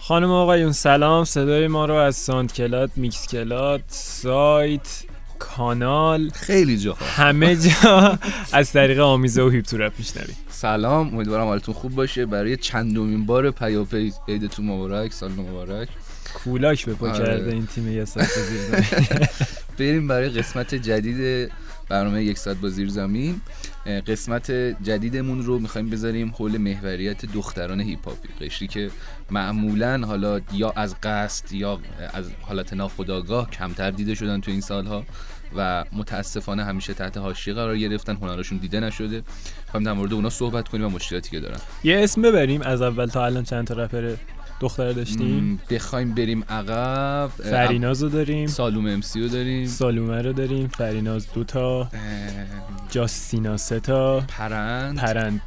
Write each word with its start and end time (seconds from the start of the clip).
خانم 0.00 0.30
آقایون 0.30 0.72
سلام. 0.72 1.24
صدای 1.24 1.68
ما 1.68 1.86
رو 1.86 1.94
از 1.94 2.16
ساند 2.16 2.52
کلاد 2.52 2.90
میکس 2.96 3.28
کلاد 3.28 3.82
سایت 3.86 5.04
کانال 5.38 6.30
خیلی 6.30 6.78
جا. 6.78 6.96
همه 7.00 7.56
جا 7.56 8.18
از 8.52 8.72
طریق 8.72 9.00
آمیزه 9.00 9.42
و 9.42 9.48
هیپتورپ 9.48 9.92
میشنوید 9.98 10.36
سلام. 10.48 11.14
امیدوارم 11.14 11.46
حالتون 11.46 11.74
خوب 11.74 11.94
باشه. 11.94 12.26
برای 12.26 12.56
چندمین 12.56 13.26
بار 13.26 13.50
پیاپی 13.50 14.12
عیدتون 14.28 14.66
مبارک 14.66 15.12
سال 15.12 15.32
مبارک. 15.32 15.88
کولاک 16.34 16.86
به 16.86 16.94
پا 16.94 17.08
آره. 17.08 17.18
کرده 17.18 17.50
این 17.50 17.66
تیم 17.66 17.92
یه 17.92 18.04
ساعت 18.04 18.28
زیر 18.28 18.88
بریم 19.78 20.08
برای 20.08 20.28
قسمت 20.28 20.74
جدید 20.74 21.50
برنامه 21.88 22.24
یک 22.24 22.38
ساعت 22.38 22.56
با 22.56 22.68
زیر 22.68 22.88
زمین. 22.88 23.40
قسمت 24.06 24.50
جدیدمون 24.82 25.42
رو 25.42 25.58
می‌خوایم 25.58 25.90
بذاریم 25.90 26.30
حول 26.30 26.56
محوریت 26.56 27.24
دختران 27.26 27.80
هیپ 27.80 28.08
هاپی 28.08 28.28
قشری 28.40 28.68
که 28.68 28.90
معمولا 29.30 30.06
حالا 30.06 30.40
یا 30.52 30.72
از 30.76 30.94
قصد 31.02 31.52
یا 31.52 31.80
از 32.12 32.30
حالت 32.40 32.72
ناخودآگاه 32.72 33.50
کمتر 33.50 33.90
دیده 33.90 34.14
شدن 34.14 34.40
تو 34.40 34.50
این 34.50 34.60
سالها 34.60 35.04
و 35.56 35.84
متاسفانه 35.92 36.64
همیشه 36.64 36.94
تحت 36.94 37.16
حاشیه 37.16 37.54
قرار 37.54 37.78
گرفتن 37.78 38.16
هنرشون 38.16 38.58
دیده 38.58 38.80
نشده. 38.80 39.22
می‌خوایم 39.64 39.86
در 39.86 39.92
مورد 39.92 40.12
اونا 40.12 40.30
صحبت 40.30 40.68
کنیم 40.68 40.86
و 40.86 40.88
مشکلاتی 40.88 41.30
که 41.30 41.40
دارن. 41.40 41.58
یه 41.84 42.00
اسم 42.04 42.22
ببریم 42.22 42.62
از 42.62 42.82
اول 42.82 43.06
تا 43.06 43.24
الان 43.24 43.44
چند 43.44 43.66
تا 43.66 43.74
رپر 43.74 44.14
دختر 44.60 44.92
داشتیم. 44.92 45.60
بخوایم 45.70 46.14
بریم 46.14 46.44
عقب 46.48 47.30
فریناز 47.36 48.02
رو 48.02 48.08
داریم. 48.08 48.46
سالوم 48.46 48.86
امسی 48.86 49.20
رو 49.20 49.28
داریم. 49.28 49.66
سالومه 49.66 50.22
رو 50.22 50.32
داریم 50.32 50.68
فریناز 50.68 51.26
دوتا 51.34 51.88
جاستینا 52.90 53.56
سه 53.56 53.80
تا. 53.80 54.20
پرند. 54.20 54.98
پرند. 54.98 55.40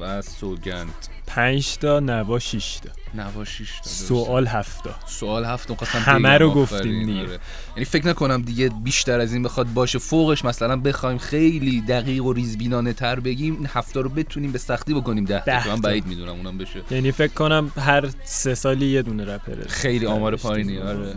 و 0.00 0.22
سوگند. 0.22 0.94
پنج 1.26 1.76
تا 1.76 2.00
نوا 2.00 2.38
شیش 2.38 2.76
تا. 2.76 2.90
نواشیش 3.14 3.72
سوال 3.82 4.46
هفت 4.46 4.84
تا. 4.84 4.94
سوال 5.06 5.44
هفت 5.44 5.74
خواستم 5.74 5.98
همه 5.98 6.38
رو 6.38 6.50
گفتیم 6.50 7.06
دیگه. 7.06 7.20
آره. 7.20 7.38
یعنی 7.76 7.84
فکر 7.84 8.06
نکنم 8.06 8.42
دیگه 8.42 8.68
بیشتر 8.68 9.20
از 9.20 9.32
این 9.32 9.42
بخواد 9.42 9.66
باشه. 9.72 9.98
فوقش 9.98 10.44
مثلا 10.44 10.76
بخوایم 10.76 11.18
خیلی 11.18 11.80
دقیق 11.80 12.24
و 12.24 12.32
ریزبینانه 12.32 12.92
تر 12.92 13.20
بگیم 13.20 13.54
این 13.54 13.68
هفته 13.72 14.00
رو 14.00 14.08
بتونیم 14.08 14.52
به 14.52 14.58
سختی 14.58 14.94
بکنیم. 14.94 15.24
ده 15.24 15.44
ده 15.44 15.64
تا 15.64 15.70
من 15.70 15.80
تا. 15.80 15.88
بعید 15.88 16.06
می‌دونم 16.06 16.32
اونم 16.32 16.58
بشه. 16.58 16.82
یعنی 16.90 17.12
فکر 17.12 17.32
کنم 17.32 17.72
هر 17.76 18.08
سه 18.24 18.54
سالی 18.54 18.86
یه 18.86 19.02
دونه 19.02 19.24
رپره. 19.24 19.66
خیلی 19.68 20.06
آمار. 20.06 20.36
پایینی 20.36 20.78
آره. 20.78 21.14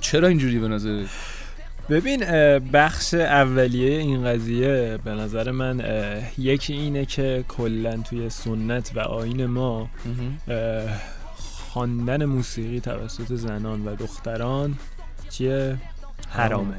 چرا 0.00 0.28
اینجوری 0.28 0.58
به 0.58 0.68
نظر 0.68 1.04
ببین 1.90 2.24
بخش 2.58 3.14
اولیه 3.14 3.98
این 3.98 4.24
قضیه 4.24 4.98
به 5.04 5.10
نظر 5.10 5.50
من 5.50 5.84
یکی 6.38 6.72
اینه 6.72 7.04
که 7.04 7.44
کلا 7.48 7.96
توی 7.96 8.30
سنت 8.30 8.92
و 8.94 9.00
آین 9.00 9.46
ما 9.46 9.90
خواندن 11.72 12.24
موسیقی 12.24 12.80
توسط 12.80 13.34
زنان 13.34 13.84
و 13.84 13.96
دختران 13.96 14.78
چیه؟ 15.30 15.76
حرامه. 16.28 16.74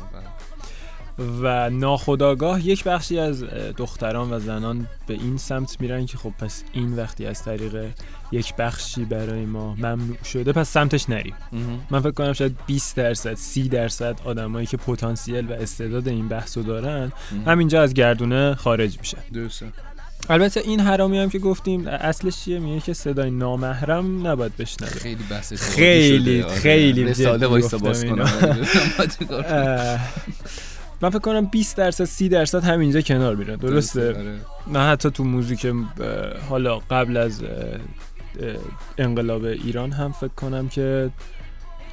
و 1.42 1.70
ناخداگاه 1.70 2.67
یک 2.67 2.84
بخشی 2.84 3.20
از 3.20 3.44
دختران 3.78 4.34
و 4.34 4.39
زنان 4.39 4.88
به 5.08 5.14
این 5.14 5.38
سمت 5.38 5.82
میرن 5.82 6.06
که 6.06 6.17
خب 6.17 6.34
پس 6.39 6.64
این 6.73 6.95
وقتی 6.95 7.26
از 7.26 7.44
طریق 7.44 7.86
یک 8.31 8.55
بخشی 8.55 9.05
برای 9.05 9.45
ما 9.45 9.75
ممنوع 9.75 10.23
شده 10.25 10.51
پس 10.51 10.69
سمتش 10.69 11.09
نریم. 11.09 11.33
من 11.91 11.99
فکر 11.99 12.11
کنم 12.11 12.33
شاید 12.33 12.55
20 12.67 12.95
درصد 12.95 13.33
30 13.33 13.69
درصد 13.69 14.15
آدمایی 14.25 14.67
که 14.67 14.77
پتانسیل 14.77 15.49
و 15.49 15.53
استعداد 15.53 16.07
این 16.07 16.27
بحثو 16.27 16.63
دارن 16.63 17.11
همینجا 17.47 17.81
از 17.81 17.93
گردونه 17.93 18.55
خارج 18.55 18.99
میشن. 18.99 19.17
درسته. 19.33 19.65
البته 20.29 20.59
این 20.59 20.80
حرامی 20.80 21.20
هم 21.20 21.30
که 21.30 21.39
گفتیم 21.39 21.87
اصلش 21.87 22.37
چیه؟ 22.45 22.59
میگه 22.59 22.80
که 22.81 22.93
صدای 22.93 23.31
نامحرم 23.31 24.27
نباید 24.27 24.58
بشنوه. 24.58 24.89
خیلی 24.91 25.23
بحث 25.30 25.53
خیلی- 25.53 26.41
آره. 26.41 26.55
خیلی 26.55 27.03
وایسا 27.03 27.37
گفتم 27.77 27.77
باز 27.77 28.03
اه، 29.45 29.99
من 31.02 31.09
فکر 31.09 31.20
کنم 31.20 31.45
20 31.45 31.77
درصد 31.77 32.03
30 32.05 32.30
درصد 32.30 32.64
همینجا 32.64 33.02
کنار 33.02 33.36
میره. 33.36 33.55
درسته؟ 33.55 34.08
آره. 34.15 34.36
نه 34.67 34.80
حتی 34.80 35.11
تو 35.11 35.23
موزیک 35.23 35.67
حالا 36.49 36.80
قبل 36.80 37.17
از 37.17 37.41
انقلاب 38.97 39.43
ایران 39.43 39.92
هم 39.92 40.11
فکر 40.11 40.27
کنم 40.27 40.69
که 40.69 41.11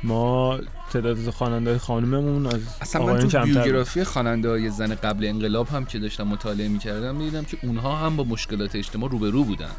ما 0.02 0.58
تعداد 0.92 1.30
خواننده 1.30 1.78
خانوممون 1.78 2.46
از 2.46 2.60
اصلا 2.80 3.06
من 3.06 3.28
تو. 3.28 3.44
بیوگرافی 3.44 4.04
خواننده 4.04 4.48
های 4.48 4.70
زن 4.70 4.94
قبل 4.94 5.26
انقلاب 5.26 5.68
هم 5.68 5.84
که 5.84 5.98
داشتم 5.98 6.26
مطالعه 6.26 6.68
می‌کردم 6.68 7.16
می‌دیدم 7.16 7.44
که 7.44 7.58
اونها 7.62 7.96
هم 7.96 8.16
با 8.16 8.24
مشکلات 8.24 8.76
اجتماع 8.76 9.10
روبرو 9.10 9.44
بودن 9.44 9.70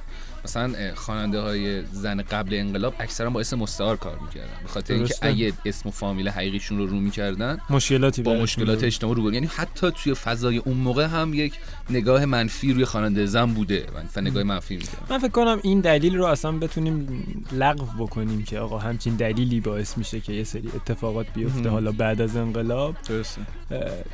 مثلا 0.45 0.73
خواننده 0.95 1.39
های 1.39 1.85
زن 1.85 2.21
قبل 2.21 2.53
انقلاب 2.53 2.93
اکثرا 2.99 3.29
با 3.29 3.39
اسم 3.39 3.59
مستعار 3.59 3.97
کار 3.97 4.19
می‌کردن 4.19 4.53
به 4.63 4.67
خاطر 4.67 4.93
اینکه. 4.93 5.15
اگه 5.21 5.53
اسم 5.65 5.89
و 5.89 5.91
فامیل 5.91 6.29
حقیقیشون 6.29 6.77
رو 6.77 6.87
رو 6.87 6.95
می‌کردن 6.95 7.57
مشکلاتی 7.69 8.21
با 8.21 8.33
مشکلات 8.33 8.75
بود. 8.75 8.85
اجتماع 8.85 9.15
روبرو 9.15 9.33
یعنی 9.33 9.49
حتی 9.55 9.91
توی 9.91 10.13
فضای 10.13 10.57
اون 10.57 10.77
موقع 10.77 11.05
هم 11.05 11.33
یک 11.33 11.53
نگاه 11.89 12.25
منفی 12.25 12.73
روی 12.73 12.85
خواننده 12.85 13.25
زن 13.25 13.45
بوده 13.45 13.85
و 14.15 14.21
نگاه 14.21 14.43
منفی 14.43 14.75
می‌کردن 14.75 15.05
من 15.09 15.17
فکر 15.17 15.31
کنم 15.31 15.59
این 15.63 15.79
دلیل 15.79 16.15
رو 16.15 16.25
اصلا 16.25 16.51
بتونیم 16.51 17.23
لغو 17.51 18.05
بکنیم 18.05 18.43
که 18.43 18.59
آقا 18.59 18.77
همچین 18.77 19.15
دلیلی 19.15 19.59
باعث 19.59 19.97
میشه 19.97 20.19
که 20.19 20.33
یه 20.33 20.43
سری 20.43 20.71
اتفاقات 20.99 21.27
بیفته. 21.33 21.69
حالا 21.69 21.91
بعد 21.91 22.21
از 22.21 22.35
انقلاب. 22.35 22.95
درسته. 23.07 23.41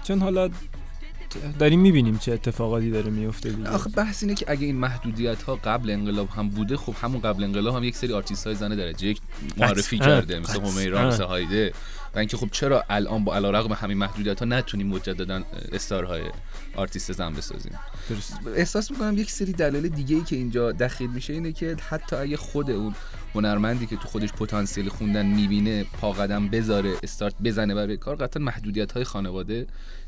چون 0.03 0.19
حالا 0.19 0.49
داریم 1.59 1.79
می‌بینیم 1.79 2.17
چه 2.17 2.33
اتفاقاتی 2.33 2.91
داره 2.91 3.11
میفته 3.11 3.49
دیگه. 3.49 3.69
آخه 3.69 3.89
بحث 3.89 4.23
اینه 4.23 4.35
که 4.35 4.45
اگه 4.47 4.65
این 4.65 4.75
محدودیت 4.75 5.43
ها 5.43 5.55
قبل 5.55 5.89
انقلاب 5.89 6.29
هم 6.29 6.49
بوده 6.49 6.77
خب 6.77 6.93
همون 7.01 7.21
قبل 7.21 7.43
انقلاب 7.43 7.75
هم 7.75 7.83
یک 7.83 7.95
سری 7.95 8.13
آرتیست 8.13 8.47
های 8.47 8.55
زن 8.55 8.75
درجه 8.75 9.07
یک 9.07 9.21
معرفی 9.57 9.99
کرده 9.99 10.39
مثل. 10.39 10.61
همیرا 10.61 11.07
مثل 11.07 11.23
هایده. 11.23 11.73
و 12.15 12.19
اینکه 12.19 12.37
خب 12.37 12.49
چرا 12.51 12.83
الان 12.89 13.23
با 13.23 13.35
علیرغم 13.35 13.73
همین 13.73 13.97
محدودیت 13.97 14.39
ها 14.39 14.45
نتونیم 14.45 14.87
مجددا 14.87 15.43
star 15.71 16.21
های 16.75 16.84
artist 16.84 17.11
زن 17.11 17.33
بسازیم؟ 17.33 17.79
درست. 18.09 18.39
احساس 18.55 18.91
می‌کنم 18.91 19.17
یک 19.17 19.31
سری 19.31 19.53
دلایل 19.53 19.87
دیگه 19.87 20.15
ای 20.15 20.23
که 20.23 20.35
اینجا 20.35 20.71
دخیل 20.71 21.09
میشه 21.09 21.33
اینه 21.33 21.51
که 21.51 21.75
حتی 21.89 22.15
اگه 22.15 22.37
خود 22.37 22.71
اون 22.71 22.95
هنرمندی 23.35 23.85
که 23.85 23.95
تو 23.95 24.07
خودش 24.07 24.33
پتانسیل 24.33 24.89
خوندن 24.89 25.25
می‌بینه 25.25 25.83
پا 25.83 26.11
قدم 26.11 26.47
بذاره 26.47 26.93
استارت 27.03 27.35
بزنه 27.43 27.75
برای 27.75 27.97
کار 27.97 28.15
قطعا 28.15 28.43
محدودیت 28.43 28.91
های 28.91 29.03
خانواده 29.03 29.67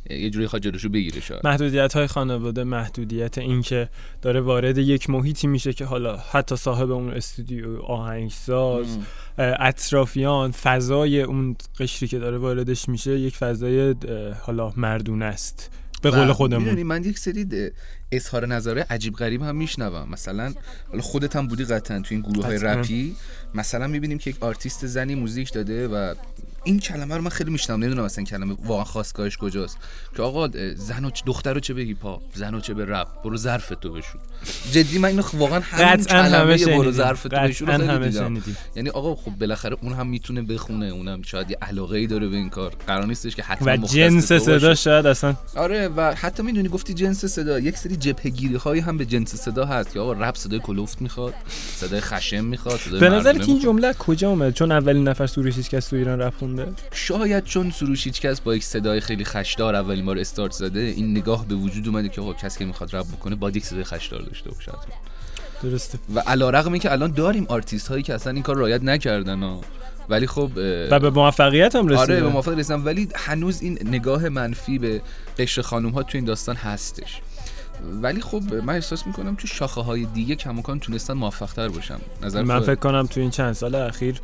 یه 0.09 0.29
جوری 0.29 0.47
خواهد 0.47 0.63
جلوشو 0.63 0.89
بگیره 0.89 1.21
شاید. 1.21 1.47
محدودیت 1.47 1.93
های 1.93 2.07
خانواده 2.07 2.63
محدودیت 2.63 3.38
این 3.38 3.61
که 3.61 3.89
داره 4.21 4.41
وارد 4.41 4.77
یک 4.77 5.09
محیطی 5.09 5.47
میشه 5.47 5.73
که 5.73 5.85
حالا 5.85 6.17
حتی 6.17 6.55
صاحب 6.55 6.91
اون 6.91 7.13
استودیو 7.13 7.81
آهنگساز 7.81 8.97
اطرافیان 9.38 10.51
فضای 10.51 11.21
اون 11.21 11.55
قشری 11.79 12.07
که 12.07 12.19
داره 12.19 12.38
واردش 12.38 12.89
میشه 12.89 13.19
یک 13.19 13.35
فضای 13.35 13.95
حالا 14.41 14.73
مردونه 14.77 15.25
است. 15.25 15.71
به 16.01 16.09
قول 16.09 16.31
خودمون. 16.31 16.83
من 16.83 17.03
یک 17.03 17.19
سری 17.19 17.71
اظهار 18.12 18.45
نظره 18.45 18.85
عجیب 18.90 19.16
غریب 19.16 19.41
هم 19.41 19.56
میشنوم. 19.56 20.09
مثلا 20.09 20.53
حالا 20.90 21.01
خودت 21.01 21.35
هم 21.35 21.47
بودی 21.47 21.66
قطعا 21.66 22.00
تو 22.00 22.07
این 22.09 22.22
گروه 22.22 22.45
های. 22.45 22.57
رپی. 22.57 23.16
مثلا 23.53 23.88
می‌بینیم 23.88 24.18
که 24.18 24.29
یک 24.29 24.44
آرتیست 24.44 24.85
زنی 24.85 25.16
موزیک 25.16 25.53
داده 25.53 25.88
و 25.88 26.13
این 26.63 26.79
کلمه 26.79 27.16
رو 27.16 27.22
من 27.22 27.29
خیلی 27.29 27.51
میشنم 27.51 27.79
نمی‌دونم 27.79 28.03
اصلا 28.03 28.23
کلمه 28.23 28.56
واقعا 28.66 28.84
خاستگاهش 28.83 29.38
کجاست. 29.38 29.78
که 30.16 30.22
آقا 30.22 30.50
زن 30.75 31.06
و 31.06 31.12
دختر 31.25 31.53
رو 31.53 31.59
چه 31.59 31.73
به 31.73 31.81
هیپ 31.81 32.03
هاپ 32.03 32.22
زن 32.35 32.53
و 32.53 32.59
چه 32.59 32.73
به 32.73 32.85
رپ 32.85 33.07
برو 33.23 33.38
ظرفتو 33.38 33.93
بشور 33.93 34.21
جدی 34.72 35.00
من 35.00 35.09
اینو 35.09 35.24
واقعا 35.34 35.59
همین 35.59 36.06
کلمه 36.06 36.66
برو 36.66 36.91
ظرفتو 36.91 37.29
بشور 37.29 38.41
یعنی 38.75 38.89
آقا 38.89 39.16
خب 39.16 39.31
بالاخره 39.31 39.78
اون 39.81 39.94
هم 39.94 40.07
می‌تونه 40.07 40.41
بخونه. 40.41 40.85
اونم 40.85 41.22
شاید 41.22 41.51
یه 41.51 41.57
علاقه 41.62 41.97
ای 41.97 42.07
داره 42.07 42.28
به 42.28 42.35
این 42.35 42.50
کار. 42.50 42.74
قرار 42.88 43.06
نیستش 43.06 43.36
که 43.36 43.44
حتما 43.44 43.83
و 43.83 43.88
جنس. 43.88 44.33
صدا 44.33 44.75
شاید 44.75 45.06
اصلا 45.06 45.36
آره 45.56 45.88
و 45.88 46.15
حتی 46.15 46.44
می‌دونی 46.44 46.69
گفتی 46.69 46.94
جنس 46.94 47.25
صدا. 47.25 47.60
یک 47.60 47.77
سری 47.77 47.95
جبهه‌گیری 48.00 48.56
هایی 48.55 48.81
هم 48.81 48.97
به 48.97 49.05
جنس 49.05 49.35
صدا 49.35 49.65
هست. 49.65 49.94
که 49.94 49.99
آقا 49.99 50.13
رپ 50.13 50.35
صدای 50.35 50.59
کلفت 50.59 51.01
می‌خواد 51.01 51.33
صدای 51.75 52.01
خشم 52.01 52.45
می‌خواد 52.45 52.79
صدای 52.79 52.99
به 52.99 53.09
نظر 53.09 53.33
این. 53.41 53.59
جمله 53.59 53.94
کجا 53.94 54.29
اومد 54.29 54.53
چون 54.53 54.71
اولین 54.71 55.07
نفر 55.07 55.27
سروش 55.27 55.55
هیچ 55.55 55.69
کس 55.69 55.88
تو 55.88 55.95
ایران 55.95 56.19
رپ 56.19 56.33
خونده. 56.39 56.67
شاید 56.91 57.44
چون 57.44 57.71
سروش 57.71 58.05
هیچکس 58.05 58.41
با 58.41 58.55
یک 58.55 58.63
صدای 58.63 58.99
خیلی 58.99 59.25
خشدار 59.25 59.75
اولین 59.75 60.05
بار 60.05 60.19
استارت 60.19 60.51
زده 60.51 60.79
این 60.79 61.11
نگاه 61.11 61.47
به 61.47 61.55
وجود 61.55 61.88
اومده 61.88 62.09
که 62.09 62.21
آقا 62.21 62.33
کسی 62.33 62.59
که 62.59 62.65
می‌خواد 62.65 62.95
رپ 62.95 63.05
بکنه 63.07 63.35
باید 63.35 63.55
یک 63.55 63.65
صدای 63.65 63.83
خشدار 63.83 64.21
داشته 64.21 64.51
باشه. 64.51 64.71
درسته. 65.63 66.00
و 66.15 66.19
علیرغم 66.19 66.71
اینکه 66.71 66.91
الان 66.91 67.11
داریم 67.11 67.45
آرتیست 67.50 67.88
هایی 67.88 68.03
که 68.03 68.13
اصلا 68.13 68.33
این 68.33 68.43
کار 68.43 68.57
رعایت 68.57 68.83
نکردن 68.83 69.39
ها. 69.43 69.61
ولی 70.09 70.27
خب 70.27 70.51
و 70.91 71.00
به 71.00 71.09
موفقیت 71.09 71.75
هم 71.75 71.88
رسیده 71.88 72.01
آره 72.01 72.21
به 72.21 72.27
موفقیت 72.27 72.57
رسیدن 72.57 72.85
ولی 72.85 73.09
هنوز 73.15 73.61
این 73.61 73.79
نگاه 73.85 74.29
منفی 74.29 74.79
به 74.79 75.01
قشر 75.39 75.61
خانوم 75.61 75.91
ها 75.91 76.03
تو 76.03 76.17
این 76.17 76.25
داستان 76.25 76.55
هستش. 76.55 77.21
ولی 78.01 78.21
خب 78.21 78.41
من 78.53 78.74
احساس 78.74 79.07
می‌کنم 79.07 79.35
تو 79.35 79.47
شاخه 79.47 79.81
های 79.81 80.06
دیگه 80.06 80.35
کماکان 80.35 80.79
تونستن 80.79 81.13
موفق 81.13 81.53
تر 81.53 81.68
باشن 81.68 82.00
نظر 82.24 82.44
من؟ 82.44 82.59
فکر 82.59 82.75
کنم 82.75 83.06
تو 83.06 83.19
این 83.19 83.29
چند 83.29 83.53
سال 83.53 83.75
اخیر 83.75 84.21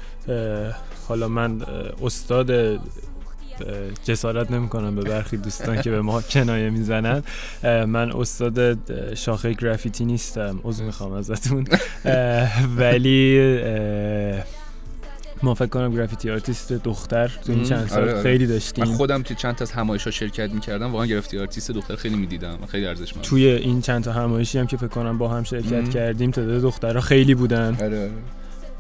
حالا 1.07 1.27
من 1.27 1.61
استاد 2.01 2.79
جسارت 4.03 4.51
نمی‌کنم 4.51 4.95
به 4.95 5.01
برخی 5.01 5.37
دوستان 5.37 5.81
که 5.81 5.91
به 5.91 6.01
ما 6.01 6.21
کنایه 6.31 6.69
می‌زنن. 6.69 7.23
من 7.63 8.11
استاد 8.11 8.77
شاخه 9.15 9.53
graffiti 9.53 10.05
نیستم. 10.05 10.59
عذر 10.63 10.83
می‌خوام 10.83 11.11
ازتون. 11.11 11.67
ولی 12.77 13.39
ما 15.43 15.53
فکر 15.53 15.67
کنم 15.67 15.93
graffiti 15.95 16.31
artist 16.31 16.73
دختر 16.73 17.27
تو 17.27 17.51
این 17.51 17.63
چند 17.63 17.87
سال 17.87 18.01
آره، 18.01 18.11
آره. 18.11 18.23
خیلی 18.23 18.47
داشتیم. 18.47 18.85
من 18.85 18.93
خودم 18.93 19.21
تو 19.23 19.33
چند 19.33 19.55
تا 19.55 19.63
از 19.63 19.71
همایش‌ها 19.71 20.11
شرکت 20.11 20.51
می‌کردم 20.51 20.91
واقعا 20.91 21.05
graffiti 21.05 21.39
artist 21.39 21.71
دختر 21.71 21.95
خیلی 21.95 22.15
می‌دیدم 22.15 22.57
خیلی 22.67 22.85
ارزشمند. 22.85 23.23
توی 23.23 23.45
این 23.45 23.81
چند 23.81 24.03
تا 24.03 24.11
همایشی 24.13 24.59
هم 24.59 24.67
که 24.67 24.77
فکر 24.77 24.87
کنم 24.87 25.17
با 25.17 25.27
هم 25.27 25.43
شرکت 25.43 25.73
ام. 25.73 25.89
کردیم 25.89 26.31
تعداد 26.31 26.61
دخترها 26.61 27.01
خیلی 27.01 27.35
بودن. 27.35 27.77
آره 27.81 28.01
آره. 28.01 28.11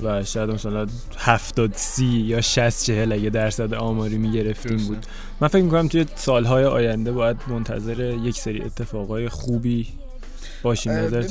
و 0.03 0.23
شاید 0.23 0.49
مثلا 0.49 0.87
70 1.17 1.71
سی 1.73 2.05
یا 2.05 2.41
60 2.41 2.85
40 2.85 3.11
اگه 3.11 3.29
درصد 3.29 3.73
آماری 3.73 4.17
می‌گرفتیم 4.17 4.77
بود. 4.77 5.05
من 5.41 5.47
فکر 5.47 5.63
می‌کنم 5.63 5.87
توی 5.87 6.05
سالهای 6.15 6.65
آینده 6.65 7.11
باید 7.11 7.37
منتظر 7.47 7.99
یک 8.23 8.37
سری 8.37 8.61
اتفاقای 8.61 9.29
خوبی 9.29 9.87
باشیم. 10.63 10.91
نظر 10.91 11.21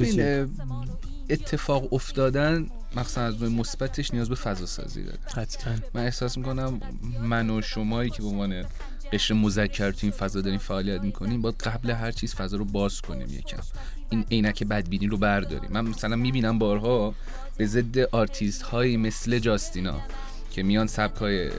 اتفاق 1.33 1.93
افتادن 1.95 2.67
مخصوصا 2.97 3.21
از 3.21 3.43
مثبتش 3.43 4.15
نیاز 4.15 4.29
به 4.29 4.35
فضا 4.35 4.67
سازی 4.67 5.03
داره. 5.03 5.19
حتما. 5.37 5.75
من 5.95 6.05
احساس 6.05 6.39
می‌کنم 6.39 6.81
من 7.23 7.51
و 7.51 7.63
شمایی 7.63 8.11
که 8.11 8.23
به 8.23 8.29
عنوان 8.29 8.65
قشر 9.13 9.35
مذکر 9.35 9.91
تو 9.91 9.99
این 10.03 10.11
فضا 10.11 10.41
داریم 10.41 10.59
فعالیت 10.59 11.03
می‌کنیم 11.03 11.43
باید 11.43 11.55
قبل 11.55 11.91
هر 11.91 12.11
چیز 12.11 12.35
فضا 12.35 12.57
رو 12.57 12.65
باز 12.65 13.01
کنیم 13.01 13.29
یکم. 13.31 13.63
این 14.11 14.25
عینک 14.31 14.65
بدبینی 14.65 15.07
رو 15.07 15.17
برداریم. 15.17 15.71
من 15.73 15.81
مثلا 15.81 16.17
می‌بینم 16.17 16.59
بارها 16.59 17.15
به 17.57 17.67
ضد 17.67 17.99
آرتیست 17.99 18.63
هایی 18.63 18.97
مثل 18.97 19.39
جاستینا 19.39 20.01
که 20.51 20.63
میان 20.63 20.87
سبک 20.87 21.17
های 21.17 21.51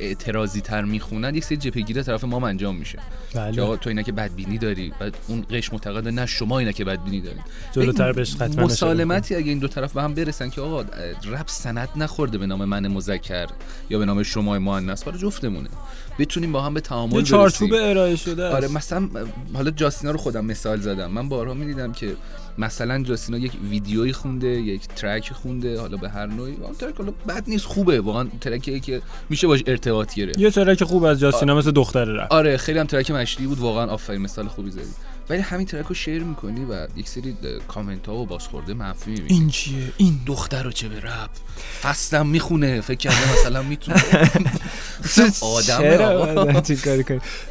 اعتراضی 0.00 0.60
تر 0.60 0.82
می‌خونن 0.82 1.34
یک 1.34 1.44
سری 1.44 1.56
جپگیری 1.56 2.02
طرف 2.02 2.24
ما 2.24 2.48
انجام 2.48 2.76
میشه. 2.76 2.98
بله. 3.34 3.52
که 3.52 3.76
تو 3.76 3.88
اینا 3.88 4.02
که 4.02 4.12
بدبینی 4.12 4.58
داری 4.58 4.92
و 5.00 5.10
اون 5.28 5.46
قش 5.50 5.72
معتقد 5.72 6.08
نه 6.08 6.26
شما 6.26 6.58
اینا 6.58 6.72
که 6.72 6.84
بدبینی 6.84 7.20
دارید. 7.20 7.40
جلوتر 7.72 8.12
بهش 8.12 8.34
ختم 8.34 8.62
مسالمتی 8.62 9.34
اگه 9.34 9.48
این 9.48 9.58
دو 9.58 9.68
طرف 9.68 9.92
به 9.92 10.02
هم 10.02 10.14
برسن 10.14 10.50
که 10.50 10.60
آقا 10.60 10.80
رپ 11.24 11.48
سند 11.48 11.88
نخورده 11.96 12.38
به 12.38 12.46
نام 12.46 12.64
من 12.64 12.88
مذکر 12.88 13.46
یا 13.90 13.98
به 13.98 14.04
نام 14.04 14.22
شما 14.22 14.58
مؤنث 14.58 15.04
برای 15.04 15.18
جفتمونه. 15.18 15.68
بتونیم 16.18 16.52
با 16.52 16.62
هم 16.62 16.74
به 16.74 16.80
تعامل 16.80 17.12
برسیم 17.12 17.24
چارچوب 17.24 17.70
ارائه 17.72 18.16
شده 18.16 18.48
آره 18.48 18.68
مثلا 18.68 19.08
حالا 19.54 19.70
جاستینا 19.70 20.12
رو 20.12 20.18
خودم 20.18 20.44
مثال 20.44 20.80
زدم. 20.80 21.10
من 21.10 21.28
بارها 21.28 21.54
می‌دیدم 21.54 21.92
که 21.92 22.16
مثلا 22.58 23.02
جاستینا 23.02 23.38
یک 23.38 23.52
ویدیویی 23.70 24.12
خونده 24.12 24.48
یک 24.48 24.86
ترک 24.88 25.32
خونده 25.32 25.80
حالا 25.80 25.96
به 25.96 26.08
هر 26.08 26.26
نوعی. 26.26 26.54
اون 26.62 26.74
ترک 26.74 26.96
حالا 26.96 27.12
بد 27.28 27.44
نیست 27.46 27.66
خوبه. 27.66 28.00
واقعا 28.00 28.28
ترکی 28.40 28.80
که 28.80 29.02
میشه 29.30 29.46
باش 29.46 29.62
ارتباط 29.66 30.14
گرفت. 30.14 30.38
یه 30.38 30.50
ترک 30.50 30.84
خوب 30.84 31.04
از 31.04 31.20
جاستینا 31.20 31.54
مثل 31.54 31.70
دختر 31.70 32.04
رفت. 32.04 32.32
آره 32.32 32.56
خیلی 32.56 32.78
هم 32.78 32.86
ترک 32.86 33.10
مشتی 33.10 33.46
بود. 33.46 33.58
واقعا 33.58 33.86
آفرین 33.86 34.22
مثال 34.22 34.48
خوبی 34.48 34.70
زدی. 34.70 34.82
ولی 35.30 35.40
همین 35.40 35.66
ترک 35.66 35.86
رو 35.86 35.94
شیر 35.94 36.22
می‌کنی 36.22 36.64
و 36.64 36.86
یک 36.96 37.08
سری 37.08 37.36
کامنت 37.68 38.06
ها 38.06 38.14
و 38.14 38.26
بازخورده 38.26 38.74
منفی 38.74 39.10
می‌بینی. 39.10 39.28
این 39.40 39.48
چیه؟ 39.48 39.92
این 39.96 40.20
دختر 40.26 40.62
رو 40.62 40.72
چه 40.72 40.88
به 40.88 41.00
رپ 41.00 41.30
فستم 41.82 42.26
می‌خونه 42.26 42.80
فکر 42.80 42.98
کرده 42.98 43.32
مثلا 43.32 43.62
می‌تونه 43.62 44.02
آدم 45.40 45.82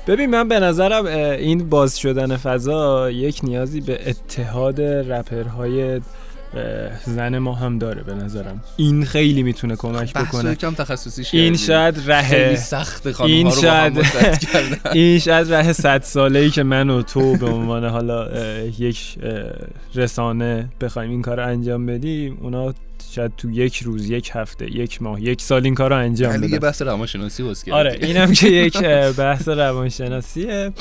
ببین 0.08 0.30
من 0.30 0.48
به 0.48 0.60
نظرم 0.60 1.06
این 1.06 1.70
باز 1.70 2.00
شدن 2.00 2.38
فضا 2.38 3.12
یک 3.12 3.40
نیازی 3.44 3.82
به 3.82 4.10
اتحاد 4.10 4.82
رپرهای 4.82 6.02
زن 7.06 7.38
ما 7.38 7.56
هم 7.56 7.78
داره 7.78 8.04
به 8.04 8.14
نظرم. 8.14 8.64
این 8.78 9.06
خیلی 9.06 9.44
می‌تونه 9.44 9.76
کمک 9.76 10.14
بکنه. 10.14 10.56
کم 10.56 10.74
تخصصی 10.74 11.24
این 11.38 11.58
شاید 11.58 12.12
ره 12.12 12.56
سخت 12.56 13.22
این 13.22 13.52
شاید 13.52 14.06
این 14.94 15.20
شاید 15.20 15.54
ره 15.54 15.74
صد 15.74 16.04
ساله 16.04 16.40
ای 16.40 16.50
که 16.50 16.64
من 16.64 16.90
و 16.90 17.02
تو 17.02 17.38
به 17.38 17.46
عنوان 17.46 17.86
حالا 17.86 18.30
یک 18.80 19.18
رسانه 19.96 20.70
بخوایم 20.82 21.10
این 21.10 21.22
کار 21.22 21.40
انجام 21.40 21.86
بدیم 21.86 22.38
اونا 22.42 22.74
شاید 23.12 23.32
تو 23.38 23.52
یک 23.52 23.78
روز 23.78 24.10
یک 24.10 24.32
هفته 24.34 24.76
یک 24.76 25.02
ماه 25.02 25.22
یک 25.22 25.42
سال 25.42 25.64
این 25.64 25.76
کار 25.76 25.90
رو 25.90 25.96
انجام 25.96 26.38
بدن 26.38 26.50
یه 26.50 26.60
بحث 26.60 26.82
روانشناسی 26.82 27.72
آره 27.72 27.98
اینم 28.02 28.34
که 28.34 28.48
یک 28.48 28.78
بحث 29.18 29.48
روانشناسیه. 29.48 30.72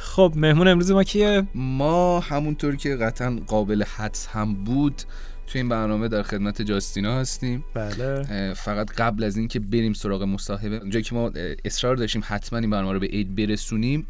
خب 0.00 0.32
مهمون 0.36 0.68
امروز 0.68 0.90
ما 0.90 1.04
کیه؟ 1.04 1.46
ما 1.54 2.20
همونطور 2.20 2.76
که 2.76 2.96
قطعا 2.96 3.40
قابل 3.46 3.82
حدس 3.82 4.26
هم 4.26 4.64
بود 4.64 5.02
تو 5.46 5.58
این 5.58 5.68
برنامه 5.68 6.08
در 6.08 6.22
خدمت 6.22 6.62
جاستینا 6.62 7.20
هستیم. 7.20 7.64
بله. 7.74 8.54
فقط 8.54 8.90
قبل 8.90 9.24
از 9.24 9.36
اینکه 9.36 9.60
بریم 9.60 9.92
سراغ 9.92 10.22
مصاحبه 10.22 10.76
اونجایی 10.76 11.04
که 11.04 11.14
ما 11.14 11.30
اصرار 11.64 11.96
داشتیم 11.96 12.22
حتما 12.26 12.58
این 12.58 12.70
برنامه 12.70 12.92
رو 12.92 13.00
به 13.00 13.06
عید 13.06 13.34
برسونیم 13.34 14.06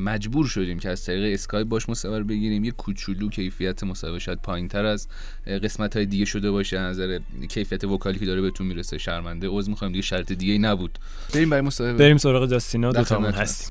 مجبور 0.00 0.46
شدیم 0.46 0.78
که 0.78 0.88
از 0.88 1.04
طریق 1.04 1.34
اسکایپ 1.34 1.68
باش 1.68 1.88
مصاحبه 1.88 2.24
بگیریم. 2.24 2.64
یه 2.64 2.70
کوچولو 2.70 3.28
کیفیت 3.28 3.84
مصاحبه 3.84 4.18
شاید 4.18 4.38
پایینتر 4.42 4.84
از 4.84 5.08
قسمت 5.46 5.96
های 5.96 6.06
دیگه 6.06 6.24
شده 6.24 6.50
باشه. 6.50 6.78
از 6.78 6.98
نظر 6.98 7.18
کیفیت 7.48 7.84
وکالی 7.84 8.18
که 8.18 8.26
داره 8.26 8.40
بهتون 8.40 8.66
می‌رسه 8.66 8.98
شرمنده 8.98 9.48
عذر 9.48 9.70
می‌خوایم 9.70 9.92
دیگه 9.92 10.02
شرط 10.02 10.32
دیگه 10.32 10.58
نبود. 10.58 10.98
بریم 11.34 11.50
برای 11.50 11.62
مصاحبه. 11.62 11.98
بریم 11.98 12.16
سراغ 12.16 12.50
جاستینا 12.50 12.92
دو 12.92 13.04
تامون 13.04 13.30
هستیم. 13.30 13.70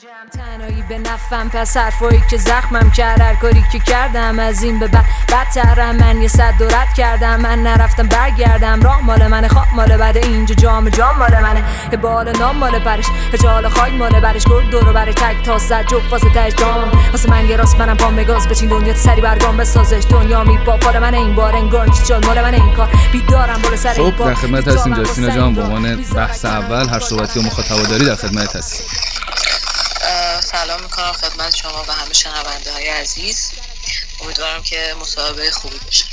جم 0.00 0.40
تنهایی 0.40 0.84
به 0.88 0.98
نفم 0.98 1.48
پس 1.48 1.76
حرفایی 1.76 2.22
که 2.30 2.36
زخمم 2.36 2.90
کرد. 2.90 3.20
هر 3.20 3.34
کاری 3.34 3.64
که 3.72 3.78
کردم 3.78 4.38
از 4.38 4.62
این 4.62 4.78
به 4.78 4.88
بعد 4.88 5.04
بدترم. 5.28 5.96
من 5.96 6.22
یه 6.22 6.28
صد 6.28 6.54
دورت 6.58 6.94
کردم. 6.96 7.40
من 7.40 7.62
نرفتم 7.62 8.08
برگردم. 8.08 8.80
راه 8.82 9.00
مال 9.00 9.26
منه 9.26 9.48
خواب 9.48 9.66
مال 9.74 9.96
بعد 9.96 10.16
اینجا 10.16 10.54
جام 10.54 10.88
جام 10.88 11.18
مال 11.18 11.40
منه. 11.40 11.64
بال 11.96 12.38
نام 12.38 12.56
مال 12.56 12.78
برش. 12.78 13.04
جال 13.42 13.68
خاک 13.68 13.92
مال 13.92 14.20
برش. 14.20 14.44
گرد 14.44 14.70
دورو 14.70 14.92
بره 14.92 15.12
تک 15.12 15.42
تا 15.44 15.58
صد 15.58 15.86
جوب 15.86 16.02
واسه 16.10 16.30
تش 16.34 16.54
جام. 16.54 16.92
واسه 17.12 17.30
من 17.30 17.48
یه 17.48 17.56
راست 17.56 17.76
منم 17.76 17.96
پا 17.96 18.10
مگاز 18.10 18.48
بچین 18.48 18.68
دنیا 18.68 18.94
سری 18.94 19.20
برگام 19.20 19.56
بسازش. 19.56 20.04
دنیا 20.10 20.44
می 20.44 20.58
با 20.58 20.76
پال 20.76 20.98
من 20.98 21.14
این 21.14 21.34
بار 21.34 21.56
انگار 21.56 21.88
چال 22.08 22.26
مال 22.26 22.40
من 22.40 22.54
این 22.54 22.74
کار. 22.74 22.88
بیدارم 23.12 23.62
بول 23.62 23.76
سر 23.76 23.92
خب 23.92 24.16
در 24.16 24.34
خدمت 24.34 24.68
هستیم 24.68 24.94
جاستینا 24.94 25.30
جان 25.30 25.54
به 25.54 25.62
عنوان 25.62 25.96
بحث 25.96 26.44
اول 26.44 26.88
هر 26.88 27.00
صحبتی 27.00 27.40
و 27.40 27.42
مخاطب 27.42 27.88
داری 27.90 28.04
در 28.04 28.14
خدمت 28.14 28.56
هستیم. 28.56 28.86
سلام 30.52 30.82
می‌کنم 30.82 31.12
خدمت 31.12 31.54
شما 31.54 31.84
و 31.88 31.92
همه 31.92 32.12
شنونده 32.12 32.72
های 32.72 32.88
عزیز. 32.88 33.50
امیدوارم 34.24 34.62
که 34.62 34.94
مصاحبه 35.00 35.50
خوبی 35.50 35.76
بشه 35.88 36.04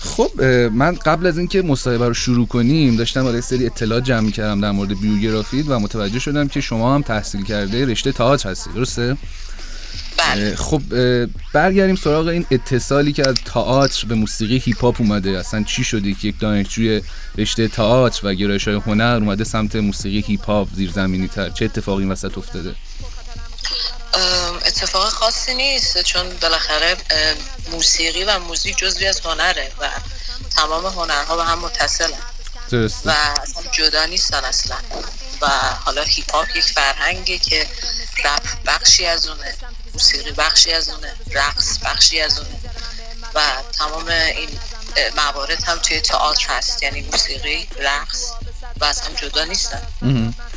خب 0.00 0.42
من 0.72 0.94
قبل 0.94 1.26
از 1.26 1.38
اینکه 1.38 1.62
مصاحبه 1.62 2.08
رو 2.08 2.14
شروع 2.14 2.46
کنیم 2.46 2.96
داشتم 2.96 3.24
یه 3.24 3.40
سری 3.40 3.66
اطلاعات 3.66 4.04
جمع 4.04 4.30
کردم 4.30 4.60
در 4.60 4.70
مورد 4.70 5.00
بیوگرافیت 5.00 5.70
و 5.70 5.78
متوجه 5.78 6.18
شدم 6.18 6.48
که 6.48 6.60
شما 6.60 6.94
هم 6.94 7.02
تحصیل 7.02 7.44
کرده 7.44 7.86
رشته 7.86 8.12
تئاتر 8.12 8.50
هستید 8.50 8.74
درسته؟ 8.74 9.16
بله. 10.16 10.56
خب 10.56 10.82
برگردیم 11.52 11.96
سراغ 11.96 12.26
این 12.26 12.46
اتصالی 12.50 13.12
که 13.12 13.28
از 13.28 13.36
تئاتر 13.44 14.06
به 14.06 14.14
موسیقی 14.14 14.58
هیپ 14.58 14.80
هاپ 14.80 15.00
اومده. 15.00 15.38
اصلا 15.38 15.62
چی 15.62 15.84
شده 15.84 16.12
که 16.12 16.28
یک 16.28 16.40
دانشجوی 16.40 17.02
رشته 17.38 17.68
تئاتر 17.68 18.20
و 18.26 18.34
گرایش 18.34 18.68
های 18.68 18.80
هنر 18.86 19.18
اومده 19.22 19.44
سمت 19.44 19.76
موسیقی 19.76 20.20
هیپ 20.20 20.44
هاپ 20.44 20.68
زیرزمینی 20.74 21.28
تر 21.28 21.50
چه 21.50 21.64
اتفاقی 21.64 22.02
این 22.02 22.12
وسط 22.12 22.38
افتاده؟ 22.38 22.74
اتفاق 24.66 25.08
خاصی 25.08 25.54
نیست 25.54 26.02
چون 26.02 26.36
بالاخره 26.36 26.96
موسیقی 27.70 28.24
و 28.24 28.38
موزیک 28.38 28.76
جزوی 28.76 29.06
از 29.06 29.20
هنره 29.20 29.72
و 29.80 29.90
تمام 30.56 30.86
هنرها 30.86 31.36
به 31.36 31.44
هم 31.44 31.58
متصلن. 31.58 32.18
درست 32.70 33.06
و 33.06 33.10
اصلا 33.10 33.62
جدا 33.72 34.04
نیستن 34.04 34.44
اصلا. 34.44 34.76
و 35.40 35.46
حالا 35.84 36.02
هیپ 36.02 36.34
هاپ 36.34 36.56
یک 36.56 36.64
فرهنگه 36.64 37.38
که 37.38 37.68
رپ 38.24 38.42
بخشی 38.66 39.06
از 39.06 39.26
اونه 39.28 39.54
موسیقی 39.92 40.32
بخشی 40.32 40.72
از 40.72 40.88
اونه 40.88 41.16
رقص 41.30 41.78
بخشی 41.78 42.20
از 42.20 42.38
اونه. 42.38 42.56
و 43.34 43.42
تمام 43.78 44.08
این 44.08 44.58
موارد 45.16 45.64
هم 45.64 45.78
توی 45.78 46.00
تئاتر 46.00 46.46
هست. 46.48 46.82
یعنی 46.82 47.00
موسیقی 47.00 47.68
رقص 47.78 48.30
و 48.80 48.84
از 48.84 49.00
هم 49.00 49.14
جدا 49.14 49.44
نیستن. 49.44 49.82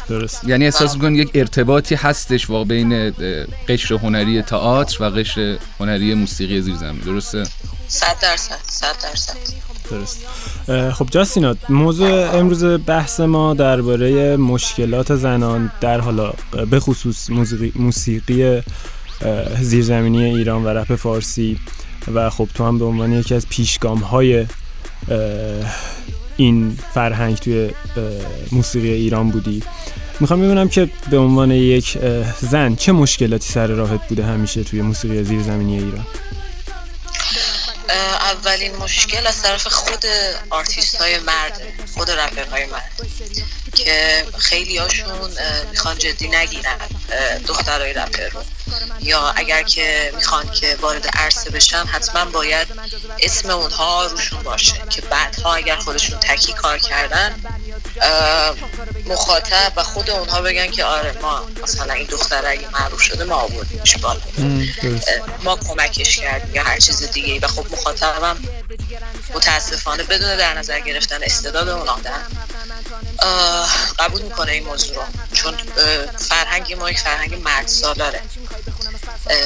درست 0.10 0.44
یعنی 0.44 0.66
احساس 0.66 0.96
میکن 0.96 1.16
یک 1.16 1.32
ارتباطی 1.34 1.96
هستش 1.96 2.50
واقع 2.50 2.66
بین 2.66 3.13
قشر 3.68 3.94
هنری 3.94 4.42
تئاتر 4.42 5.04
و 5.04 5.10
قشر 5.10 5.58
هنری 5.80 6.13
موسیقی 6.13 6.62
زیر 6.62 6.75
زمین. 6.75 7.00
درسته؟ 7.00 7.44
صد 7.88 8.16
درصد 8.22 8.60
صد 8.63 8.96
درصد. 9.04 9.36
درست. 9.92 10.20
خب 10.92 11.08
جاستینا 11.12 11.56
موضوع 11.70 12.36
امروز 12.36 12.63
بحث 12.63 13.20
ما 13.20 13.54
درباره 13.54 14.38
مشکلات 14.38 15.16
زنان 15.16 15.72
در 15.82 16.00
حالا 16.00 16.34
به 16.72 16.80
خصوص 16.80 17.30
موسیقی, 17.30 17.74
موسیقی 17.75 18.62
زیرزمینی 19.62 20.24
ایران 20.24 20.63
و 20.63 20.68
رپ 20.68 20.96
فارسی. 20.96 21.60
و 22.13 22.30
خب 22.30 22.48
تو 22.54 22.66
هم 22.66 22.80
به 22.80 22.86
عنوان 22.86 23.13
یکی 23.13 23.36
از 23.36 23.48
پیشگام 23.50 23.98
های 23.98 24.46
این 26.39 26.79
فرهنگ 26.93 27.38
توی 27.38 27.72
موسیقی 28.51 28.91
ایران 28.91 29.31
بودی. 29.31 29.63
می‌خوام 30.19 30.41
ببینم 30.41 30.69
که 30.69 30.89
به 31.12 31.17
عنوان 31.17 31.51
یک 31.51 31.98
زن 32.41 32.75
چه 32.75 32.91
مشکلاتی 32.91 33.53
سر 33.53 33.67
راهت 33.67 34.08
بوده 34.08 34.25
همیشه 34.25 34.63
توی 34.63 34.81
موسیقی 34.81 35.24
زیرزمینی 35.24 35.77
ایران؟ 35.77 36.08
اولین 38.22 38.75
مشکل 38.75 39.27
از 39.27 39.41
طرف 39.41 39.67
خود 39.67 40.05
آرتیست 40.50 40.96
های 40.96 41.19
مرد 41.19 41.62
خود 41.93 42.12
رپر 42.12 42.43
های 42.43 42.65
مرد 42.65 42.91
که 43.75 44.25
خیلی 44.38 44.77
هاشون 44.77 45.08
می‌خوان 45.72 45.98
جدی 45.98 46.27
نگیرن 46.27 46.77
دخترای 47.48 47.93
رپر 47.93 48.29
رو. 48.29 48.41
یا 49.01 49.34
اگر 49.36 49.63
که 49.63 50.12
می‌خوان 50.15 50.51
که 50.51 50.77
وارد 50.81 51.08
عرصه 51.13 51.50
بشن 51.50 51.84
حتما 51.86 52.25
باید 52.25 52.67
اسم 53.22 53.50
اونها 53.50 54.06
روشون 54.06 54.44
باشه 54.44 54.82
که 54.90 55.02
بعدها 55.02 55.54
اگر 55.54 55.76
خودشون 55.76 56.20
تکی 56.20 56.54
کار 56.54 56.78
کردن 56.78 57.36
مخاطب 59.06 59.74
و 59.76 59.84
خود 59.84 60.10
اونها 60.10 60.42
بگن 60.42 60.72
که 60.72 60.86
آره 60.86 61.16
ما 61.22 61.48
مثلا 61.64 61.94
این 61.94 62.06
دختر 62.06 62.46
اگه 62.46 62.70
معروف 62.70 63.02
شده 63.02 63.24
ما 63.24 63.36
آوردیمش 63.36 63.98
بالا 63.98 64.22
ما 65.44 65.56
کمکش 65.56 66.20
کردیم 66.20 66.56
یا 66.56 66.64
هر 66.64 66.80
چیز 66.80 67.12
دیگه 67.12 67.40
و 67.40 67.48
خب 67.48 67.66
مخاطبم 67.72 68.38
متاسفانه 69.36 70.04
بدون 70.04 70.38
در 70.38 70.54
نظر 70.54 70.80
گرفتن 70.80 71.24
استعداد 71.24 71.70
اون 71.70 71.88
آدم 71.88 72.28
قبول 74.00 74.22
می‌کنه 74.22 74.52
این 74.52 74.66
موضوع 74.66 74.96
رو. 74.96 75.02
چون 75.34 75.58
فرهنگ 76.18 76.74
ما 76.74 76.92
یک 76.92 77.00
فرهنگ 77.00 77.36
مرد 77.36 77.68
سالاره 77.68 78.22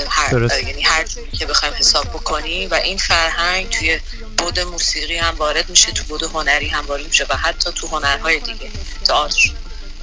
هر 0.10 0.64
یعنی 0.68 0.82
هر 0.82 1.04
که 1.40 1.46
بخوایم 1.46 1.74
حساب 1.74 2.06
بکنیم 2.06 2.72
و 2.72 2.74
این 2.74 2.98
فرهنگ 2.98 3.70
توی 3.70 4.00
بود 4.38 4.60
موسیقی 4.60 5.18
هم 5.18 5.36
وارد 5.36 5.70
میشه 5.70 5.92
تو 5.92 6.04
بود 6.04 6.24
هنری 6.24 6.68
هم 6.68 6.86
وارد 6.86 7.06
میشه 7.08 7.26
و 7.30 7.36
حتی 7.38 7.72
تو 7.72 7.88
هنرهای 7.88 8.40
دیگه 8.40 8.72
تئاتر 9.06 9.52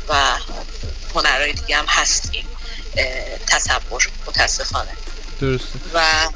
و 0.09 0.37
هنرهای 1.15 1.53
دیگه 1.53 1.77
هم 1.77 1.87
هست 1.89 2.31
این 2.33 2.45
تصور 3.47 4.09
متاسفانه. 4.27 4.91
درسته. 5.41 5.79
و 5.95 6.29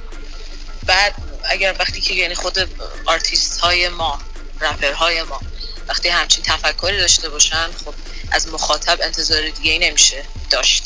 بعد 0.87 1.15
اگر 1.51 1.75
وقتی 1.79 2.01
که 2.01 2.15
یعنی 2.15 2.35
خود 2.35 2.69
آرتیست 3.07 3.61
های 3.61 3.89
ما 3.89 4.19
رپر 4.61 4.93
های 4.93 5.23
ما 5.23 5.41
وقتی 5.89 6.09
همچین 6.09 6.45
تفکری 6.45 6.99
داشته 6.99 7.29
باشن 7.29 7.67
خب 7.85 7.95
از 8.31 8.49
مخاطب 8.49 8.99
انتظار 9.03 9.49
دیگه 9.51 9.73
ای 9.73 9.79
نمیشه 9.79 10.25
داشت. 10.51 10.85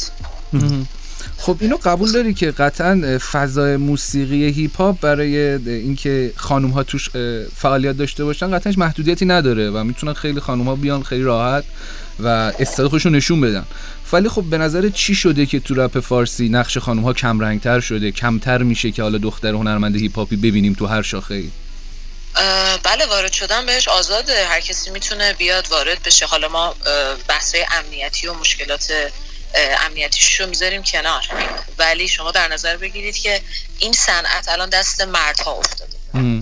خب 1.40 1.56
اینو 1.60 1.76
قبول 1.76 2.12
داری 2.12 2.34
که 2.34 2.50
قطعا 2.50 3.18
فضای 3.32 3.76
موسیقی 3.76 4.44
هیپ 4.44 4.76
هاپ 4.76 5.00
برای 5.00 5.36
اینکه 5.66 6.32
خانم 6.36 6.70
ها 6.70 6.82
توش 6.82 7.10
فعالیت 7.56 7.96
داشته 7.96 8.24
باشن 8.24 8.58
قطعا 8.58 8.72
محدودیتی 8.76 9.26
نداره 9.26 9.70
و 9.70 9.84
می‌تونن 9.84 10.12
خیلی 10.12 10.40
خانم 10.40 10.64
ها 10.64 10.76
بیان 10.76 11.02
خیلی 11.02 11.22
راحت 11.22 11.64
و 12.20 12.26
استعداد 12.58 12.90
خودشون 12.90 13.14
نشون 13.14 13.40
بدن. 13.40 13.64
ولی 14.12 14.28
خب 14.28 14.42
به 14.42 14.58
نظر 14.58 14.88
چی 14.88 15.14
شده 15.14 15.46
که 15.46 15.60
تو 15.60 15.74
رپ 15.74 16.00
فارسی 16.00 16.48
نقش 16.48 16.78
خانم 16.78 17.02
ها 17.02 17.12
کم 17.12 17.40
رنگتر 17.40 17.80
شده 17.80 18.10
کمتر 18.10 18.62
میشه 18.62 18.90
که 18.90 19.02
حالا 19.02 19.18
دختر 19.18 19.48
هنرمند 19.48 19.96
هیپ 19.96 20.16
هاپی 20.16 20.36
ببینیم 20.36 20.72
تو 20.72 20.86
هر 20.86 21.02
شاخه 21.02 21.34
ای 21.34 21.50
بله 22.82 23.06
وارد 23.06 23.32
شدن 23.32 23.66
بهش 23.66 23.88
آزاده. 23.88 24.46
هر 24.46 24.60
کسی 24.60 24.90
می‌تونه 24.90 25.32
بیاد 25.32 25.68
وارد 25.70 26.02
بشه. 26.06 26.26
حالا 26.26 26.48
ما 26.48 26.74
بحث 27.28 27.54
امنیتی 27.78 28.26
و 28.26 28.34
مشکلات 28.34 28.92
امنیتیش 29.54 30.40
رو 30.40 30.46
می‌ذاریم 30.46 30.82
کنار. 30.82 31.24
ولی 31.78 32.08
شما 32.08 32.30
در 32.30 32.48
نظر 32.48 32.76
بگیرید 32.76 33.16
که 33.16 33.42
این 33.78 33.92
صنعت 33.92 34.48
الان 34.48 34.70
دست 34.70 35.00
مردها 35.00 35.52
افتاده. 35.52 35.98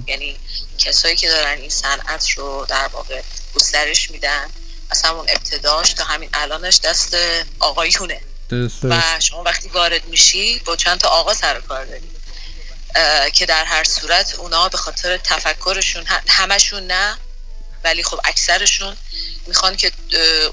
یعنی 0.07 0.37
کسایی 0.79 1.17
که 1.17 1.29
دارن 1.29 1.59
این 1.59 1.71
صنعت 1.71 2.31
رو 2.31 2.67
در 2.69 2.87
واقع 2.87 3.23
گسترش 3.55 4.11
میدن 4.11 4.51
از 4.91 5.03
همون 5.03 5.27
ابتداش 5.29 5.93
تا 5.93 6.05
همین 6.05 6.31
الانش 6.35 6.81
دست 6.81 7.17
آقایونه. 7.59 8.21
و 8.83 9.03
شما 9.21 9.43
وقتی 9.43 9.69
وارد 9.69 10.05
میشی 10.05 10.59
با 10.59 10.77
چند 10.77 11.01
تا 11.01 11.09
آقا 11.09 11.35
سر 11.35 11.61
کار 11.61 11.85
داری. 11.85 12.11
که 13.31 13.47
در 13.47 13.65
هر 13.65 13.85
صورت 13.85 14.35
اونا 14.35 14.69
به 14.69 14.79
خاطر 14.79 15.17
تفکرشون 15.17 16.05
همشون 16.29 16.87
نه 16.87 17.19
ولی 17.87 18.03
خب 18.03 18.21
اکثرشون 18.25 18.95
می‌خوان 19.47 19.77
که 19.77 19.91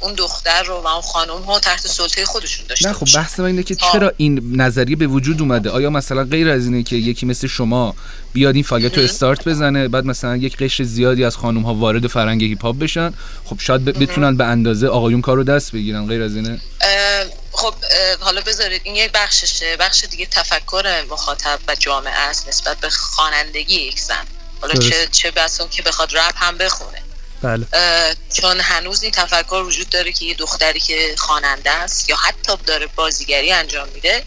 اون 0.02 0.14
دختر 0.14 0.64
رو 0.64 0.82
و 0.82 0.88
اون 0.88 1.02
خانم 1.02 1.42
ها 1.42 1.60
تحت 1.60 1.88
سلطه 1.88 2.26
خودشون 2.26 2.66
داشته 2.68 2.88
نه 2.88 2.94
خب 2.94 3.08
بحث 3.16 3.40
اینه 3.40 3.64
که 3.64 3.76
چرا 3.76 4.12
این 4.18 4.62
نظریه 4.62 4.96
به 4.96 5.08
وجود 5.08 5.42
اومده؟ 5.42 5.70
آیا 5.70 5.90
مثلا 5.90 6.24
غیر 6.24 6.50
از 6.50 6.66
اینه 6.66 6.84
که 6.84 6.96
یکی 6.96 7.26
مثل 7.26 7.48
شما 7.48 7.96
بیاد 8.34 8.56
این 8.56 8.64
فعالیت 8.64 8.98
رو 8.98 9.04
استارت 9.04 9.48
بزنه 9.48 9.88
بعد 9.88 10.06
مثلا 10.06 10.36
یک 10.36 10.58
قشر 10.58 10.84
زیادی 10.84 11.24
از 11.24 11.36
خانم 11.36 11.62
ها 11.62 11.74
وارد 11.74 12.08
فرنگ 12.08 12.44
هیپ 12.44 12.62
هاپ 12.62 12.80
بشن؟ 12.80 13.14
خب 13.46 13.60
شاید 13.60 13.86
بتونن 13.86 14.38
به 14.38 14.44
اندازه 14.44 14.88
آقایون 14.88 15.22
کار 15.22 15.38
رو 15.38 15.44
دست 15.44 15.72
بگیرن 15.72 16.08
غیر 16.08 16.22
از 16.22 16.36
اینه؟ 16.36 16.60
خب 17.52 17.74
حالا 18.20 18.42
بذارید 18.42 18.82
این 18.84 18.96
یک 18.96 19.12
بخششه. 19.12 19.78
بخش 19.78 20.04
دیگه 20.04 20.26
تفکر 20.26 21.04
مخاطب 21.10 21.60
و 21.68 21.76
جامعه 21.76 22.14
است 22.14 22.48
نسبت 22.48 22.78
به 22.78 22.90
خوانندگی 22.90 23.76
یک 23.76 24.00
زن. 24.00 24.26
حالا 24.62 24.74
چه 24.74 25.08
چه 25.12 25.32
بسون 25.32 25.70
که 25.70 25.82
بخواد 25.82 26.18
رپ 26.18 26.34
هم 26.36 26.58
بخونه. 26.58 27.02
بله. 27.44 27.66
چون 28.34 28.60
هنوز 28.60 29.04
این 29.04 29.12
تفکر 29.12 29.64
وجود 29.66 29.90
داره 29.90 30.12
که 30.12 30.26
یه 30.26 30.34
دختری 30.34 30.80
که 30.80 31.16
خواننده 31.18 31.72
است 31.72 32.10
یا 32.10 32.16
حتی 32.16 32.54
داره 32.66 32.88
بازیگری 32.88 33.52
انجام 33.52 33.90
میده 33.90 34.24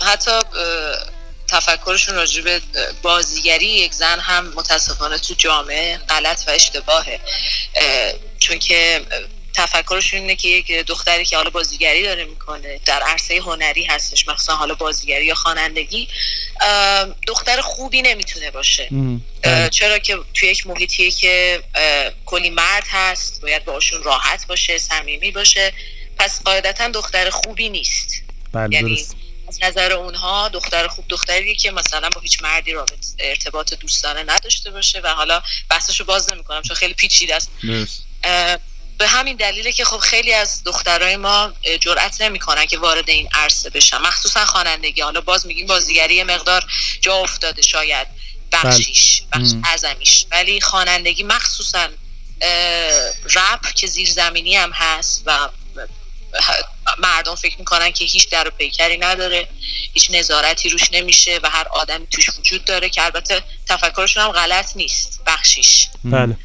حتی 0.00 0.30
تفکرشون 1.48 2.14
راجع 2.14 2.42
به 2.42 2.60
بازیگری 3.02 3.66
یک 3.66 3.94
زن 3.94 4.20
هم 4.20 4.52
متاسفانه 4.56 5.18
تو 5.18 5.34
جامعه 5.34 5.96
غلط 5.96 6.48
و 6.48 6.50
اشتباهه 6.50 7.20
چون 8.38 8.58
که 8.58 9.06
تفکرشون 9.54 10.20
اینه 10.20 10.36
که 10.36 10.48
یک 10.48 10.72
دختری 10.72 11.24
که 11.24 11.36
حالا 11.36 11.50
بازیگری 11.50 12.02
داره 12.02 12.24
می‌کنه 12.24 12.80
در 12.84 13.02
عرصه 13.02 13.36
هنری 13.36 13.84
هستش 13.84 14.28
مثلا 14.28 14.56
حالا 14.56 14.74
بازیگری 14.74 15.26
یا 15.26 15.34
خوانندگی 15.34 16.08
دختر 17.26 17.60
خوبی 17.60 18.02
نمی‌تونه 18.02 18.50
باشه. 18.50 18.88
بله. 19.42 19.68
چرا 19.68 19.98
که 19.98 20.18
توی 20.34 20.48
یک 20.48 20.66
محیطیه 20.66 21.10
که 21.10 21.62
کلی 22.26 22.50
مرد 22.50 22.84
هست 22.90 23.40
باید 23.40 23.64
باشون 23.64 24.02
راحت 24.02 24.46
باشه 24.46 24.78
صمیمی 24.78 25.30
باشه. 25.30 25.72
پس 26.18 26.42
قاعدتا 26.42 26.88
دختر 26.88 27.30
خوبی 27.30 27.68
نیست. 27.68 28.22
بله 28.52 28.74
یعنی 28.74 29.06
از 29.48 29.58
نظر 29.62 29.92
اونها 29.92 30.48
دختر 30.48 30.86
خوب 30.86 31.04
دختری 31.08 31.56
که 31.56 31.70
مثلا 31.70 32.10
با 32.10 32.20
هیچ 32.20 32.42
مردی 32.42 32.72
رابط 32.72 33.06
ارتباط 33.18 33.74
دوستانه 33.74 34.22
نداشته 34.22 34.70
باشه 34.70 35.00
و 35.00 35.08
حالا 35.08 35.42
بحثشو 35.70 36.04
باز 36.04 36.30
نمی‌کنم 36.30 36.62
چون 36.62 36.76
خیلی 36.76 36.94
پیچیده 36.94 37.34
است. 37.34 37.50
به 38.98 39.08
همین 39.08 39.36
دلیله 39.36 39.72
که 39.72 39.84
خب 39.84 39.98
خیلی 39.98 40.32
از 40.32 40.64
دخترای 40.64 41.16
ما 41.16 41.52
جرئت 41.80 42.20
نمی‌کنن 42.20 42.66
که 42.66 42.78
وارد 42.78 43.10
این 43.10 43.28
عرصه 43.32 43.70
بشن. 43.70 43.98
مخصوصا 43.98 44.44
خوانندگی. 44.44 45.00
حالا 45.00 45.20
باز 45.20 45.46
میگیم 45.46 45.66
بازیگری 45.66 46.22
مقدار 46.22 46.64
جا 47.00 47.14
افتاده 47.14 47.62
شاید. 47.62 48.06
بخشیش 48.52 49.22
بله. 49.30 49.44
بخش 49.44 49.52
اعظمیش. 49.64 50.26
ولی 50.30 50.60
خوانندگی 50.60 51.22
مخصوصا 51.22 51.88
رپ 53.34 53.74
که 53.74 53.86
زیرزمینی 53.86 54.56
هم 54.56 54.72
هست 54.72 55.22
و 55.26 55.48
مردم 56.98 57.34
فکر 57.34 57.58
می‌کنن 57.58 57.90
که 57.90 58.04
هیچ 58.04 58.28
در 58.28 58.48
و 58.48 58.50
پیکری 58.50 58.98
نداره 58.98 59.48
هیچ 59.92 60.10
نظارتی 60.10 60.68
روش 60.68 60.92
نمیشه 60.92 61.40
و 61.42 61.50
هر 61.50 61.68
آدمی 61.68 62.06
توش 62.06 62.30
وجود 62.38 62.64
داره 62.64 62.88
که 62.88 63.02
البته 63.02 63.42
تفکرشون 63.68 64.22
هم 64.22 64.32
غلط 64.32 64.76
نیست. 64.76 65.20
بخشیش. 65.26 65.88
بله. 66.04 66.36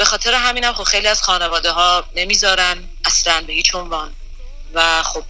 به 0.00 0.06
خاطر 0.06 0.34
همینم 0.34 0.72
خب 0.72 0.82
خیلی 0.82 1.08
از 1.08 1.22
خانواده 1.22 1.70
ها 1.70 2.04
نمی‌ذارن 2.16 2.84
اصلا 3.04 3.40
به 3.46 3.52
هیچ 3.52 3.74
عنوان. 3.74 4.12
و 4.74 5.02
خب 5.02 5.24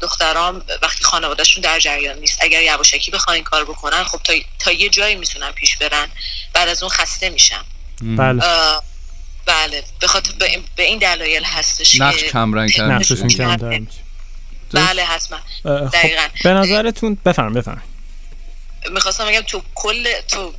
دخترام 0.00 0.62
وقتی 0.82 1.04
خانوادهشون 1.04 1.62
در 1.62 1.78
جریان 1.78 2.18
نیست. 2.18 2.38
اگر 2.42 2.62
یواشکی 2.62 3.10
بخوان 3.10 3.34
این 3.34 3.44
کار 3.44 3.64
بکنن 3.64 4.04
خب 4.04 4.20
تا, 4.24 4.32
تا 4.58 4.72
یه 4.72 4.88
جایی 4.88 5.14
می‌تونن 5.14 5.52
پیش 5.52 5.76
برن. 5.76 6.08
بعد 6.52 6.68
از 6.68 6.82
اون 6.82 6.90
خسته 6.90 7.30
میشن. 7.30 7.62
بله. 8.02 8.42
بله. 9.46 9.84
به 10.00 10.06
خاطر 10.06 10.32
به 10.76 10.82
این 10.82 10.98
دلایل 10.98 11.44
هستش 11.44 12.00
نقش 12.00 12.24
کم 12.24 12.54
رنگ 12.54 12.70
کم 12.70 12.98
بله. 14.72 15.04
حتما. 15.04 15.38
خب 15.62 15.88
دقیقا. 15.88 16.28
به 16.44 16.50
نظرتون 16.50 17.18
بفرم 17.24 17.52
بفرم 17.52 17.82
می‌خواستم 18.90 19.26
بگم 19.26 19.40
تو 19.40 19.62
کل 19.74 20.20
تو 20.20 20.52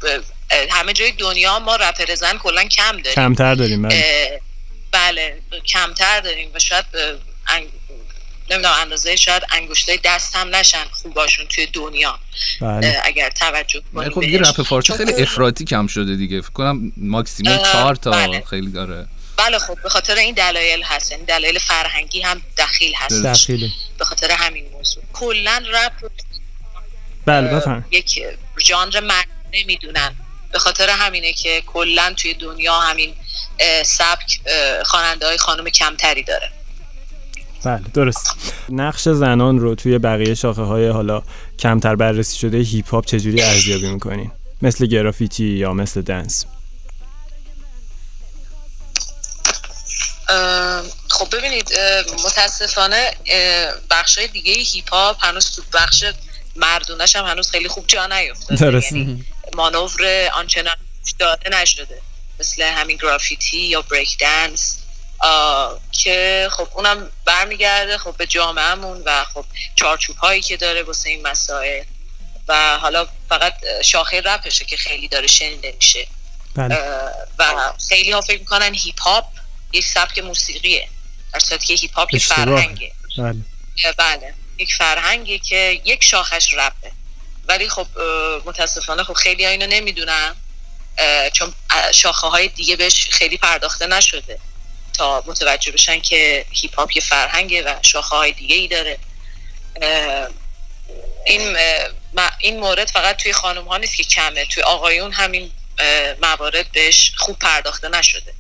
همه 0.70 0.94
جای 0.94 1.12
دنیا 1.12 1.60
ما 1.60 1.76
رپر 1.76 2.16
زن 2.16 2.38
کلا 2.38 2.64
کم 2.64 2.92
داریم. 2.92 3.14
کمتر 3.14 3.56
داریم 3.56 3.82
بله, 3.82 4.42
بله 4.92 5.42
کمتر 5.66 6.22
داریم 6.22 6.52
و 6.54 6.60
شاید 6.60 6.86
انگ... 7.48 7.68
نمی‌دونم 8.52 8.76
اندازه 8.82 9.16
شاید 9.16 9.44
انگشتای 9.52 10.00
دست 10.04 10.36
هم 10.36 10.56
نشن 10.56 10.84
خوباشون 10.92 11.46
توی 11.48 11.66
دنیا. 11.66 12.20
بله. 12.62 13.02
اگر 13.04 13.30
توجه 13.30 13.82
کنیم 13.94 14.10
خب 14.10 14.22
دیگه 14.22 14.40
رپ 14.40 14.62
فارسی 14.62 14.94
خیلی 14.94 15.14
افراطی 15.14 15.66
کم 15.66 15.88
شده 15.88 16.16
دیگه. 16.16 16.42
فکر 16.42 16.52
کنم 16.52 16.92
ماکسیموم 16.98 17.58
چهار 17.58 17.96
تا 17.96 18.12
بله. 18.12 18.44
خیلی 18.50 18.72
داره. 18.72 19.08
بله 19.38 19.60
خب 19.60 19.78
به 19.84 19.90
خاطر 19.90 20.16
این 20.16 20.36
دلایل 20.36 20.84
هست. 20.84 21.12
این 21.12 21.24
دلایل 21.24 21.60
فرهنگی 21.60 22.22
هم 22.22 22.42
دخیل 22.58 22.94
هست. 22.96 23.50
به 23.98 24.06
خاطر 24.06 24.32
همین 24.32 24.66
موضوع. 24.72 25.04
کلا 25.14 25.64
رپ 25.74 26.12
بله 27.26 27.48
بفهم 27.48 27.86
یک 27.92 28.24
ژانر 28.66 29.00
مرد 29.00 29.28
نمی‌دونن 29.54 30.16
به 30.56 30.60
خاطر 30.60 30.90
همینه 30.90 31.34
که 31.34 31.64
کلا 31.66 32.14
توی 32.18 32.34
دنیا 32.34 32.80
همین 32.80 33.14
سبک 33.86 34.40
خواننده 34.86 35.26
های 35.26 35.38
خانم 35.38 35.70
کمتری 35.70 36.24
داره. 36.24 36.52
بله 37.64 37.82
درست. 37.94 38.32
نقش 38.70 39.10
زنان 39.10 39.60
رو 39.60 39.76
توی 39.76 39.98
بقیه 39.98 40.36
شاخه 40.36 40.62
های 40.62 40.88
حالا 40.88 41.24
کمتر 41.60 41.96
بررسی 41.96 42.38
شده 42.38 42.58
هیپ 42.58 42.90
هاپ 42.90 43.06
چجوری 43.06 43.42
ارزیابی 43.42 43.90
می‌کنین؟ 43.90 44.32
مثل 44.62 44.86
گرافیتی 44.86 45.46
یا 45.46 45.74
مثل 45.74 46.02
dance؟ 46.02 46.46
خب 51.10 51.36
ببینید 51.38 51.70
متاسفانه 52.26 53.12
بخش 53.90 54.20
دیگه 54.34 54.54
هیپ 54.54 54.94
هاپ 54.94 55.26
هنوز 55.26 55.56
تو 55.56 55.62
بخش 55.74 56.04
مردونش 56.56 57.16
هم 57.16 57.26
هنوز 57.26 57.52
خیلی 57.52 57.68
خوب 57.68 57.88
جا 57.88 58.08
نیفتاده. 58.08 58.82
یعنی 58.86 59.26
مانور 59.56 60.30
آنچنان 60.34 60.76
داده 61.20 61.50
نشده. 61.50 62.02
مثل 62.40 62.62
همین 62.62 62.98
گرافیتی 62.98 63.58
یا 63.58 63.82
break 63.82 64.18
dance 64.18 64.78
که 65.92 66.50
خب 66.52 66.68
اونم 66.74 67.12
برمیگرده 67.26 67.98
خب 67.98 68.16
به 68.18 68.28
جامعهمون 68.28 69.02
و 69.06 69.26
خب 69.34 69.46
چارچوب 69.76 70.18
هایی 70.18 70.42
که 70.42 70.58
داره 70.58 70.84
واسه 70.84 71.10
این 71.10 71.28
مسائل. 71.28 71.84
و 72.48 72.78
حالا 72.78 73.08
فقط 73.30 73.54
شاخه 73.84 74.22
رپشه 74.22 74.66
که 74.66 74.78
خیلی 74.78 75.08
داره 75.08 75.28
شنیده 75.28 75.72
میشه. 75.72 76.08
بله. 76.56 76.78
و 77.40 77.74
خیلی 77.90 78.12
ها 78.12 78.22
فکر 78.22 78.40
می‌کنن 78.40 78.74
هیپ 78.74 79.02
هاپ 79.02 79.26
یک 79.74 79.86
سبک 79.86 80.20
موسیقیه. 80.20 80.90
در 81.34 81.40
صورتی 81.40 81.68
که 81.68 81.74
هیپ 81.74 81.96
هاپ 81.96 82.14
یک 82.14 82.26
فرهنگه. 82.26 82.92
بله. 83.18 83.36
بله. 83.98 84.34
یک 84.58 84.74
فرهنگه 84.76 85.40
که 85.40 85.82
یک 85.86 86.04
شاخش 86.04 86.54
رپه. 86.54 86.92
ولی 87.48 87.70
خب 87.70 87.88
متاسفانه 88.46 89.04
خب 89.04 89.14
خیلی 89.14 89.46
ها 89.46 89.52
اینو 89.52 89.68
نمی‌دونن. 89.68 90.36
چون 91.34 91.54
شاخه 91.92 92.28
های 92.28 92.48
دیگه 92.48 92.76
بهش 92.76 93.10
خیلی 93.10 93.38
پرداخته 93.38 93.88
نشده 93.88 94.40
تا 94.94 95.24
متوجه 95.28 95.72
بشن 95.72 96.00
که 96.00 96.46
هیپ 96.52 96.80
هاپ 96.80 96.96
یه 96.96 97.02
فرهنگه 97.02 97.64
و 97.64 97.76
شاخه 97.82 98.16
های 98.16 98.32
دیگه 98.32 98.56
ای 98.56 98.68
داره 98.68 98.98
این 101.26 101.58
این 102.40 102.60
مورد 102.60 102.90
فقط 102.90 103.18
توی 103.18 103.34
خانم 103.34 103.68
ها 103.68 103.78
نیست 103.78 103.96
که 103.96 104.04
کمه. 104.04 104.46
توی 104.46 104.64
آقایون 104.64 105.12
همین 105.12 105.52
موارد 106.22 106.72
بهش 106.72 107.12
خوب 107.18 107.40
پرداخته 107.40 107.90
نشده. 107.90 108.34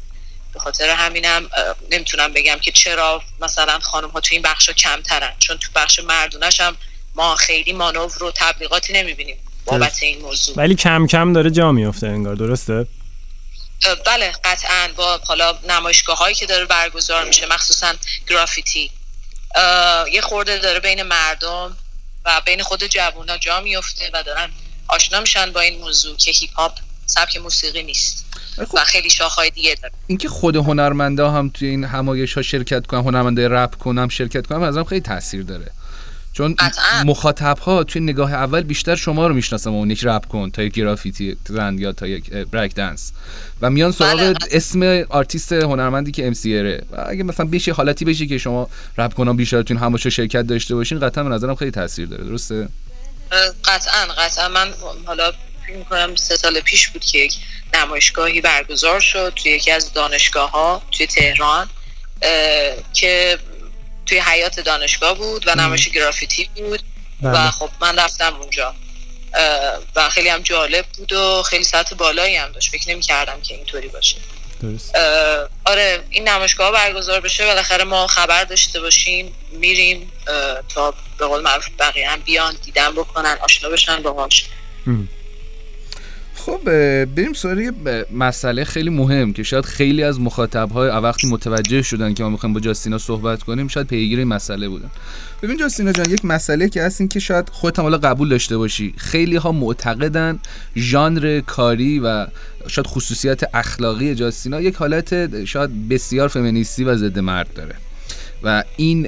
به 0.54 0.60
خاطر 0.60 0.90
همینم 0.90 1.50
نمی‌تونم 1.92 2.34
بگم 2.34 2.60
که 2.60 2.72
چرا 2.72 3.24
مثلا 3.40 3.80
خانم 3.80 4.10
ها 4.10 4.20
توی 4.20 4.36
این 4.36 4.42
بخش 4.42 4.70
کمترن. 4.70 5.36
چون 5.40 5.58
تو 5.58 5.70
بخش 5.76 6.00
مردونش 6.00 6.60
هم 6.60 6.78
ما 7.16 7.36
خیلی 7.36 7.74
مانور 7.74 8.24
و 8.24 8.32
تبلیغاتی 8.36 8.94
نمی‌بینیم 8.94 9.38
بابت 9.66 10.04
این 10.04 10.22
موضوع. 10.22 10.56
ولی 10.58 10.76
کم 10.76 11.08
کم 11.08 11.34
داره 11.34 11.52
جا 11.52 11.72
میفته 11.72 12.08
انگار 12.08 12.36
درسته؟ 12.36 12.88
بله 14.06 14.34
قطعا 14.44 14.90
با 14.96 15.20
حالا 15.24 15.58
نمایشگاه 15.70 16.18
هایی 16.18 16.36
که 16.36 16.46
داره 16.46 16.66
برگزار 16.66 17.26
میشه 17.26 17.46
مخصوصا 17.46 17.94
گرافیتی. 18.28 18.92
یه 20.12 20.22
خورده 20.22 20.58
داره 20.58 20.80
بین 20.80 21.04
مردم 21.04 21.78
و 22.26 22.42
بین 22.46 22.64
خود 22.64 22.84
جوونا 22.84 23.38
جا 23.38 23.60
میفته 23.60 24.10
و 24.14 24.24
دارن 24.24 24.50
آشنا 24.88 25.20
میشن 25.20 25.52
با 25.52 25.60
این 25.60 25.82
موضوع 25.82 26.18
که 26.18 26.32
هیپ 26.32 26.54
هاپ 26.56 26.72
سبک 27.06 27.38
موسیقی 27.38 27.84
نیست 27.84 28.26
خب. 28.56 28.68
و 28.74 28.84
خیلی 28.84 29.10
شاخه‌های 29.10 29.50
دیگه 29.50 29.76
داره. 29.76 29.94
اینکه 30.08 30.30
خود 30.30 30.56
هنرمنده 30.56 31.30
هم 31.30 31.50
توی 31.50 31.68
این 31.68 31.84
همایش 31.84 32.34
ها 32.34 32.42
شرکت 32.42 32.88
کنن 32.88 33.00
هنرمند 33.00 33.48
رپ 33.48 33.76
کن 33.76 33.96
هم 33.96 34.10
شرکت 34.10 34.48
کنن 34.48 34.62
از 34.62 34.78
خیلی 34.78 35.02
تاثیر 35.02 35.44
داره. 35.44 35.72
چون 36.38 36.56
مخاطب 37.06 37.58
ها 37.58 37.84
توی 37.84 38.02
نگاه 38.02 38.34
اول 38.34 38.62
بیشتر 38.62 38.96
شما 38.96 39.28
رو 39.28 39.34
می‌شناسن 39.34 39.70
اون 39.70 39.92
یک 39.92 40.06
رپ 40.06 40.26
کن 40.26 40.52
تا 40.52 40.64
یک 40.64 40.74
گرافیتی 40.74 41.38
زن 41.48 41.80
یا 41.80 41.92
تا 41.92 42.08
یک 42.08 42.30
break 42.30 42.76
dance 42.76 43.12
و 43.62 43.70
میان 43.70 43.92
سراغ 43.92 44.18
بله. 44.18 44.36
اسم 44.52 45.04
آرتیست 45.10 45.54
هنرمندی 45.54 46.12
که 46.12 46.28
ام 46.28 46.34
و 46.92 47.06
اگه 47.08 47.24
مثلا 47.24 47.46
بشه 47.46 47.74
حالتی 47.74 48.06
بشه 48.06 48.26
که 48.26 48.38
شما 48.38 48.70
رپ 48.98 49.14
کنان 49.14 49.38
بیشتر 49.38 49.62
تو 49.62 49.78
همایش 49.78 50.08
شرکت 50.08 50.42
داشته 50.42 50.76
باشین 50.76 51.00
قطعا 51.00 51.24
به 51.24 51.30
نظرم 51.30 51.56
خیلی 51.56 51.72
تاثیر 51.72 52.06
داره. 52.06 52.24
درسته؟ 52.24 52.68
قطعا 53.66 54.06
قطعا. 54.18 54.50
من 54.50 54.74
حالا 55.06 55.32
فکر 55.68 55.78
می‌کنم 55.78 56.16
سه 56.16 56.36
سال 56.36 56.60
پیش 56.60 56.88
بود 56.88 57.06
که 57.06 57.18
یک 57.18 57.36
نمایشگاهی 57.74 58.42
برگزار 58.42 59.00
شد 59.00 59.34
توی 59.36 59.52
یکی 59.52 59.72
از 59.72 59.94
دانشگاه 59.94 60.52
ها 60.52 60.82
توی 60.92 61.08
تهران 61.08 61.70
که 62.94 63.38
توی 64.06 64.20
حیات 64.20 64.60
دانشگاه 64.60 65.18
بود 65.18 65.48
و 65.48 65.56
نمایش 65.56 65.90
گرافیتی 65.90 66.50
بود 66.56 66.84
و 67.22 67.32
بله. 67.32 67.52
خب 67.52 67.70
من 67.82 68.00
رفتم 68.00 68.36
اونجا. 68.36 68.76
و 69.96 70.10
خیلی 70.10 70.30
هم 70.30 70.42
جالب 70.42 70.86
بود 70.98 71.14
و 71.14 71.44
خیلی 71.44 71.64
سطح 71.64 71.96
بالایی 71.96 72.36
هم 72.36 72.52
داشت. 72.52 72.72
فکر 72.72 72.90
نمی 72.90 73.02
کردم 73.02 73.42
که 73.42 73.56
اینطوری 73.56 73.88
باشه. 73.88 74.18
درست. 74.62 74.96
آره 75.66 76.04
این 76.10 76.30
نمایشگاه 76.30 76.72
برگزار 76.72 77.20
بشه 77.20 77.46
بالاخره 77.46 77.84
ما 77.84 78.08
خبر 78.08 78.44
داشته 78.44 78.82
باشیم 78.82 79.36
میریم 79.52 80.12
تا 80.70 80.94
به 81.18 81.26
قول 81.26 81.42
معروف 81.42 81.68
بقیه 81.80 82.10
هم 82.10 82.20
بیان 82.20 82.58
دیدن 82.66 82.92
بکنن 82.92 83.38
آشنا 83.42 83.70
بشن 83.70 84.02
باهاش. 84.02 84.46
خب 86.46 86.60
بریم 87.06 87.34
سراغ 87.34 88.06
مسئله 88.12 88.64
خیلی 88.64 88.90
مهم 88.90 89.34
که 89.34 89.44
شاید 89.44 89.66
خیلی 89.66 90.04
از 90.04 90.20
مخاطب 90.20 90.72
های 90.72 90.90
وقتی 90.90 91.28
متوجه 91.28 91.82
شدن 91.82 92.14
که 92.14 92.24
ما 92.24 92.30
می‌خوایم 92.30 92.54
با 92.54 92.60
جاستینا 92.60 92.98
صحبت 92.98 93.44
کنیم 93.44 93.68
شاید 93.68 93.88
پیگیر 93.88 94.20
این 94.20 94.28
مسئله 94.28 94.70
بودن. 94.70 94.90
ببین 95.42 95.58
جاستینا 95.58 95.92
جان 95.92 96.10
یک 96.10 96.26
مسئله 96.26 96.70
که 96.70 96.84
هست 96.84 97.02
این 97.02 97.08
که 97.08 97.20
شاید 97.20 97.50
خودت 97.50 97.80
هم 97.80 97.98
قبول 97.98 98.30
داشته 98.30 98.58
باشی. 98.58 98.94
خیلی 98.98 99.36
ها 99.36 99.52
معتقدن 99.52 100.40
ژانر 100.76 101.42
کاری 101.42 102.00
و 102.00 102.28
شاید 102.68 102.88
خصوصیت 102.88 103.56
اخلاقی 103.56 104.16
جاستینا 104.16 104.62
یک 104.62 104.76
حالت 104.76 105.46
شاید 105.46 105.90
بسیار 105.90 106.28
فمینیستی 106.28 106.84
و 106.84 106.96
ضد 106.96 107.20
مرد 107.20 107.54
داره. 107.54 107.76
و 108.44 108.64
این 108.78 109.08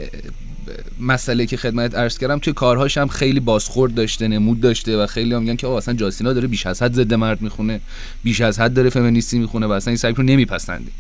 مسئله 0.99 1.45
که 1.45 1.58
خدمت 1.58 1.95
عرض 1.95 2.17
کردم 2.17 2.39
توی 2.39 2.53
کارهاش 2.53 2.97
هم 2.97 3.08
خیلی 3.08 3.39
بازخورد 3.39 3.95
داشته 3.95 4.27
نمود 4.27 4.62
داشته 4.62 4.97
و 4.97 5.08
خیلی 5.08 5.34
هم 5.34 5.41
میگن 5.41 5.56
که 5.56 5.67
آقا 5.67 5.77
اصلا 5.77 5.93
جاسینا 5.93 6.34
داره 6.34 6.47
بیش 6.47 6.65
از 6.65 6.82
حد 6.82 6.93
ضد 6.93 7.13
مرد 7.13 7.41
می‌خونه 7.41 7.82
بیش 8.23 8.41
از 8.41 8.60
حد 8.60 8.73
داره 8.73 8.89
فمینیستی 8.89 9.39
می‌خونه 9.39 9.67
و 9.67 9.71
اصلا 9.71 9.91
این 9.91 9.97
سبک 9.97 10.15
رو 10.15 10.23
نمیپسندی 10.23 10.91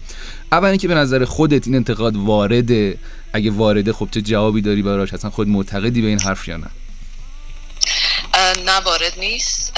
اول 0.51 0.69
اینکه 0.69 0.87
به 0.87 0.95
نظر 0.95 1.25
خودت 1.25 1.67
این 1.67 1.75
انتقاد 1.75 2.15
وارده 2.15 2.97
اگه 3.33 3.51
وارده 3.51 3.93
خب 3.93 4.09
چه 4.11 4.21
جوابی 4.21 4.61
داری 4.61 4.81
براش؟ 4.81 5.13
اصلا 5.13 5.29
خود 5.29 5.47
معتقدی 5.47 6.01
به 6.01 6.07
این 6.07 6.19
حرف 6.19 6.47
یا 6.47 6.57
نه؟ 6.57 6.67
نه 8.65 8.79
وارد 8.79 9.13
نیست. 9.19 9.73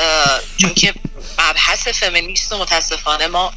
چون 0.58 0.74
که 0.74 0.94
مبحث 1.40 1.88
فمینیست 1.88 2.54
متاسفانه 2.54 3.28
ما 3.28 3.54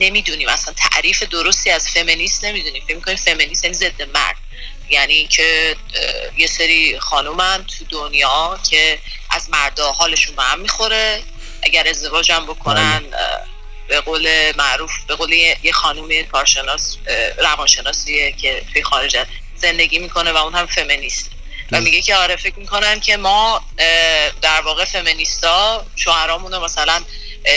نمی‌دونیم. 0.00 0.48
اصلا 0.48 0.74
تعریف 0.76 1.22
درستی 1.22 1.70
از 1.70 1.88
فمینیست 1.88 2.44
نمی‌دونیم. 2.44 2.82
فکر 2.86 2.96
می‌کنیم 2.96 3.16
فمینیست 3.16 3.64
یعنی 3.64 3.76
ضد 3.76 4.02
مرد. 4.14 4.36
یعنی 4.90 5.26
که 5.26 5.76
یه 6.36 6.46
سری 6.46 6.98
خانومن 6.98 7.64
تو 7.64 7.84
دنیا 7.84 8.58
که 8.70 8.98
از 9.30 9.50
مردا 9.50 9.92
حالشون 9.92 10.36
به 10.36 10.42
هم 10.42 10.60
می‌خوره 10.60 11.22
اگر 11.62 11.88
ازدواج 11.88 12.32
هم 12.32 12.46
بکنن 12.46 12.98
بله. 12.98 13.18
به 13.88 14.00
قول 14.00 14.52
معروف 14.56 14.90
به 15.06 15.14
قول 15.14 15.32
یه 15.32 15.72
خانوم 15.72 16.22
کارشناس 16.22 16.96
روانشناسیه 17.38 18.32
که 18.32 18.62
توی 18.72 18.82
خارج 18.82 19.18
زندگی 19.56 19.98
می‌کنه 19.98 20.32
و 20.32 20.36
اون 20.36 20.54
هم 20.54 20.66
فمینیست 20.66 21.30
و 21.72 21.76
بله. 21.76 21.80
میگه 21.80 22.02
که 22.02 22.16
آره 22.16 22.36
فکر 22.36 22.58
می‌کنن 22.58 23.00
که 23.00 23.16
ما 23.16 23.64
در 24.42 24.60
واقع 24.60 24.84
فمینیستا 24.84 25.86
شوهرامون 25.96 26.52
رو 26.52 26.64
مثلا 26.64 27.04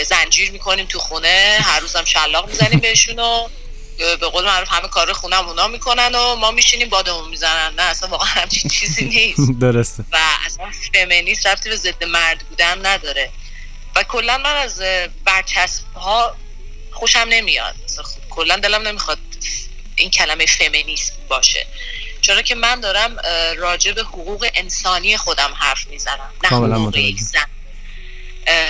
زنجیر 0.06 0.50
می‌کنیم 0.50 0.86
تو 0.86 0.98
خونه 0.98 1.58
هر 1.62 1.80
روزم 1.80 2.04
شلاق 2.04 2.48
می‌زنیم 2.48 2.80
بهشون 2.80 3.18
و 3.18 3.48
به 3.98 4.26
قول 4.28 4.44
معروف 4.44 4.72
همه 4.72 4.88
کار 4.88 5.12
خونم 5.12 5.48
اونا 5.48 5.68
می‌کنن 5.68 6.14
و 6.14 6.36
ما 6.36 6.50
میشینیم 6.50 6.88
بادمون 6.88 7.28
می‌زنن. 7.28 7.74
نه 7.74 7.82
اصلا 7.82 8.08
واقعا 8.08 8.28
همچین 8.28 8.70
چیزی 8.70 9.04
نیست. 9.14 9.52
درسته. 9.60 10.04
و 10.12 10.18
اصلا 10.46 10.70
فمینیست 10.94 11.46
رفتی 11.46 11.70
به 11.70 11.76
ضد 11.76 12.04
مرد 12.04 12.38
بودن 12.48 12.86
نداره. 12.86 13.30
و 13.96 14.02
کلا 14.02 14.38
من 14.38 14.56
از 14.56 14.82
برچسب 15.24 15.82
ها 15.94 16.36
خوشم 16.92 17.26
نمیاد. 17.28 17.74
کلا 18.30 18.56
دلم 18.56 18.88
نمی‌خواد 18.88 19.18
این 19.96 20.10
کلمه 20.10 20.46
فمینیسم 20.46 21.14
باشه. 21.28 21.66
چرا 22.20 22.42
که 22.42 22.54
من 22.54 22.80
دارم 22.80 23.16
راجع 23.56 23.92
به 23.92 24.02
حقوق 24.02 24.48
انسانی 24.54 25.16
خودم 25.16 25.54
حرف 25.58 25.86
می‌زنم. 25.86 26.30
نه 26.44 26.48
حقوق 26.48 26.96
یک 26.96 27.20
زن. 27.20 27.46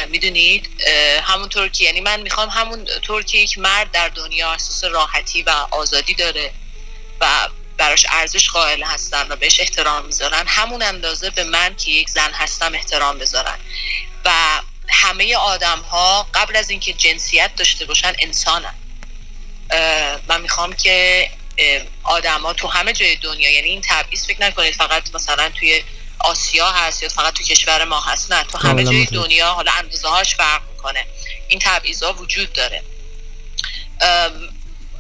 می‌دونید؟ 0.09 0.83
همونطور 1.23 1.69
که 1.69 1.85
یعنی 1.85 2.01
من 2.01 2.21
می‌خوام 2.21 2.49
همون 2.49 2.85
طور 3.03 3.23
که 3.23 3.39
یک 3.39 3.59
مرد 3.59 3.91
در 3.91 4.09
دنیا 4.09 4.53
احساس 4.53 4.85
راحتی 4.85 5.43
و 5.43 5.51
آزادی 5.71 6.15
داره 6.15 6.51
و 7.21 7.49
براش 7.79 8.07
ارزش 8.11 8.49
قائل 8.49 8.83
هستن 8.83 9.27
و 9.29 9.37
بهش 9.37 9.61
احترام 9.61 10.07
می‌ذارن. 10.07 10.45
همون 10.47 10.83
اندازه 10.83 11.31
به 11.31 11.45
من 11.45 11.77
که 11.77 11.91
یک 11.91 12.11
زن 12.11 12.31
هستم 12.33 12.75
احترام 12.75 13.19
بذارن. 13.19 13.59
و 14.25 14.61
همه 14.89 15.37
آدم 15.37 15.79
ها 15.79 16.29
قبل 16.35 16.57
از 16.57 16.71
اینکه 16.71 16.93
جنسیت 16.93 17.51
داشته 17.57 17.85
باشن 17.85 18.13
انسانن. 18.19 18.75
من 20.29 20.41
می‌خوام 20.41 20.73
که 20.73 21.31
آدما 22.03 22.53
تو 22.53 22.69
همه 22.69 22.93
جای 22.93 23.17
دنیا 23.17 23.51
یعنی 23.51 23.69
این 23.69 23.83
تبعیض 23.89 24.27
فکر 24.27 24.43
نکنید 24.43 24.75
فقط 24.75 25.15
مثلا 25.15 25.49
توی 25.49 25.83
آسیا 26.19 26.71
هست 26.71 27.03
یا 27.03 27.09
فقط 27.09 27.35
تو 27.35 27.43
کشور 27.43 27.85
ما 27.85 28.01
هست 28.01 28.33
نه 28.33 28.45
تو 28.45 28.59
همه 28.59 28.85
جای 28.85 29.05
دنیا 29.05 29.53
حالا 29.53 29.73
اندازه 29.73 30.09
هاش 30.09 30.35
فرق 30.35 30.63
می‌کنه. 30.73 31.07
این 31.49 31.59
تبعیض 31.63 32.03
ها 32.03 32.13
وجود 32.13 32.53
داره. 32.53 32.83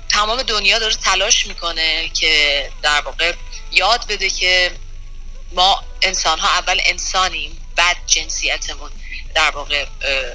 تمام 0.08 0.42
دنیا 0.42 0.78
داره 0.78 0.94
تلاش 0.94 1.46
می‌کنه 1.46 2.08
که 2.08 2.70
در 2.82 3.00
واقع 3.00 3.32
یاد 3.72 4.06
بده 4.08 4.30
که 4.30 4.70
ما 5.52 5.84
انسان 6.02 6.38
ها 6.38 6.48
اول 6.48 6.80
انسانیم 6.84 7.56
بعد 7.76 7.96
جنسیتمون 8.06 8.90
در 9.34 9.50
واقع 9.50 9.86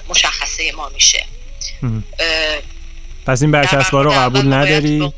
مشخصه 0.08 0.72
ما 0.72 0.90
میشه. 0.90 1.26
پس 3.26 3.42
این 3.42 3.52
برچسبا 3.52 4.02
رو 4.02 4.12
قبول 4.12 4.54
نداری؟ 4.54 5.14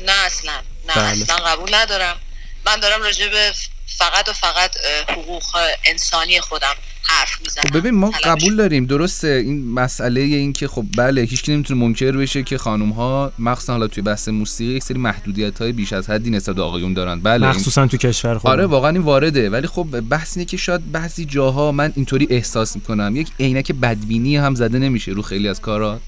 نه 0.00 0.12
اصلا 0.12 0.62
نه 0.88 0.94
بله. 0.94 1.22
اصلا 1.22 1.36
قبول 1.36 1.74
ندارم. 1.74 2.20
من 2.66 2.80
دارم 2.80 3.02
راجع 3.02 3.28
به 3.28 3.52
فقط 3.98 4.28
و 4.28 4.32
فقط 4.32 4.76
حقوق 5.08 5.44
انسانی 5.84 6.40
خودم 6.40 6.74
حرف 7.02 7.40
می‌زنم. 7.40 7.64
خب 7.64 7.76
ببین 7.76 7.94
ما 7.94 8.10
قبول 8.24 8.56
داریم 8.56 8.86
درسته. 8.86 9.28
این 9.28 9.70
مسئله 9.70 10.20
این 10.20 10.52
که 10.52 10.68
خب 10.68 10.84
بله 10.96 11.22
هیچ 11.22 11.48
نمی‌تونه 11.48 11.80
منکر 11.80 12.12
بشه 12.12 12.42
که 12.42 12.58
خانم 12.58 12.90
ها 12.90 13.32
مخصوصا 13.38 13.72
حالا 13.72 13.86
توی 13.86 14.02
بحث 14.02 14.28
موسیقی 14.28 14.72
یک 14.72 14.82
سری 14.82 14.98
محدودیت 14.98 15.58
های 15.58 15.72
بیش 15.72 15.92
از 15.92 16.10
حدی 16.10 16.30
نسبت 16.30 16.58
آقایون 16.58 16.94
دارن. 16.94 17.20
بله 17.20 17.46
مخصوصا 17.46 17.86
تو 17.86 17.96
کشور 17.96 18.38
خود 18.38 18.50
آره 18.50 18.66
واقعا 18.66 18.90
این 18.90 19.02
وارده. 19.02 19.50
ولی 19.50 19.66
خب 19.66 20.00
بحث 20.00 20.36
اینه 20.36 20.46
که 20.46 20.56
شاید 20.56 20.92
بعضی 20.92 21.24
جاها 21.24 21.72
من 21.72 21.92
اینطوری 21.96 22.26
احساس 22.30 22.76
می‌کنم 22.76 23.16
یک 23.16 23.28
عینک 23.40 23.72
بدبینی 23.72 24.36
هم 24.36 24.54
زده 24.54 24.78
نمیشه 24.78 25.12
رو 25.12 25.22
خیلی 25.22 25.48
از 25.48 25.60
کارات. 25.60 26.00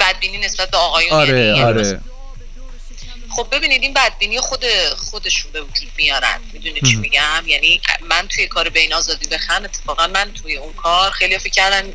بدبینی 0.00 0.38
نسبت 0.44 0.70
به 0.70 0.76
آقایون 0.76 1.12
آره 1.12 1.40
یعنی 1.40 1.62
آره. 1.62 2.00
خب 3.38 3.48
ببینید 3.52 3.82
این 3.82 3.94
بدبینی 3.94 4.40
خود 4.40 4.64
خودشون 5.10 5.52
به 5.52 5.60
وجود 5.60 5.88
میارن. 5.96 6.40
می‌دونید 6.52 6.84
چی 6.84 6.96
میگم؟ 6.96 7.44
یعنی 7.46 7.80
من 8.00 8.28
توی 8.28 8.46
کار 8.46 8.68
بین 8.68 8.94
آزادی 8.94 9.26
بخن 9.28 9.64
اتفاقا 9.64 10.06
من 10.06 10.32
توی 10.32 10.56
اون 10.56 10.72
کار 10.72 11.10
خیلی 11.10 11.38
فکر 11.38 11.52
کردن 11.52 11.94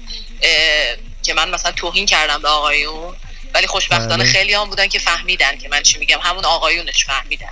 که 1.23 1.33
من 1.33 1.49
مثلا 1.49 1.71
توهین 1.71 2.05
کردم 2.05 2.41
به 2.41 2.47
آقایون 2.47 3.15
ولی 3.53 3.67
خوشبختانه 3.67 4.23
بله. 4.23 4.31
خیلی 4.31 4.53
هم 4.53 4.69
بودن 4.69 4.87
که 4.87 4.99
فهمیدن 4.99 5.57
که 5.57 5.69
من 5.69 5.81
چی 5.81 5.97
میگم. 5.97 6.19
همون 6.19 6.45
آقایونش 6.45 7.05
فهمیدن. 7.05 7.49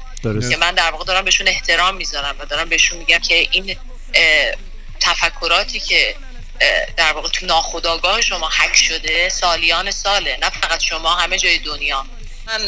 که 0.49 0.57
من 0.57 0.71
در 0.71 0.91
واقع 0.91 1.05
دارم 1.05 1.25
بهشون 1.25 1.47
احترام 1.47 1.95
می‌ذارم 1.95 2.35
و 2.39 2.45
دارم 2.45 2.69
بهشون 2.69 2.97
میگم 2.97 3.19
که 3.19 3.47
این 3.51 3.75
تفکراتی 4.99 5.79
که 5.79 6.15
در 6.97 7.13
واقع 7.13 7.29
تو 7.29 7.45
ناخداگاه 7.45 8.21
شما 8.21 8.49
حک 8.49 8.75
شده 8.75 9.29
سالیان 9.29 9.91
ساله. 9.91 10.37
نه 10.41 10.49
فقط 10.49 10.83
شما 10.83 11.15
همه 11.15 11.37
جای 11.37 11.57
دنیا. 11.57 12.05
من 12.51 12.65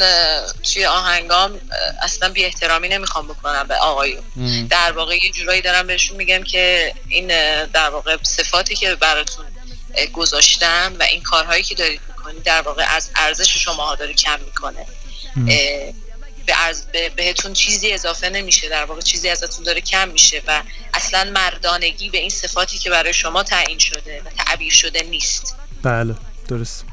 توی 0.62 0.86
آهنگام 0.86 1.60
اصلا 2.02 2.28
بی 2.28 2.44
احترامی 2.44 2.88
نمی‌خوام 2.88 3.28
بکنم 3.28 3.66
به 3.68 3.76
آقایون. 3.76 4.22
در 4.70 4.92
واقع 4.92 5.16
یه 5.16 5.30
جورایی 5.30 5.62
دارم 5.62 5.86
بهشون 5.86 6.16
میگم 6.16 6.42
که 6.42 6.94
این 7.08 7.26
در 7.66 7.90
واقع 7.90 8.16
صفاتی 8.22 8.74
که 8.74 8.94
براتون 8.94 9.44
گذاشتم 10.12 10.96
و 10.98 11.02
این 11.02 11.22
کارهایی 11.22 11.62
که 11.62 11.74
دارید 11.74 12.00
می‌کنید 12.08 12.42
در 12.42 12.62
واقع 12.62 12.84
از 12.88 13.10
ارزش 13.16 13.56
شماها 13.56 13.94
داره 13.94 14.12
کم 14.12 14.40
می‌کنه. 14.40 14.86
به 16.46 16.52
عرض 16.52 16.82
بهتون 17.16 17.52
چیزی 17.52 17.92
اضافه 17.92 18.28
نمیشه 18.28 18.68
در 18.68 18.84
واقع 18.84 19.00
چیزی 19.00 19.28
ازتون 19.28 19.64
داره 19.64 19.80
کم 19.80 20.08
میشه 20.08 20.42
و 20.46 20.62
اصلا 20.94 21.30
مردانگی 21.30 22.08
به 22.08 22.18
این 22.18 22.30
صفاتی 22.30 22.78
که 22.78 22.90
برای 22.90 23.14
شما 23.14 23.42
تعیین 23.42 23.78
شده 23.78 24.22
و 24.24 24.44
تعبیر 24.44 24.72
شده 24.72 25.02
نیست. 25.02 25.56
بله 25.82 26.14
درست. 26.48 26.84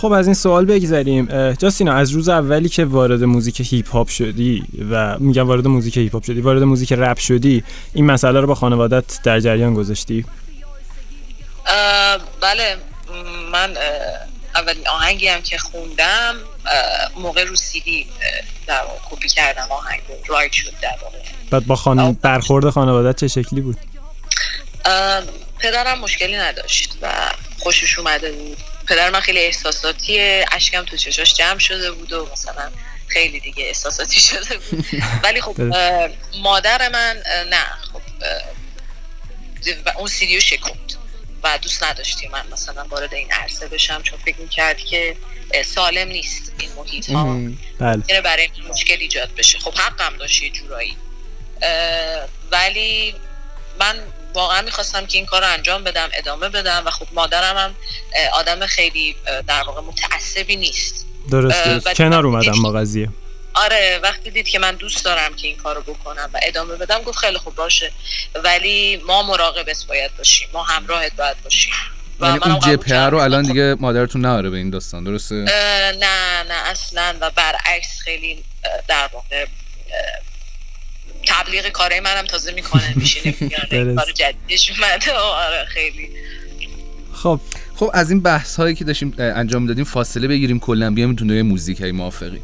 خب 0.00 0.12
از 0.12 0.26
این 0.26 0.34
سوال 0.34 0.64
بگذریم. 0.64 1.52
جاستینا 1.52 1.92
از 1.92 2.10
روز 2.10 2.28
اولی 2.28 2.68
که 2.68 2.84
وارد 2.84 3.24
موزیک 3.24 3.60
هیپ 3.60 3.90
هاپ 3.90 4.08
شدی 4.08 4.62
و 4.90 5.18
میگم 5.18 5.46
وارد 5.48 5.66
موزیک 5.66 5.96
هیپ 5.96 6.12
هاپ 6.12 6.24
شدی 6.24 6.40
وارد 6.40 6.62
موزیک 6.62 6.92
رپ 6.92 7.18
شدی 7.18 7.64
این 7.94 8.06
مسئله 8.06 8.40
رو 8.40 8.46
با 8.46 8.54
خانوادت 8.54 9.22
در 9.24 9.40
جریان 9.40 9.74
گذاشتی؟ 9.74 10.24
بله. 12.40 12.76
من 13.52 13.76
اولین 14.54 14.88
آهنگی 14.88 15.28
هم 15.28 15.42
که 15.42 15.58
خوندم 15.58 16.34
موقع 17.16 17.44
رو 17.44 17.56
سیدی 17.56 18.06
در 18.66 18.82
کپی 19.10 19.28
کردم 19.28 19.66
آهنگ 19.70 20.00
رایت 20.26 20.52
شد 20.52 20.72
در 20.82 20.96
واقع. 21.02 21.18
بعد 21.50 21.66
با 21.66 21.76
خان... 21.76 22.12
برخورد 22.12 22.70
خانوادت 22.70 23.20
چه 23.20 23.28
شکلی 23.28 23.60
بود؟ 23.60 23.76
پدرم 25.58 25.98
مشکلی 25.98 26.36
نداشت 26.36 26.98
و 27.02 27.08
خوشش 27.58 27.98
اومده 27.98 28.32
بود. 28.32 28.56
پدر 28.90 29.10
من 29.10 29.20
خیلی 29.20 29.38
احساساتی 29.38 30.20
اشکم 30.52 30.84
تو 30.84 30.96
چشاش 30.96 31.34
جمع 31.34 31.58
شده 31.58 31.92
بود 31.92 32.12
و 32.12 32.28
مثلا 32.32 32.70
خیلی 33.06 33.40
دیگه 33.40 33.64
احساساتی 33.64 34.20
شده 34.30 34.58
بود. 34.58 34.84
ولی 35.24 35.40
خب 35.40 35.56
مادر 36.42 36.88
من 36.88 37.22
نه 37.50 37.66
خب 37.92 38.02
اون 39.98 40.08
سیدیو 40.08 40.40
شکوند 40.40 40.94
و 41.42 41.58
دوست 41.62 41.84
نداشتی 41.84 42.28
من 42.28 42.42
مثلا 42.52 42.84
وارد 42.84 43.14
این 43.14 43.32
عرصه 43.32 43.68
بشم 43.68 44.02
چون 44.02 44.18
فکر 44.18 44.36
می‌کرد 44.36 44.78
که 44.78 45.16
سالم 45.64 46.08
نیست 46.08 46.52
این 46.58 46.70
محیط 46.72 47.10
ها 47.10 47.40
بله. 47.78 48.20
برای 48.20 48.50
مشکل 48.70 48.96
ایجاد 49.00 49.34
بشه. 49.34 49.58
خب 49.58 49.74
حقم 49.74 50.16
داشت 50.16 50.42
یه 50.42 50.50
جورایی. 50.50 50.96
ولی 52.50 53.14
من 53.80 54.02
واقعا 54.34 54.62
می‌خواستم 54.62 55.06
که 55.06 55.18
این 55.18 55.26
کار 55.26 55.40
رو 55.42 55.48
انجام 55.48 55.84
بدم 55.84 56.08
ادامه 56.12 56.48
بدم 56.48 56.82
و 56.86 56.90
خب 56.90 57.06
مادرم 57.12 57.56
هم 57.56 57.74
آدم 58.32 58.66
خیلی 58.66 59.16
در 59.46 59.62
واقع 59.62 59.80
متعصبی 59.80 60.56
نیست. 60.56 61.06
درسته 61.30 61.94
کنار 61.94 62.26
اومدم 62.26 62.62
با 62.62 62.72
قضیه 62.72 63.08
آره 63.54 64.00
وقتی 64.02 64.30
دید 64.30 64.48
که 64.48 64.58
من 64.58 64.74
دوست 64.74 65.04
دارم 65.04 65.36
که 65.36 65.46
این 65.46 65.56
کار 65.56 65.74
رو 65.74 65.82
بکنم 65.82 66.30
و 66.34 66.40
ادامه 66.42 66.76
بدم 66.76 67.02
گفت 67.02 67.18
خیلی 67.18 67.38
خوب 67.38 67.54
باشه. 67.54 67.92
ولی 68.44 68.96
ما 69.06 69.22
مراقبت 69.22 69.84
باید 69.88 70.16
باشیم 70.16 70.48
ما 70.52 70.62
همراهت 70.62 71.16
باید 71.16 71.42
باشیم. 71.42 71.72
یعنی 72.20 72.38
اون 72.44 72.58
جبهه 72.58 73.06
رو 73.06 73.18
الان 73.18 73.42
دیگه 73.42 73.76
مادرتون 73.80 74.20
نهاره 74.20 74.50
به 74.50 74.56
این 74.56 74.70
داستان 74.70 75.04
درسته؟ 75.04 75.34
نه 75.34 76.42
نه 76.48 76.54
اصلا. 76.54 77.16
و 77.20 77.30
برعکس 77.30 77.98
خیلی 78.04 78.44
در 78.88 79.10
واقع 79.12 79.46
تبلیغ 81.26 81.68
کارهای 81.68 82.00
منم 82.00 82.24
تازه 82.24 82.52
می‌کنه. 82.52 82.92
میشینه 82.96 83.32
کار 83.96 84.12
جدیدش 84.14 84.70
اومده. 84.70 85.12
آره 85.12 85.64
خیلی. 85.64 86.08
خب. 87.12 87.40
خب 87.74 87.90
از 87.94 88.10
این 88.10 88.20
بحث 88.20 88.56
هایی 88.56 88.74
که 88.74 88.84
داشتیم 88.84 89.14
انجام 89.18 89.66
دادیم 89.66 89.84
فاصله 89.84 90.28
بگیریم 90.28 90.60
کلا 90.60 90.90
بیایم 90.90 91.14
دنیای 91.14 91.42
موزیک 91.42 91.80
های 91.80 91.92
موافقی. 91.92 92.40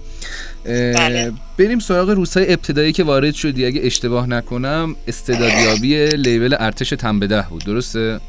بله. 0.65 1.33
بریم 1.59 1.79
سراغ 1.79 2.11
روزهای 2.11 2.53
ابتدایی 2.53 2.93
که 2.93 3.05
وارد 3.05 3.35
شدی. 3.35 3.67
اگه 3.67 3.81
اشتباه 3.85 4.27
نکنم 4.27 4.97
استعدادیابی 5.09 6.07
لیبل 6.07 6.57
ارتش 6.59 6.91
تنبده 6.91 7.43
بود. 7.51 7.65
درسته؟ 7.65 8.21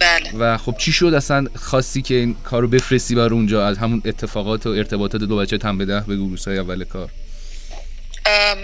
بله. 0.00 0.36
و 0.38 0.58
خب 0.58 0.74
چی 0.78 0.92
شد؟ 0.92 1.14
اصلا 1.14 1.46
خاصی 1.54 2.02
که 2.02 2.14
این 2.14 2.36
کارو 2.44 2.68
بفرستی 2.68 3.14
بر 3.14 3.28
اونجا؟ 3.28 3.66
از 3.66 3.78
همون 3.78 4.02
اتفاقات 4.04 4.66
و 4.66 4.70
ارتباطات 4.70 5.20
دو 5.20 5.36
بچه 5.36 5.58
تنبده؟ 5.58 6.00
بگو 6.00 6.28
روزهای 6.28 6.58
اول 6.58 6.84
کار. 6.84 7.10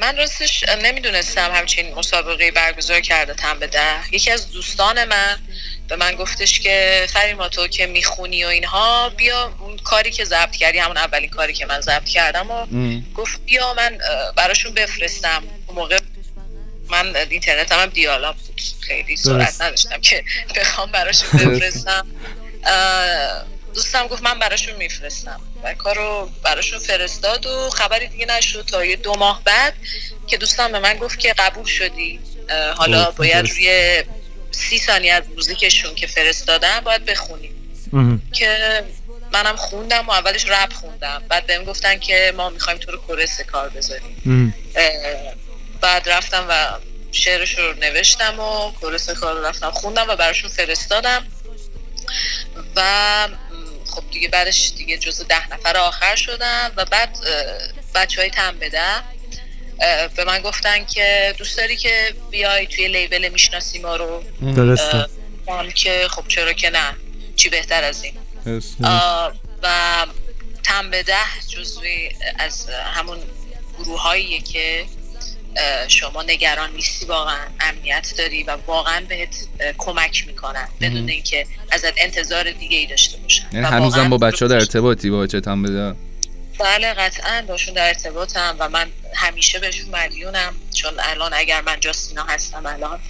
من 0.00 0.16
راستش 0.16 0.64
نمی‌دونستم 0.83 1.53
همچین 1.53 1.94
مسابقه 1.94 2.50
برگزار 2.50 3.00
کرده 3.00 3.35
تن 3.35 3.59
به 3.59 3.66
ده. 3.66 4.14
یکی 4.14 4.31
از 4.31 4.50
دوستان 4.53 5.05
من 5.05 5.38
به 5.88 5.96
من 5.96 6.14
گفتش 6.14 6.61
که 6.61 7.07
فریما 7.12 7.48
تو 7.48 7.68
که 7.68 7.87
می‌خونی 7.87 8.44
و 8.44 8.48
اینها 8.48 9.09
بیا 9.09 9.55
اون 9.61 9.77
کاری 9.77 10.11
که 10.11 10.24
ضبط 10.24 10.57
کردی 10.57 10.79
همون 10.79 10.96
اولین 10.96 11.31
کاری 11.31 11.53
که 11.53 11.66
من 11.66 11.81
ضبط 11.81 12.05
کردم 12.05 12.50
و 12.50 12.66
گفت 13.14 13.40
بیا 13.44 13.74
من 13.74 13.98
براشون 14.37 14.74
بفرستم. 14.74 15.42
اون 15.66 15.79
موقع 15.79 16.00
من 16.88 17.16
اینترنت 17.16 17.72
هم 17.72 17.87
دیالا 17.87 18.33
بود. 18.33 18.61
خیلی 18.81 19.16
سرعت 19.16 19.61
نداشتم 19.61 20.00
که 20.00 20.24
بخوام 20.57 20.90
براشون 20.92 21.29
بفرستم. 21.40 22.07
دوستم 23.74 24.07
گفت 24.07 24.22
من 24.22 24.38
براشون 24.38 24.77
میفرستم. 24.77 25.40
و 25.64 25.74
کارو 25.74 26.31
براشون 26.42 26.79
فرستاد 26.79 27.46
و 27.46 27.70
خبری 27.70 28.07
دیگه 28.07 28.27
نشد 28.27 28.64
تا 28.64 28.85
یه 28.85 28.96
دو 28.96 29.14
ماه 29.14 29.42
بعد 29.44 29.74
که 30.27 30.37
دوستم 30.37 30.72
به 30.72 30.79
من 30.79 30.96
گفت 30.96 31.18
که 31.18 31.33
قبول 31.33 31.66
شدی. 31.66 32.20
حالا 32.77 33.11
باید 33.11 33.50
روی 33.50 34.03
سی 34.50 34.79
ثانیه 34.79 35.12
از 35.12 35.22
موزیکشون 35.37 35.94
که 35.94 36.07
فرستادم 36.07 36.81
باید 36.81 37.05
بخونیم 37.05 37.50
که 38.33 38.83
منم 39.33 39.57
خوندم 39.57 40.07
و 40.09 40.11
اولش 40.11 40.48
رپ 40.48 40.72
خوندم. 40.72 41.22
بعد 41.29 41.46
بهم 41.46 41.64
گفتن 41.64 41.98
که 41.98 42.35
ما 42.37 42.50
می‌خوایم 42.50 42.79
تو 42.79 42.92
رو 42.92 42.98
کورس 42.98 43.40
کار 43.40 43.68
بذاریم. 43.68 44.55
بعد 45.81 46.09
رفتم 46.09 46.46
و 46.48 46.79
شعرش 47.12 47.59
رو 47.59 47.72
نوشتم 47.72 48.40
و 48.40 48.72
کورس 48.72 49.11
کار 49.11 49.35
رو 49.35 49.46
رفتم. 49.46 49.70
خوندم 49.70 50.07
و 50.09 50.16
براشون 50.16 50.50
فرستادم. 50.50 51.27
و 52.77 53.29
خب 53.94 54.02
دیگه 54.11 54.28
بعدش 54.28 54.72
دیگه 54.76 54.98
جز 54.98 55.22
ده 55.28 55.52
نفر 55.52 55.76
آخر 55.76 56.16
شدم 56.16 56.72
و 56.76 56.85
بعد 56.85 57.18
بچه 57.94 58.20
های 58.20 58.30
تن 58.30 58.59
بده 58.59 58.80
به 60.16 60.24
من 60.24 60.40
گفتن 60.40 60.85
که 60.85 61.35
دوست 61.38 61.57
داری 61.57 61.76
که 61.76 62.14
بیای 62.30 62.66
توی 62.66 62.88
لیبل 62.88 63.28
می‌شناسی 63.28 63.78
ما 63.78 63.96
رو 63.96 64.24
درسته. 64.57 65.07
که 65.74 66.07
خب 66.11 66.28
چرا 66.28 66.52
که 66.52 66.70
نه. 66.70 66.96
چی 67.37 67.48
بهتر 67.48 67.85
از 67.85 68.04
این؟ 68.04 68.14
و 69.62 70.07
تن 70.62 70.90
به 70.90 71.02
ده 71.02 71.14
جزوی 71.48 72.11
از 72.38 72.68
همون 72.70 73.18
گروه 73.78 74.38
که 74.38 74.87
شما 75.88 76.23
نگران 76.23 76.73
نیستی 76.73 77.07
واقعا 77.07 77.47
امنیت 77.61 78.14
داری 78.19 78.43
و 78.43 78.57
واقعا 78.67 79.01
بهت 79.09 79.37
کمک 79.79 80.27
می‌کنن 80.27 80.69
بدون 80.81 81.09
اینکه 81.09 81.47
ازت 81.71 81.93
انتظار 81.97 82.51
دیگه 82.51 82.77
ای 82.77 82.87
داشته 82.87 83.19
باشن. 83.19 83.47
یعنی 83.53 83.67
هنوزم 83.67 84.09
با 84.09 84.19
بچه 84.19 84.45
ها 84.45 84.49
در 84.49 84.57
ارتباطی 84.57 85.11
با 85.11 85.21
بچه 85.21 85.43
هم 85.47 85.62
بده 85.62 85.95
بله 86.59 86.95
قطعا 86.95 87.45
باشون 87.49 87.75
در 87.75 87.88
ارتباطم 87.88 88.57
و 88.59 88.69
من 88.69 88.90
همیشه 89.14 89.59
بهشون 89.59 89.90
مدیونم 89.90 90.55
چون 90.75 90.93
الان 90.99 91.33
اگر 91.35 91.61
من 91.61 91.81
جاستینا 91.81 92.25
هستم 92.25 92.67
الان 92.67 93.01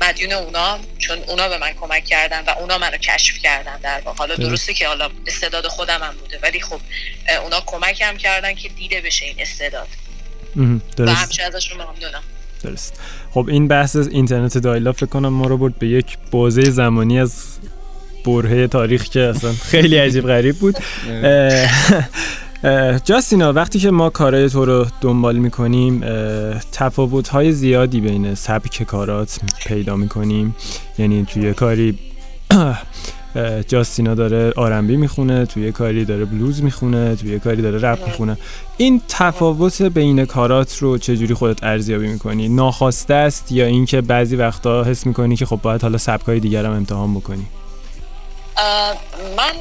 مدیون 0.00 0.32
اونا 0.32 0.80
چون 0.98 1.18
اونا 1.18 1.48
به 1.48 1.58
من 1.58 1.72
کمک 1.72 2.04
کردن 2.04 2.44
و 2.44 2.50
اونا 2.50 2.78
منو 2.78 2.96
کشف 2.96 3.38
کردن 3.38 3.76
در 3.76 4.00
واقع. 4.00 4.18
حالا 4.18 4.34
درسته 4.34 4.74
که 4.74 4.88
حالا 4.88 5.10
استعداد 5.26 5.66
خودم 5.66 6.02
هم 6.02 6.16
بوده 6.16 6.38
ولی 6.42 6.60
خب 6.60 6.80
اونا 7.42 7.60
کمکم 7.66 8.16
کردن 8.16 8.54
که 8.54 8.68
دیده 8.68 9.00
بشه 9.00 9.24
این 9.24 9.40
استعداد. 9.40 9.88
و 10.56 11.08
ازشون 11.46 11.78
ممنونم. 11.78 12.22
درست. 12.62 13.00
خب 13.30 13.48
این 13.48 13.68
بحث 13.68 13.96
اینترنت 13.96 14.58
دایلا 14.58 14.92
فکر 14.92 15.06
کنم 15.06 15.28
ما 15.28 15.46
رو 15.46 15.56
برد 15.56 15.78
به 15.78 15.88
یک 15.88 16.18
بازه 16.30 16.70
زمانی 16.70 17.20
از 17.20 17.34
برهه 18.26 18.66
تاریخ 18.66 19.04
که 19.04 19.20
اصلا 19.20 19.52
خیلی 19.72 19.96
عجیب 19.96 20.26
غریب 20.26 20.56
بود. 20.56 20.76
جاستینا 23.04 23.52
وقتی 23.52 23.78
که 23.78 23.90
ما 23.90 24.10
کارهای 24.10 24.48
تو 24.48 24.64
رو 24.64 24.86
دنبال 25.00 25.36
می‌کنیم 25.36 26.04
تفاوت 26.72 27.28
های 27.28 27.52
زیادی 27.52 28.00
بین 28.00 28.34
سبک 28.34 28.82
کارات 28.82 29.40
پیدا 29.66 29.96
می‌کنیم. 29.96 30.56
یعنی 30.98 31.24
توی 31.24 31.54
کاری 31.54 31.98
جاستینا 33.68 34.14
داره 34.14 34.52
R&B 34.56 34.96
می‌خونه 34.96 35.46
توی 35.46 35.72
کاری 35.72 36.04
داره 36.04 36.24
بلوز 36.24 36.62
می‌خونه 36.62 37.16
توی 37.16 37.38
کاری 37.38 37.62
داره 37.62 37.78
رپ 37.80 38.06
می‌خونه. 38.06 38.38
این 38.76 39.02
تفاوت 39.08 39.82
بین 39.82 40.24
کارات 40.24 40.78
رو 40.78 40.98
چجوری 40.98 41.34
خودت 41.34 41.64
ارزیابی 41.64 42.06
می‌کنی؟ 42.08 42.48
ناخواسته 42.48 43.14
است 43.14 43.52
یا 43.52 43.66
اینکه 43.66 44.00
بعضی 44.00 44.36
وقتا 44.36 44.84
حس 44.84 45.06
می‌کنی 45.06 45.36
که 45.36 45.46
خب 45.46 45.56
باید 45.62 45.82
حالا 45.82 45.98
سبکای 45.98 46.40
دیگر 46.40 46.66
هم 46.66 46.72
امتحان 46.72 47.14
بکنی؟ 47.14 47.46
من 49.36 49.52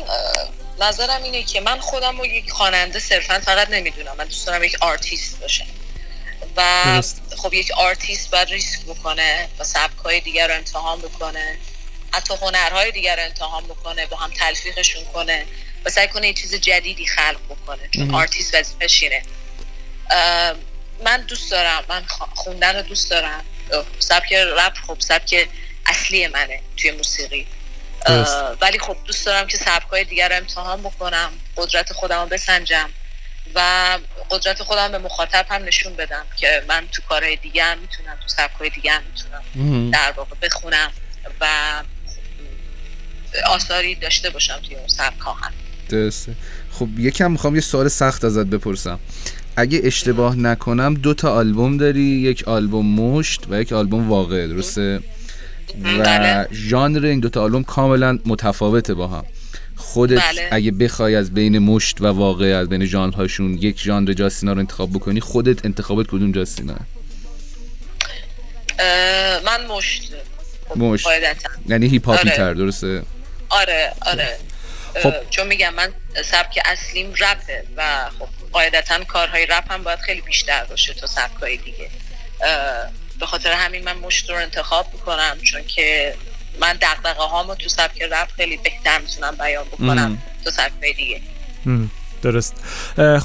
نظرم 0.82 1.24
اینه 1.24 1.44
که 1.44 1.62
من 1.62 1.80
خودم 1.80 2.18
رو 2.18 2.26
یک 2.26 2.52
خواننده 2.52 3.00
صرفا 3.00 3.40
فقط 3.40 3.70
نمی‌دونم. 3.70 4.12
من 4.18 4.26
دوست 4.26 4.48
دارم 4.48 4.64
یک 4.64 4.78
آرتیست 4.82 5.42
باشم 5.42 5.66
و 6.58 7.02
خب 7.38 7.54
یک 7.54 7.72
آرتیست 7.78 8.32
باید 8.32 8.50
ریسک 8.50 8.86
بکنه 8.86 9.48
و 9.60 9.64
سبک 9.64 9.98
های 10.06 10.20
دیگر 10.20 10.48
رو 10.48 10.54
امتحان 10.54 11.00
بکنه. 11.00 11.58
حتی 12.14 12.34
هنرهای 12.42 12.92
دیگر 12.92 13.16
رو 13.16 13.24
امتحان 13.24 13.64
بکنه 13.64 14.06
با 14.06 14.18
هم 14.18 14.32
تلفیقشون 14.32 15.04
کنه 15.14 15.46
و 15.86 15.90
سعی 15.90 16.08
کنه 16.08 16.28
یه 16.28 16.34
چیز 16.34 16.56
جدیدی 16.56 17.06
خلق 17.06 17.40
بکنه 17.50 17.90
چون 17.92 18.16
آرتیست 18.16 18.56
وظیفش 18.56 19.04
اینه 19.04 19.24
من 21.04 21.22
دوست 21.22 21.52
دارم 21.52 21.84
من 21.90 22.04
خوندن 22.36 22.76
رو 22.76 22.82
دوست 22.82 23.10
دارم. 23.10 23.44
سبک 24.00 24.34
رپ 24.34 24.78
خب 24.88 24.98
سبک 25.00 25.50
اصلی 25.86 26.28
منه 26.28 26.62
توی 26.78 26.92
موسیقی. 26.92 27.48
ولی 28.62 28.80
خب 28.80 28.98
دوست 29.06 29.26
دارم 29.26 29.48
که 29.48 29.58
سبکای 29.58 30.04
دیگر 30.04 30.30
رو 30.30 30.36
امتحان 30.36 30.82
بکنم 30.82 31.32
قدرت 31.58 31.94
خودم 31.94 32.20
رو 32.22 32.26
بسنجم 32.26 32.90
و 33.56 34.00
قدرت 34.30 34.64
خودم 34.64 34.92
به 34.92 34.98
مخاطب 34.98 35.46
هم 35.50 35.64
نشون 35.64 35.96
بدم 35.96 36.26
که 36.38 36.64
من 36.68 36.88
تو 36.88 37.02
کارهای 37.02 37.36
دیگه 37.36 37.64
هم 37.64 37.78
می‌تونم 37.78 38.18
تو 38.22 38.28
سبکای 38.28 38.70
دیگه 38.70 38.92
هم 38.92 39.04
می‌تونم 39.04 39.92
در 39.92 40.12
واقع 40.12 40.36
بخونم 40.42 40.92
و 41.40 41.48
آثاری 43.48 43.96
داشته 43.96 44.30
باشم 44.30 44.60
توی 44.68 44.76
اون 44.76 44.88
سبک 44.88 45.20
هم 45.44 45.52
درسته. 45.90 46.36
خب 46.72 47.00
یکم 47.00 47.32
می‌خوام 47.32 47.56
یه 47.56 47.62
سوال 47.62 47.88
سخت 47.88 48.26
ازت 48.26 48.46
بپرسم. 48.46 49.00
اگه 49.56 49.82
اشتباه 49.84 50.36
نکنم 50.36 50.94
دو 50.94 51.14
تا 51.14 51.36
آلبوم 51.36 51.78
داری 51.78 52.02
یک 52.02 52.48
آلبوم 52.48 52.96
مشت 52.96 53.42
و 53.50 53.62
یک 53.62 53.74
آلبوم 53.74 54.10
واقع 54.10 54.48
درسته؟ 54.48 55.00
و 55.84 56.04
بله. 56.04 56.48
ژانر 56.52 57.06
این 57.06 57.20
دوتا 57.20 57.44
آلبوم 57.44 57.64
کاملا 57.64 58.20
متفاوته 58.26 58.94
با 58.94 59.08
هم. 59.08 59.26
خودت 59.76 60.22
بله. 60.22 60.50
اگه 60.52 60.72
بخوای 60.72 61.16
از 61.16 61.34
بین 61.34 61.60
مشت 61.60 62.02
و 62.02 62.06
واقع 62.06 62.46
از 62.46 62.70
بین 62.70 62.86
ژانرهاشون 62.86 63.54
یک 63.54 63.80
ژانر 63.80 64.14
جاستینا 64.14 64.54
رو 64.54 64.60
انتخاب 64.60 64.90
بکنی 64.94 65.20
خودت 65.20 65.66
انتخابت 65.66 66.08
کدوم 66.08 66.32
جاستینا 66.32 66.76
من 69.46 69.66
مشت. 69.78 70.14
مشت. 70.76 71.08
یعنی 71.68 71.88
هیپ 71.88 72.06
هاپی 72.06 72.30
آره. 72.30 72.38
تر 72.38 72.54
درسته؟ 72.54 73.04
آره 73.52 73.94
آره. 74.02 74.38
خب. 75.04 75.14
چون 75.30 75.48
میگم 75.48 75.74
من 75.74 75.94
سبک 76.26 76.60
اصلیم 76.66 77.14
رپه 77.20 77.64
و 77.78 78.10
خب 78.20 78.28
قاعدتا 78.52 79.04
کارهای 79.04 79.46
رپ 79.46 79.72
هم 79.72 79.84
باید 79.84 80.00
خیلی 80.00 80.22
بیشتر 80.22 80.66
باشه 80.66 80.94
تا 80.94 81.08
سبکای 81.08 81.58
دیگه. 81.58 81.90
به 83.20 83.26
خاطر 83.26 83.52
همین 83.52 83.84
من 83.84 83.98
مشت 83.98 84.30
رو 84.30 84.36
انتخاب 84.36 84.86
می‌کنم 84.94 85.38
چون 85.44 85.62
که 85.68 86.16
من 86.60 86.74
دقدقه 86.74 87.24
هامو 87.24 87.56
تو 87.56 87.70
سبک 87.70 88.02
رپ 88.02 88.28
خیلی 88.36 88.58
بهتر 88.58 89.00
می‌تونم 89.00 89.36
بیان 89.36 89.66
بکنم 89.66 90.18
تو 90.44 90.52
سبک 90.52 90.96
دیگه. 90.98 91.22
درست. 92.22 92.56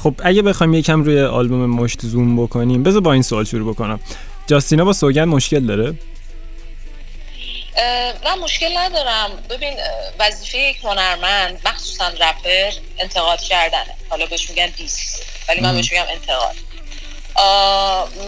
خب 0.03 0.21
اگه 0.23 0.41
بخوایم 0.41 0.73
یکم 0.73 1.03
روی 1.03 1.21
آلبوم 1.21 1.65
مشت 1.65 2.05
زوم 2.05 2.43
بکنیم 2.43 2.83
بذار 2.83 3.01
با 3.01 3.13
این 3.13 3.21
سوال 3.21 3.45
شروع 3.45 3.73
بکنم. 3.73 3.99
جاستینا 4.47 4.85
با 4.85 4.93
سوگند 4.93 5.27
مشکل 5.27 5.65
داره؟ 5.65 5.93
نه 8.25 8.35
مشکل 8.35 8.77
ندارم. 8.77 9.43
ببین 9.49 9.73
وظیفه 10.19 10.57
یک 10.57 10.77
هنرمند 10.83 11.61
مخصوصا 11.65 12.07
رپر 12.07 12.71
انتقاد 12.97 13.41
کردنه. 13.41 13.95
حالا 14.09 14.25
بهش 14.25 14.49
میگن 14.49 14.65
دیس 14.65 15.21
ولی 15.49 15.61
من 15.61 15.75
بهش 15.75 15.91
میگم 15.91 16.05
انتقاد. 16.09 16.55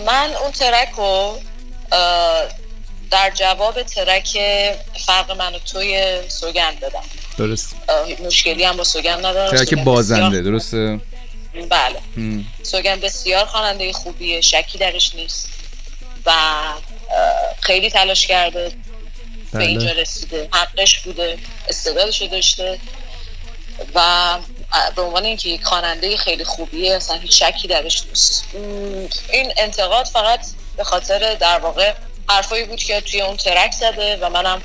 من 0.05 0.33
اون 0.41 0.51
ترک 0.51 0.89
رو 0.89 1.39
در 3.11 3.31
جواب 3.35 3.83
ترک 3.83 4.37
فرق 5.05 5.31
من 5.31 5.55
و 5.55 5.59
توی 5.59 6.19
سوگند 6.27 6.79
بدم 6.79 7.03
درست. 7.37 7.75
مشکلی 8.25 8.63
هم 8.63 8.77
با 8.77 8.83
سوگند 8.83 9.25
ندارم. 9.25 9.57
ترک 9.57 9.73
بازنده 9.73 10.41
درسته؟ 10.41 10.99
بله. 11.69 11.99
سوگند 12.63 13.01
بسیار 13.01 13.45
خواننده 13.45 13.93
خوبیه 13.93 14.41
شکی 14.41 14.77
درش 14.77 15.15
نیست 15.15 15.49
و 16.25 16.33
خیلی 17.61 17.89
تلاش 17.89 18.27
کرده. 18.27 18.71
به 19.51 19.59
بله. 19.59 19.67
اینجا 19.67 19.91
رسیده. 19.91 20.49
حقش 20.53 20.99
بوده 20.99 21.37
استعدادشو 21.69 22.25
داشته. 22.25 22.79
و 23.95 24.37
به 24.95 25.01
عنوان 25.01 25.25
اینکه 25.25 25.49
یک 25.49 25.63
خواننده 25.63 26.17
خیلی 26.17 26.43
خوبیه 26.43 26.95
اصلا 26.95 27.17
هیچ 27.17 27.43
شکی 27.43 27.67
درش 27.67 28.03
نیست. 28.09 28.45
این 29.33 29.53
انتقاد 29.57 30.05
فقط 30.05 30.45
به 30.77 30.83
خاطر 30.83 31.35
در 31.35 31.59
واقع 31.59 31.93
حرفایی 32.29 32.63
بود 32.63 32.79
که 32.79 33.01
توی 33.01 33.21
اون 33.21 33.37
ترک 33.37 33.71
زده 33.71 34.17
و 34.21 34.29
منم 34.29 34.61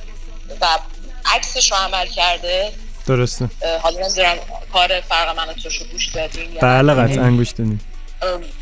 و 0.61 0.79
عکسش 1.25 1.73
رو 1.73 1.77
عمل 1.77 2.07
کرده. 2.07 2.73
درسته. 3.07 3.49
حالا 3.83 4.07
نمی‌دونم 4.07 4.39
کار 4.73 5.01
فرق 5.01 5.37
من 5.37 5.55
تو 5.55 5.69
رو 5.69 5.87
گوش 5.93 6.09
دادین 6.09 6.55
بله 6.55 6.95
قطعا 6.95 7.31
گوش 7.31 7.51
دادین. 7.51 7.81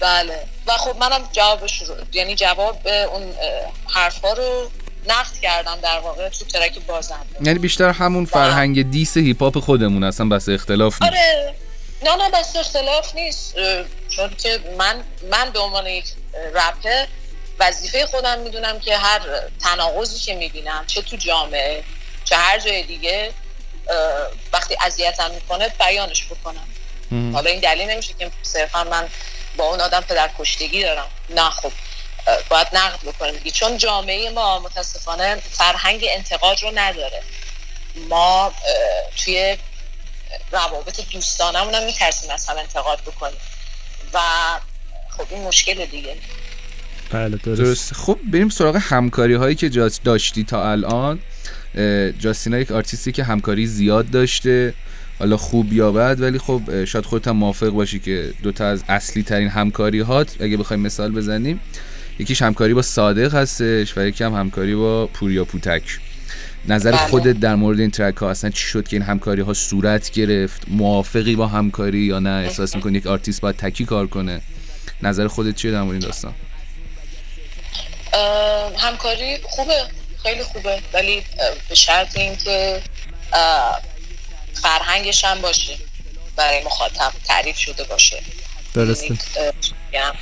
بله. 0.00 0.44
و 0.66 0.72
خب 0.72 0.96
منم 0.96 1.28
جوابش 1.32 1.82
رو 1.82 1.94
یعنی 2.12 2.34
جواب 2.34 2.86
اون 2.86 3.34
حرفا 3.88 4.32
رو 4.32 4.70
نقد 5.06 5.40
کردم 5.42 5.78
در 5.82 6.00
واقع 6.00 6.28
تو 6.28 6.44
ترک 6.44 6.78
بازم. 6.78 7.26
یعنی 7.40 7.58
بیشتر 7.58 7.88
همون 7.88 8.24
فرهنگ 8.24 8.90
دیس 8.90 9.16
هیپ 9.16 9.42
هاپ 9.42 9.58
خودمون 9.58 10.04
اصلا 10.04 10.28
بس 10.28 10.48
اختلاف 10.48 11.02
نیست. 11.02 11.14
آره. 11.14 11.54
نه 12.02 12.16
نه 12.16 12.30
بس 12.30 12.56
اختلاف 12.56 13.14
نیست. 13.14 13.54
چون 14.08 14.34
که 14.38 14.60
من 14.78 15.04
من 15.30 15.50
به 15.50 15.58
عنوان 15.58 15.86
یک 15.86 16.04
رپر 16.54 17.06
وظیفه 17.60 18.06
خودم 18.06 18.38
می‌دونم 18.38 18.80
که 18.80 18.96
هر 18.96 19.20
تناقضی 19.62 20.18
که 20.18 20.34
می‌بینم 20.34 20.84
چه 20.86 21.02
تو 21.02 21.16
جامعه 21.16 21.84
چه 22.24 22.36
هر 22.36 22.58
جای 22.58 22.82
دیگه 22.82 23.32
وقتی 24.52 24.76
اذیتم 24.86 25.30
می‌کنه 25.30 25.68
بیانش 25.68 26.26
بکنم. 26.26 26.68
حالا 27.32 27.50
این 27.50 27.60
دلیل 27.60 27.90
نمیشه 27.90 28.14
که 28.18 28.30
صرفا 28.42 28.84
من 28.84 29.08
با 29.56 29.64
اون 29.64 29.80
آدم 29.80 30.00
پدر 30.00 30.30
کشتگی 30.38 30.82
دارم. 30.82 31.08
نه 31.30 31.50
خب. 31.50 31.72
باید 32.50 32.66
نقد 32.72 33.00
بکنیم. 33.06 33.40
چون 33.52 33.78
جامعه 33.78 34.30
ما 34.30 34.58
متاسفانه 34.58 35.36
فرهنگ 35.50 36.04
انتقاد 36.16 36.56
رو 36.62 36.70
نداره. 36.74 37.22
ما 38.08 38.52
توی 39.24 39.56
روابط 40.52 41.00
دوستانمون 41.12 41.74
هم 41.74 41.84
میترسیم 41.84 42.30
از 42.30 42.46
هم 42.46 42.56
انتقاد 42.58 43.00
بکنیم. 43.00 43.40
و 44.14 44.18
خب 45.16 45.26
این 45.30 45.42
مشکل 45.42 45.86
دیگه. 45.86 46.16
بله 47.10 47.36
درست. 47.36 47.94
خب 47.94 48.18
بریم 48.32 48.48
سراغ 48.48 48.76
همکاری 48.76 49.34
هایی 49.34 49.54
که 49.54 49.68
داشتی 50.04 50.44
تا 50.44 50.70
الان. 50.70 51.20
جاستینا 52.18 52.58
یک 52.58 52.72
آرتیستی 52.72 53.12
که 53.12 53.24
همکاری 53.24 53.66
زیاد 53.66 54.10
داشته. 54.10 54.74
حالا 55.18 55.36
خوب 55.36 55.72
یا 55.72 55.92
بد 55.92 56.20
ولی 56.20 56.38
خب 56.38 56.84
شاید 56.84 57.04
خودت 57.04 57.28
هم 57.28 57.36
موافق 57.36 57.68
باشی 57.68 58.00
که 58.00 58.32
دوتا 58.42 58.66
از 58.66 58.84
اصلی 58.88 59.22
ترین 59.22 59.48
همکاری 59.48 60.00
هات 60.00 60.36
اگه 60.40 60.56
بخوایم 60.56 60.82
مثال 60.82 61.12
بزنیم 61.12 61.60
یکیش 62.22 62.42
همکاری 62.42 62.74
با 62.74 62.82
صادق 62.82 63.34
هستش 63.34 63.96
و 63.96 64.06
یکی 64.06 64.24
هم 64.24 64.34
همکاری 64.34 64.74
با 64.74 65.06
پوریا 65.06 65.44
پوتک. 65.44 65.82
نظر 66.68 66.90
بله. 66.90 67.06
خودت 67.06 67.40
در 67.40 67.54
مورد 67.54 67.80
این 67.80 67.90
track 67.90 68.16
ها 68.16 68.30
اصلا 68.30 68.50
چی 68.50 68.66
شد 68.66 68.88
که 68.88 68.96
این 68.96 69.02
همکاری 69.02 69.42
ها 69.42 69.54
صورت 69.54 70.10
گرفت؟ 70.10 70.62
موافقی 70.68 71.36
با 71.36 71.46
همکاری 71.46 71.98
یا 71.98 72.18
نه؟ 72.18 72.30
احساس 72.30 72.76
می‌کنی 72.76 72.98
یک 72.98 73.06
آرتیست 73.06 73.40
باید 73.40 73.56
تکی 73.56 73.84
کار 73.84 74.06
کنه؟ 74.06 74.40
نظر 75.02 75.28
خودت 75.28 75.56
چیه 75.56 75.70
در 75.70 75.82
مورد 75.82 75.92
این 75.92 76.00
داستان؟ 76.00 76.34
همکاری 78.78 79.38
خوبه 79.42 79.82
خیلی 80.22 80.42
خوبه 80.42 80.78
ولی 80.94 81.22
به 81.68 81.74
شرط 81.74 82.18
اینکه 82.18 82.82
فرهنگش 84.62 85.24
هم 85.24 85.40
باشه 85.40 85.74
برای 86.36 86.64
مخاطب 86.64 87.12
تعریف 87.24 87.56
شده 87.56 87.84
باشه. 87.84 88.22
درسته. 88.74 89.18
یعنی، 89.92 90.12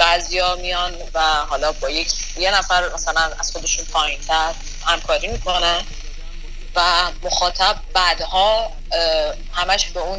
بعضیا 0.00 0.56
میان 0.56 0.92
و 1.14 1.20
حالا 1.20 1.72
با 1.72 1.90
یک 1.90 2.12
یه 2.38 2.50
نفر 2.58 2.94
مثلا 2.94 3.30
از 3.38 3.52
خودشون 3.52 3.84
پایین 3.84 4.20
تر 4.20 4.52
همکاری 4.86 5.28
می‌کنن 5.28 5.80
و 6.76 6.80
مخاطب 7.22 7.76
بعدها 7.94 8.72
همش 9.52 9.86
به 9.86 10.00
اون 10.00 10.18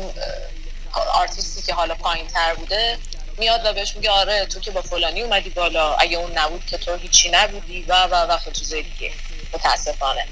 آرتیستی 1.14 1.62
که 1.62 1.74
حالا 1.74 1.96
پایین 1.96 2.28
تر 2.28 2.54
بوده 2.54 2.98
میاد 3.38 3.62
و 3.66 3.74
بهش 3.74 3.96
میگه 3.96 4.10
آره 4.10 4.46
تو 4.46 4.60
که 4.60 4.72
با 4.72 4.82
فلانی 4.82 5.22
اومدی 5.22 5.50
بالا 5.50 5.94
اگه 5.94 6.18
اون 6.18 6.38
نبود 6.38 6.66
که 6.66 6.78
تو 6.78 6.96
هیچی 6.96 7.30
نبودی 7.34 7.86
و 7.88 8.08
و 8.12 8.16
و 8.16 8.38
چیزای 8.54 8.84
دیگه. 8.84 9.12
متاسفانه. 9.54 10.26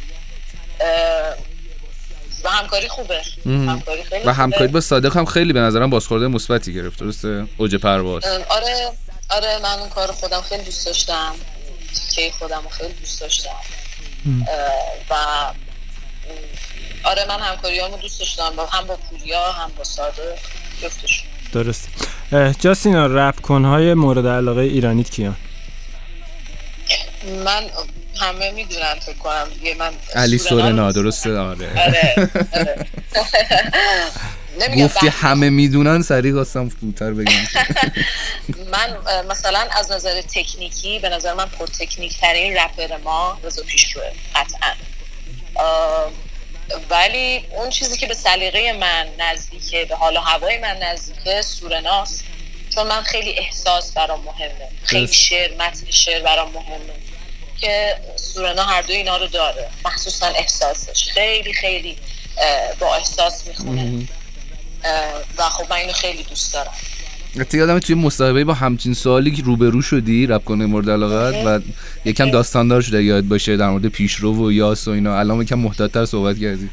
و 2.43 2.49
همکاری 2.49 2.87
خوبه. 2.87 3.21
همکاری 3.45 4.03
خیلی 4.03 4.25
و 4.25 4.33
همکاری 4.33 4.67
با 4.67 4.81
صادق 4.81 5.17
هم 5.17 5.25
خیلی 5.25 5.53
به 5.53 5.59
نظرم 5.59 5.89
بازخورده 5.89 6.27
مثبتی 6.27 6.73
گرفت 6.73 6.99
درسته؟ 6.99 7.47
اوج 7.57 7.75
پرواز. 7.75 8.25
آره. 8.49 8.91
آره 9.29 9.59
من 9.63 9.79
اون 9.79 9.89
کار 9.89 10.11
خودم 10.11 10.41
خیلی 10.41 10.63
دوست 10.63 10.85
داشتم. 10.85 11.35
که 12.15 12.31
خودم 12.39 12.61
خیلی 12.69 12.93
دوست 12.93 13.21
داشتم. 13.21 13.49
و 15.09 15.13
آره 17.03 17.25
من 17.27 17.39
همکاریامو 17.39 17.97
دوست 17.97 18.19
داشتم. 18.19 18.53
هم 18.71 18.87
با 18.87 18.95
پوریا 18.95 19.51
هم 19.51 19.71
با 19.77 19.83
صادق 19.83 20.37
جفتشون. 20.81 21.25
درست 21.53 21.87
جاسینا 22.59 23.05
رپ 23.05 23.41
کنهای 23.41 23.93
مورد 23.93 24.27
علاقه 24.27 24.61
ایرانیت 24.61 25.09
کیان؟ 25.09 25.35
من 27.45 27.63
همه 28.21 28.51
می‌دونم 28.51 28.95
فکر 29.05 29.17
کنم. 29.17 29.47
یه 29.63 29.75
من 29.75 29.93
علی 30.15 30.37
سورنا 30.37 30.91
درسته؟ 30.91 31.37
آره, 31.37 31.69
آره. 32.53 32.85
گفتی 34.77 35.07
همه 35.07 35.49
می‌دونن 35.49 36.01
سریع 36.01 36.33
خواستم 36.33 36.69
فوتر 36.69 37.11
بگم. 37.11 37.33
من 38.73 38.97
مثلا 39.29 39.67
از 39.71 39.91
نظر 39.91 40.21
تکنیکی 40.21 40.99
به 40.99 41.09
نظر 41.09 41.33
من 41.33 41.45
پر 41.45 41.65
تکنیک 41.65 42.17
ترین 42.17 42.57
رپر 42.57 42.97
ما 42.97 43.39
رضا 43.43 43.63
پیشروه 43.63 44.11
قطعا. 44.35 44.71
ولی 46.89 47.45
اون 47.51 47.69
چیزی 47.69 47.97
که 47.97 48.07
به 48.07 48.13
سلیقه 48.13 48.73
من 48.73 49.07
نزدیکه 49.19 49.85
به 49.85 49.95
حال 49.95 50.17
هوای 50.17 50.57
من 50.57 50.77
نزدیکه 50.77 51.41
سورناست. 51.41 52.23
چون 52.75 52.87
من 52.87 53.01
خیلی 53.01 53.39
احساس 53.39 53.91
برام 53.91 54.21
مهمه. 54.23 54.69
خیلی 54.83 55.13
شعر 55.13 55.53
متن 55.55 55.85
شعر 55.89 56.21
برام 56.21 56.51
مهمه. 56.51 56.93
که 57.61 57.97
سورنا 58.15 58.63
هر 58.63 58.81
دو 58.81 58.93
اینا 58.93 59.17
رو 59.17 59.27
داره. 59.27 59.69
مخصوصا 59.85 60.27
احساسش. 60.27 61.09
خیلی 61.13 61.53
خیلی 61.53 61.97
با 62.79 62.95
احساس 62.95 63.47
می‌خونه. 63.47 64.07
و 65.37 65.49
خب 65.49 65.65
من 65.69 65.75
اینو 65.75 65.93
خیلی 65.93 66.23
دوست 66.23 66.53
دارم. 66.53 66.71
یادم 67.53 67.79
توی 67.79 67.95
مصاحبه 67.95 68.43
با 68.43 68.53
همچین 68.53 68.93
سوالی 68.93 69.31
که 69.31 69.41
روبرو 69.43 69.81
شدی 69.81 70.27
رب 70.27 70.45
کنه 70.45 70.65
مورد 70.65 70.89
علاقت 70.89 71.35
و 71.45 71.59
یکم 72.05 72.31
داستاندار 72.31 72.81
شده 72.81 73.03
یاد 73.03 73.23
باشه 73.23 73.57
در 73.57 73.69
مورد 73.69 73.85
پیشرو 73.85 74.47
و 74.47 74.51
یاس 74.51 74.87
و 74.87 74.91
اینا. 74.91 75.19
الان 75.19 75.41
یکم 75.41 75.59
محتاط‌تر 75.59 76.05
صحبت 76.05 76.39
کردی. 76.39 76.69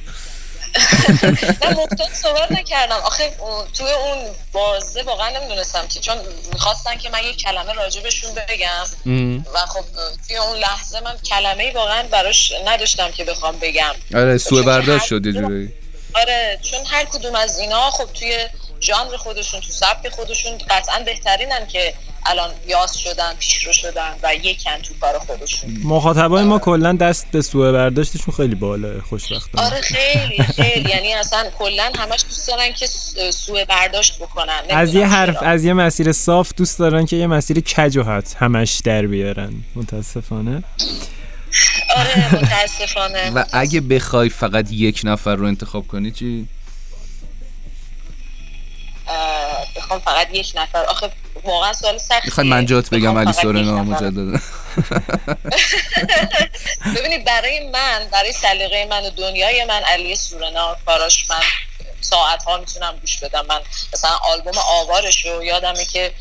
نه 1.63 1.77
محتاط 1.77 2.13
صحبت 2.13 2.53
نکردم. 2.53 2.97
آخه 3.05 3.33
توی 3.75 3.87
اون 3.87 4.35
بازه 4.53 5.03
واقعا 5.03 5.39
نمی‌دونستم 5.39 5.87
که 5.89 6.01
چون 6.01 6.17
می‌خواستن 6.53 6.97
که 6.97 7.11
من 7.11 7.19
یک 7.31 7.37
کلمه 7.37 7.73
راجبشون 7.73 8.31
بگم. 8.35 8.87
و 9.55 9.59
خب 9.59 9.85
توی 10.29 10.37
اون 10.37 10.59
لحظه 10.59 11.01
من 11.01 11.15
کلمه 11.31 11.73
واقعا 11.75 12.03
براش 12.03 12.53
نداشتم 12.67 13.11
که 13.11 13.25
بخوام 13.25 13.55
بگم. 13.63 13.95
آره 14.15 14.39
سوء 14.39 14.63
برداشت 14.63 15.07
شده 15.07 15.33
جوری. 15.33 15.69
آره 16.17 16.59
چون 16.63 16.81
هر 16.87 17.05
کدوم 17.05 17.35
از 17.35 17.59
اینا 17.59 17.91
خب 17.91 18.13
توی 18.15 18.39
ژانر 18.81 19.17
خودشون 19.17 19.61
تو 19.61 19.73
سبک 19.73 20.09
خودشون 20.09 20.59
قطعا 20.71 20.99
بهترینن 20.99 21.67
که 21.67 21.95
الان 22.27 22.51
یاس 22.67 22.97
شدن 22.97 23.35
پیشرو 23.39 23.73
شدن 23.73 24.15
و 24.23 24.35
یکن 24.35 24.79
تو 24.83 24.95
کار 25.01 25.19
خودشون. 25.19 25.81
مخاطبای 25.85 26.45
ما 26.45 26.59
کلا 26.59 26.93
دست 26.93 27.27
به 27.33 27.43
سوء 27.43 27.73
برداشتشون 27.73 28.35
خیلی 28.35 28.55
بالا 28.55 29.01
خوشبختانه. 29.09 29.67
آره 29.67 29.81
خیلی 29.81 30.43
خیلی. 30.43 30.91
یعنی 30.91 31.15
اصلا 31.15 31.51
کلا 31.59 31.93
همش 31.99 32.23
دوست 32.23 32.49
دارن 32.49 32.73
که 32.73 32.87
سوء 33.31 33.65
برداشت 33.65 34.19
بکنن. 34.19 34.61
از 34.69 34.95
یه 34.95 35.07
حرف 35.07 35.43
از 35.43 35.65
یه 35.65 35.73
مسیر 35.73 36.13
صاف 36.13 36.53
دوست 36.57 36.79
دارن 36.79 37.07
که 37.07 37.17
یه 37.17 37.27
مسیر 37.27 37.61
کج 37.61 37.97
و 37.97 38.23
همش 38.39 38.81
در 38.85 39.07
بیارن. 39.07 39.53
متاسفانه. 39.75 40.63
آره 41.97 42.35
متاسفانه. 42.35 43.31
و 43.31 43.45
اگه 43.53 43.81
بخوای 43.81 44.29
فقط 44.29 44.73
یک 44.73 45.01
نفر 45.05 45.35
رو 45.35 45.47
انتخاب 45.47 45.87
کنی 45.87 46.11
چی؟ 46.11 46.49
بخوام 49.77 50.01
فقط 50.01 50.35
یک 50.35 50.53
نفر. 50.57 50.85
آخه 50.85 51.11
واقعا 51.45 51.73
سوال 51.73 51.99
سختیه. 51.99 52.21
می‌خوای 52.25 52.49
من 52.49 52.67
جات 52.67 52.91
بگم 52.91 53.19
علی 53.19 53.33
سورنا 53.33 53.83
مجددا 53.83 54.41
ببینید 56.97 57.25
برای 57.25 57.71
من 57.71 58.09
برای 58.13 58.33
سلیقه 58.33 58.87
من 58.91 59.07
و 59.07 59.11
دنیای 59.11 59.65
من 59.65 59.83
علی 59.83 60.17
سورنا 60.17 60.77
کاراش 60.87 61.31
من. 61.31 61.41
ساعت 62.11 62.45
ها 62.45 62.57
می‌تونم 62.57 62.99
گوش 63.01 63.19
بدم. 63.19 63.47
من 63.47 63.61
مثلا 63.93 64.11
آلبوم 64.11 64.59
آوارش 64.59 65.27
رو 65.27 65.45
یادمه 65.45 65.85
که 65.85 66.13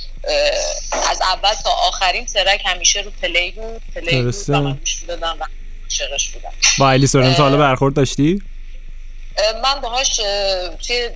از 1.09 1.21
اول 1.21 1.53
تا 1.53 1.69
آخرین 1.69 2.25
track 2.25 2.61
همیشه 2.65 3.01
رو 3.01 3.11
play 3.11 3.51
بود. 3.51 3.81
play 3.95 4.21
بود 4.21 4.35
و 4.49 4.61
من 4.61 4.73
گوش 4.73 5.03
بدم 5.03 5.37
و 5.39 5.45
عاشقش 5.83 6.29
بودم. 6.29 6.51
با 6.79 6.91
علی 6.91 7.07
سورنا 7.07 7.33
تا 7.33 7.43
حالا 7.43 7.57
برخورد 7.57 7.95
داشتی؟ 7.95 8.41
من 9.63 9.81
باهاش 9.81 10.15
توی 10.87 11.09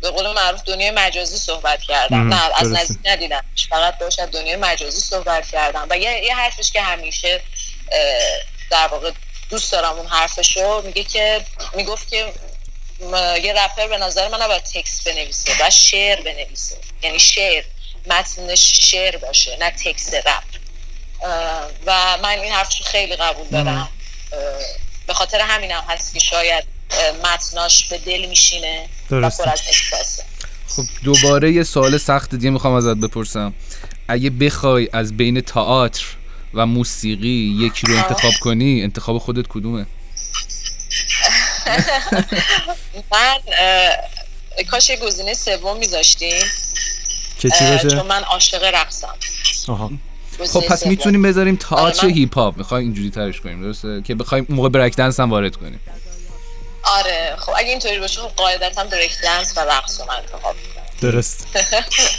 به 0.00 0.10
قول 0.10 0.32
معروف 0.32 0.62
دنیای 0.62 0.90
مجازی 0.90 1.36
صحبت 1.36 1.82
کردم. 1.82 2.28
نه 2.34 2.50
از 2.56 2.72
نزدیک 2.72 2.98
ندیدم 3.04 3.44
فقط 3.70 3.98
باش 3.98 4.18
از 4.18 4.30
دنیای 4.30 4.56
مجازی 4.56 5.00
صحبت 5.00 5.48
کردم. 5.50 5.86
و 5.90 5.98
یه, 5.98 6.24
یه 6.24 6.34
حرفش 6.34 6.72
که 6.72 6.82
همیشه 6.82 7.42
در 8.70 8.86
واقع 8.86 9.10
دوست 9.50 9.72
دارم 9.72 9.92
اون 9.92 10.06
حرفشو 10.06 10.82
میگه 10.84 11.04
که 11.04 11.44
می‌گفت 11.74 12.08
که 12.08 12.32
یه 13.44 13.54
رپر 13.64 13.88
به 13.88 13.98
نظر 13.98 14.28
من 14.28 14.42
نباید 14.42 14.62
تکست 14.62 15.08
بنویسه 15.08 15.52
و 15.60 15.70
شعر 15.70 16.20
بنویسه. 16.20 16.76
یعنی 17.02 17.18
شعر 17.18 17.64
متنش 18.06 18.90
شعر 18.90 19.16
باشه 19.16 19.56
نه 19.60 19.70
تکست 19.70 20.14
رپ. 20.14 20.44
و 21.86 22.16
من 22.22 22.38
این 22.38 22.52
حرفشو 22.52 22.84
خیلی 22.84 23.16
قبول 23.16 23.46
دارم. 23.48 23.88
به 25.06 25.14
خاطر 25.14 25.40
همینم 25.40 25.84
هست 25.88 26.14
که 26.14 26.18
شاید 26.18 26.64
متناش 27.24 27.84
به 27.84 27.98
دل 27.98 28.26
میشینه 28.26 28.88
و 29.10 29.20
پر 29.20 29.24
از 29.24 29.40
احساسه. 29.40 30.24
خب 30.68 30.82
دوباره 31.04 31.52
یه 31.52 31.62
سوال 31.62 31.98
سخت 31.98 32.34
دیگه 32.34 32.50
می‌خوام 32.50 32.74
ازت 32.74 32.96
بپرسم. 32.96 33.54
اگه 34.08 34.30
بخوای 34.30 34.88
از 34.92 35.16
بین 35.16 35.40
تئاتر 35.40 36.04
و 36.54 36.66
موسیقی 36.66 37.56
یکی 37.60 37.86
رو 37.86 37.96
انتخاب 37.96 38.32
کنی 38.40 38.82
انتخاب 38.82 39.18
خودت 39.18 39.46
کدومه؟ 39.48 39.86
من 43.12 43.38
کاش 44.70 44.90
یه 44.90 44.96
گزینه 44.96 45.34
سوم 45.34 45.78
میذاشتیم 45.78 46.42
که 47.38 47.50
چی 47.50 47.64
باشه؟ 47.64 47.90
چون 47.90 48.06
من 48.06 48.22
عاشق 48.22 48.64
رقصم. 48.64 49.14
خب 50.52 50.60
پس 50.60 50.86
می‌تونیم 50.86 51.22
بذاریم 51.22 51.56
تئاتر 51.56 52.06
من... 52.06 52.12
هیپ 52.12 52.34
هاپ 52.34 52.56
می‌خوایم 52.56 52.84
اینجوری 52.84 53.10
ترش 53.10 53.40
کنیم 53.40 53.62
درسته؟ 53.62 54.02
که 54.02 54.14
بخوایم 54.14 54.46
موقع 54.48 54.68
بریک 54.68 54.96
دنس 54.96 55.20
هم 55.20 55.30
وارد 55.30 55.56
کنیم. 55.56 55.80
آره 56.82 57.36
خب 57.38 57.52
اگه 57.56 57.70
اینطوری 57.70 57.98
باشه 57.98 58.20
خب 58.20 58.28
قاعدتا 58.28 58.84
بریک 58.84 59.12
دنس 59.22 59.52
و 59.56 59.60
رقص 59.60 60.00
رو 60.00 60.10
انتخاب 60.10 60.56
درست. 61.00 61.46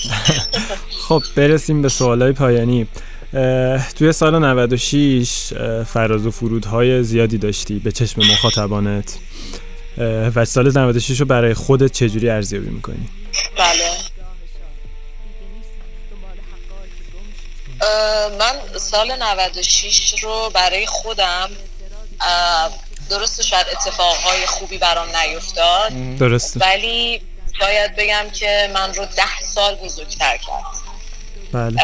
خب 1.07 1.23
برسیم 1.35 1.81
به 1.81 1.89
سوالای 1.89 2.31
پایانی. 2.31 2.87
توی 3.97 4.13
سال 4.13 4.39
96 4.39 5.53
فراز 5.87 6.25
و 6.25 6.31
فرودهای 6.31 7.03
زیادی 7.03 7.37
داشتی 7.37 7.79
به 7.79 7.91
چشم 7.91 8.21
مخاطبانت. 8.21 9.17
و 10.35 10.45
سال 10.45 10.77
96 10.77 11.19
رو 11.19 11.25
برای 11.25 11.53
خودت 11.53 11.91
چجوری 11.91 12.29
ارزیابی 12.29 12.69
می‌کنی؟ 12.69 13.09
بله. 13.57 13.91
من 18.39 18.77
سال 18.77 19.15
96 19.23 20.23
رو 20.23 20.51
برای 20.53 20.86
خودم 20.86 21.49
درست 23.09 23.41
شاید 23.41 23.67
اتفاقهای 23.71 24.45
خوبی 24.45 24.77
برام 24.77 25.07
نیفتاد. 25.15 26.17
درسته. 26.17 26.59
ولی 26.59 27.21
باید 27.61 27.95
بگم 27.95 28.25
که 28.34 28.71
من 28.73 28.93
رو 28.93 29.05
ده 29.05 29.41
سال 29.41 29.75
بزرگتر 29.75 30.38
کرد. 30.38 30.88
بله. 31.54 31.82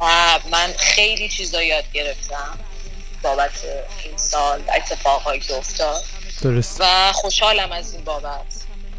و 0.00 0.38
من 0.50 0.74
خیلی 0.78 1.28
چیزا 1.28 1.62
یاد 1.62 1.84
گرفتم 1.92 2.58
بابت 3.22 3.50
این 4.04 4.16
سال 4.16 4.62
اتفاقهایی 4.76 5.40
که 5.40 5.54
افتاد. 5.54 6.04
درست. 6.42 6.76
و 6.80 7.12
خوشحالم 7.12 7.72
از 7.72 7.92
این 7.94 8.04
بابت. 8.04 8.44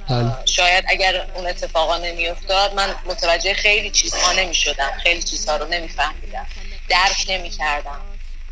بله. 0.09 0.31
شاید 0.45 0.83
اگر 0.87 1.27
اون 1.35 1.47
اتفاقا 1.47 1.97
نمی 1.97 2.27
افتاد 2.27 2.73
من 2.73 2.95
متوجه 3.05 3.53
خیلی 3.53 3.89
چیزها 3.89 4.31
نمی 4.31 4.55
شدم 4.55 4.91
خیلی 5.03 5.23
چیزها 5.23 5.57
رو 5.57 5.67
نمی 5.67 5.87
فهمیدم 5.87 6.47
درک 6.89 7.25
نمی 7.29 7.49
کردم 7.49 8.01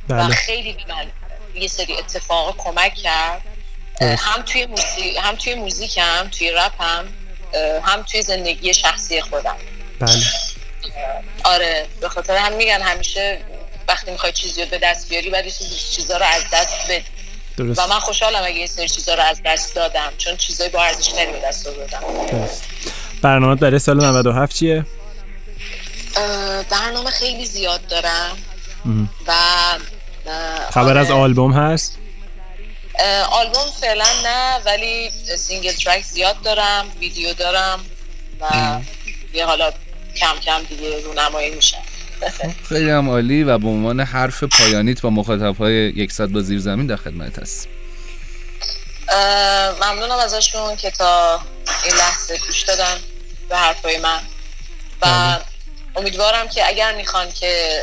بله. 0.08 0.28
و 0.28 0.30
خیلی 0.30 0.86
من 0.90 1.12
یه 1.56 1.68
سری 1.68 1.98
اتفاق 1.98 2.58
کمک 2.58 2.94
کرد. 2.96 3.42
هم 4.02 4.42
توی 4.42 4.66
موزیک 4.66 5.18
هم 5.22 5.36
توی 5.36 5.56
موزیکم 5.56 6.30
توی 6.30 6.52
رپم 6.52 7.08
هم 7.84 8.04
توی 8.04 8.22
زندگی 8.22 8.74
شخصی 8.74 9.22
خودم. 9.22 9.56
بله. 10.00 10.24
آره 11.44 11.88
به 12.02 12.10
خاطر 12.10 12.38
هم 12.38 12.54
میگن 12.54 12.82
همیشه 12.82 13.40
وقتی 13.88 14.12
می‌خوای 14.12 14.32
چیزی 14.32 14.64
رو 14.64 14.70
به 14.70 14.78
دست 14.78 15.10
بیاری 15.10 15.30
بعد 15.30 15.48
چیزا 15.92 16.18
رو 16.18 16.26
از 16.26 16.44
دست 16.54 16.92
بدی 16.92 17.06
درست. 17.58 17.80
و 17.80 17.88
من 17.88 18.00
خوشحالم 18.00 18.44
اگه 18.44 18.56
یه 18.56 18.68
سری 18.68 18.90
چیزا 18.90 19.14
رو 19.14 19.24
از 19.24 19.42
دست 19.46 19.76
دادم 19.76 20.14
چون 20.18 20.38
چیزای 20.38 20.70
با 20.70 20.84
ارزش 20.84 21.08
تری 21.08 21.32
به 21.32 21.40
دست 21.40 21.68
آوردم 21.68 22.00
برنامه 23.22 23.56
برای 23.56 23.80
سال 23.80 24.06
97 24.06 24.56
چیه؟ 24.56 24.86
برنامه 26.70 27.10
خیلی 27.10 27.46
زیاد 27.46 27.88
دارم 27.88 28.38
و 29.28 29.34
خبر 30.72 30.98
از 30.98 31.12
آره. 31.12 31.22
آلبوم 31.22 31.54
هست؟ 31.54 31.98
آلبوم 33.32 33.72
فعلا 33.82 34.06
نه 34.24 34.60
ولی 34.66 35.10
single 35.38 35.72
track 35.72 36.04
زیاد 36.04 36.42
دارم 36.42 36.86
ویدیو 37.00 37.34
دارم 37.34 37.86
و 38.42 38.80
یه 39.34 39.46
حالا 39.46 39.72
کم 40.20 40.40
کم 40.46 40.64
دیگه 40.64 41.02
رونمایی 41.02 41.50
میشن 41.50 41.82
خیلی 42.70 42.90
هم 42.90 43.10
عالی 43.10 43.44
و 43.44 43.58
به 43.58 43.68
عنوان 43.68 44.00
حرف 44.00 44.44
پایانیت 44.44 45.02
با 45.02 45.10
مخاطب 45.10 45.58
های 45.58 45.74
یک 45.74 46.12
ساعت 46.12 46.30
با 46.30 46.42
زیر 46.42 46.60
زمین 46.60 46.88
در 46.88 46.96
خدمت 46.96 47.40
هست. 47.40 47.68
ممنونم 49.82 50.18
ازشون 50.18 50.76
که 50.76 50.92
تا 50.92 51.42
این 51.84 51.94
لحظه 51.94 52.38
گوش 52.38 52.62
دادن 52.62 52.98
به 53.50 53.58
حرفای 53.58 53.98
من. 53.98 54.20
و 55.02 55.06
بله. 55.06 55.42
امیدوارم 55.96 56.48
که 56.48 56.68
اگر 56.68 56.96
می‌خوان 56.96 57.32
که 57.32 57.82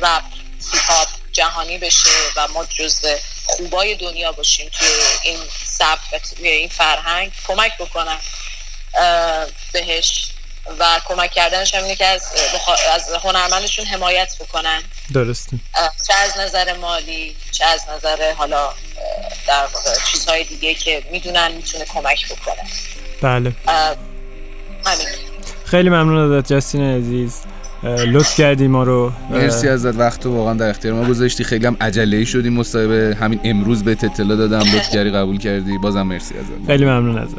رپ 0.00 0.22
سیپاپ 0.58 1.08
جهانی 1.32 1.78
بشه 1.78 2.10
و 2.36 2.48
ما 2.48 2.64
جزء 2.64 3.16
خوبای 3.46 3.94
دنیا 3.94 4.32
باشیم 4.32 4.70
توی 4.78 4.88
این 5.22 5.38
سبک 5.64 6.12
و 6.12 6.18
توی 6.18 6.48
این 6.48 6.68
فرهنگ 6.68 7.32
کمک 7.48 7.78
بکنن. 7.78 8.18
بهش 9.72 10.26
و 10.78 10.84
کمک 11.08 11.30
کردنش 11.30 11.74
هم 11.74 11.82
اینه 11.82 11.96
که 11.96 12.06
از, 12.06 12.22
از 12.94 13.02
هنرمندشون 13.22 13.84
حمایت 13.84 14.36
بکنن. 14.40 14.80
درسته. 15.14 15.56
چه 16.06 16.14
از 16.14 16.38
نظر 16.38 16.76
مالی 16.76 17.36
چه 17.50 17.64
از 17.64 17.80
نظر 17.96 18.32
حالا 18.32 18.68
در 19.48 19.66
چیزهای 20.12 20.44
دیگه 20.44 20.74
که 20.74 21.02
می‌دونن 21.12 21.52
می‌تونه 21.52 21.84
کمک 21.84 22.26
بکنه. 22.32 22.62
بله. 23.22 23.52
همین. 24.86 25.06
خیلی 25.64 25.88
ممنون 25.88 26.32
ازت 26.32 26.52
جستین 26.52 26.82
عزیز. 26.82 27.40
لطف 27.82 28.36
کردی 28.36 28.68
ما 28.68 28.82
رو. 28.82 29.12
مرسی 29.30 29.68
ازت 29.68 29.94
وقت 29.96 30.26
واقعا 30.26 30.54
در 30.54 30.70
اختیار 30.70 30.94
ما 30.94 31.08
گذاشتی. 31.08 31.44
خیلی 31.44 31.66
هم 31.66 31.76
عجله 31.80 32.16
ای 32.16 32.26
شدیم 32.26 32.52
مصاحبه. 32.52 33.16
همین 33.20 33.40
امروز 33.44 33.84
به 33.84 33.90
اطلاع 33.90 34.36
دادم. 34.36 34.60
لطف 34.60 34.90
کردی 34.90 35.10
قبول 35.10 35.38
کردی. 35.38 35.78
بازم 35.78 36.02
مرسی 36.02 36.34
ازت. 36.38 36.66
خیلی 36.66 36.84
ممنون 36.84 37.18
ازت. 37.18 37.34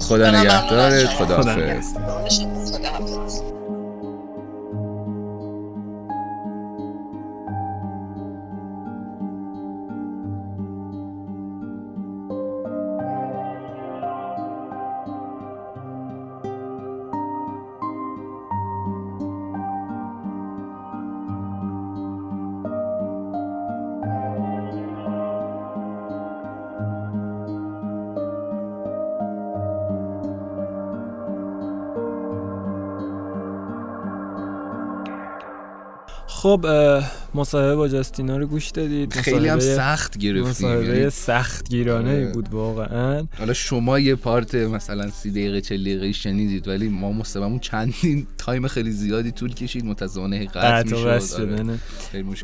خدا 0.00 0.30
نگهدارت 0.30 1.06
خدا 1.06 1.36
حافظ. 1.36 1.94
خب 36.46 36.66
مصاحبه 37.34 37.76
با 37.76 37.88
جاستینا 37.88 38.36
رو 38.36 38.46
گوش 38.46 38.70
دادید. 38.70 39.12
خیلی 39.12 39.48
هم 39.48 39.58
سخت 39.58 40.18
گرفتیم 40.18 40.48
مصاحبه 40.50 40.98
یعنی 40.98 41.10
سخت 41.10 41.68
گیرانه 41.68 42.10
ای 42.10 42.24
آره. 42.24 42.32
بود 42.32 42.48
واقعا. 42.48 43.26
حالا 43.38 43.52
شما 43.52 43.98
یه 43.98 44.14
پارت 44.14 44.54
مثلا 44.54 45.10
سی 45.10 45.30
دقیقه 45.30 45.60
چه 45.60 45.78
دقیقه 45.78 46.12
شنیدید 46.12 46.68
ولی 46.68 46.88
ما 46.88 47.12
مصاحبهمون 47.12 47.58
چندین 47.58 48.26
تایم 48.38 48.68
خیلی 48.68 48.90
زیادی 48.90 49.30
طول 49.30 49.54
کشید 49.54 49.84
متاسفانه 49.84 50.46
قطع 50.46 50.82
می‌شد. 50.82 51.40
آره. 51.40 51.78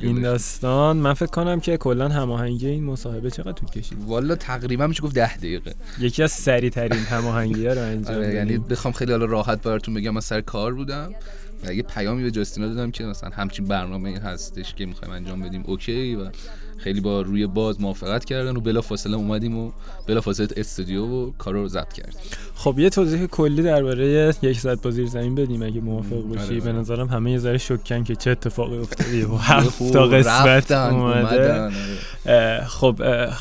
این 0.01 0.23
داستان 0.23 0.97
من 0.97 1.15
فکر 1.15 1.27
کنم 1.27 1.61
که 1.61 1.77
کلا 1.77 2.09
هماهنگی 2.09 2.67
این 2.67 2.85
مصاحبه 2.85 3.31
چقدر 3.31 3.53
طول 3.53 3.69
کشید؟ 3.69 3.99
والا 4.07 4.35
تقریبا 4.35 4.87
میشه 4.87 5.03
گفت 5.03 5.15
10 5.15 5.37
دقیقه. 5.37 5.75
یکی 5.99 6.23
از 6.23 6.33
سریع 6.33 6.71
ترین 6.71 6.99
هماهنگی 6.99 7.67
رو 7.67 7.83
انجام 7.83 8.17
آره 8.17 8.35
یعنی 8.35 8.59
بخوام 8.59 8.93
خیلی 8.95 9.13
حالا 9.13 9.25
راحت 9.25 9.63
براتون 9.63 9.95
بگم 9.95 10.11
من 10.11 10.21
سر 10.21 10.41
کار 10.41 10.75
بودم. 10.75 11.15
یه 11.71 11.83
پیامی 11.83 12.23
به 12.23 12.31
جاستینا 12.31 12.69
دادم 12.69 12.91
که 12.91 13.05
مثلا 13.05 13.31
همچین 13.31 13.65
برنامه 13.65 14.19
هستش 14.19 14.75
که 14.75 14.87
می‌خوایم 14.87 15.15
انجام 15.15 15.41
بدیم 15.41 15.63
اوکی 15.67 16.15
و 16.15 16.31
خیلی 16.79 17.01
با 17.01 17.21
روی 17.21 17.47
باز 17.47 17.81
موافقت 17.81 18.25
کردن 18.25 18.57
و 18.57 18.61
بلا 18.61 18.81
فاصله 18.81 19.17
اومدیم 19.17 19.59
و 19.59 19.73
بلا 20.07 20.21
فاصله 20.21 20.49
استودیو 20.57 21.05
و 21.05 21.31
کار 21.39 21.55
رو 21.55 21.69
ضبط 21.69 21.93
کردیم. 21.93 22.21
خب 22.55 22.79
یه 22.79 22.91
توضیح 22.91 23.27
کلی 23.27 23.63
درباره 23.63 24.35
یک 24.43 24.61
ساعت 24.61 24.83
با 24.83 24.91
زیر 24.91 25.07
زمین 25.07 25.35
بدیم 25.35 25.63
اگه 25.63 25.81
موافق 25.81 26.13
آره، 26.13 26.23
باشی. 26.23 26.61
به 26.61 26.73
نظرم 26.73 27.07
همه 27.07 27.33
یه 27.33 27.39
ذره 27.39 27.59
شکن 27.59 28.05
که 28.05 28.17
چه 28.17 28.31
اتفاقی 28.31 28.79
افتاده 28.79 29.27
و 29.27 29.37
هفت 29.43 29.93
تا 29.93 30.07
قسمت 30.07 30.71
اومده. 30.71 31.71
آره. 32.25 32.65
خب 32.65 33.01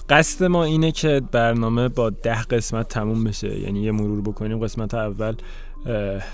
قصد 0.10 0.46
ما 0.46 0.64
اینه 0.64 0.92
که 0.92 1.22
برنامه 1.32 1.90
با 1.90 2.10
ده 2.10 2.44
قسمت 2.44 2.88
تموم 2.88 3.24
بشه. 3.24 3.60
یعنی 3.60 3.82
یه 3.82 3.92
مرور 3.92 4.22
بکنیم. 4.22 4.60
قسمت 4.60 4.94
اول 4.94 5.36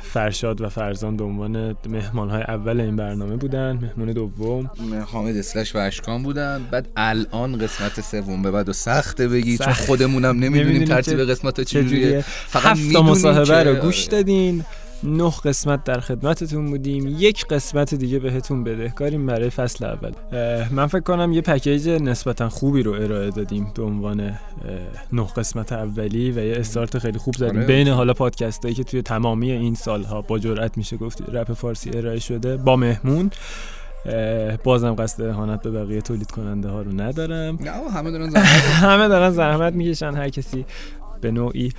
فرشاد 0.03 0.61
و 0.61 0.69
فرزان 0.69 1.17
به 1.17 1.23
عنوان 1.23 1.75
مهمان 1.89 2.29
های 2.29 2.41
اول 2.41 2.79
این 2.79 2.95
برنامه 2.95 3.35
بودن 3.35 3.79
مهمان 3.81 4.13
دوم. 4.13 4.69
حامد 5.05 5.37
اسلش 5.37 5.75
و 5.75 5.77
اشکان 5.77 6.23
بودن. 6.23 6.61
بعد 6.71 6.87
الان 6.97 7.57
قسمت 7.57 8.01
سوم 8.01 8.41
به 8.41 8.51
بعد 8.51 8.69
و 8.69 8.73
سخته 8.73 9.27
بگی 9.27 9.57
چون 9.57 9.73
خودمونم 9.73 10.39
نمی‌دونیم 10.39 10.85
ترتیب 10.85 11.31
قسمت 11.31 11.61
چجوریه. 11.61 12.21
فقط 12.27 12.65
هفت 12.65 12.95
مصاحبه 12.95 13.63
رو 13.63 13.75
گوش 13.75 14.03
دادین. 14.03 14.65
نه 15.03 15.31
قسمت 15.45 15.83
در 15.83 15.99
خدمتتون 15.99 16.65
بودیم. 16.65 17.15
یک 17.19 17.45
قسمت 17.45 17.95
دیگه 17.95 18.19
بهتون 18.19 18.63
بدهکاریم 18.63 19.25
برای 19.25 19.49
فصل 19.49 19.85
اول. 19.85 20.11
من 20.71 20.87
فکر 20.87 20.99
کنم 20.99 21.33
یه 21.33 21.41
پکیج 21.41 21.89
نسبتا 21.89 22.49
خوبی 22.49 22.83
رو 22.83 22.91
ارائه 22.91 23.29
دادیم 23.29 23.71
به 23.75 23.83
عنوان 23.83 24.33
نه 25.13 25.27
قسمت 25.37 25.71
اولی 25.71 26.31
و 26.31 26.39
یه 26.39 26.55
استارت 26.59 26.97
خیلی 26.99 27.17
خوب 27.17 27.35
زدیم. 27.37 27.57
آره. 27.57 27.65
بین 27.65 27.87
حالا 27.87 28.13
پادکست 28.13 28.63
هایی 28.63 28.75
که 28.75 28.83
توی 28.83 29.01
تمامی 29.01 29.51
این 29.51 29.75
سالها 29.75 30.21
با 30.21 30.39
جرأت 30.39 30.77
میشه 30.77 30.97
گفت 30.97 31.29
رپ 31.29 31.53
فارسی 31.53 31.91
ارائه 31.93 32.19
شده 32.19 32.57
با 32.57 32.75
مهمون 32.75 33.31
بازم 34.63 34.95
قصد 34.95 35.23
اهانت 35.23 35.61
به 35.61 35.71
بقیه 35.71 36.01
تولید 36.01 36.31
کننده 36.31 36.69
ها 36.69 36.81
رو 36.81 37.01
ندارم. 37.01 37.59
همه 37.93 38.11
دارن 38.11 38.29
زحمت. 38.35 38.47
همه 38.63 39.07
دارن 39.07 39.29
زحمت 39.29 39.73
می‌کشن 39.73 40.13
هر 40.13 40.29
کسی 40.29 40.65
به 41.21 41.31
نوعی. 41.31 41.71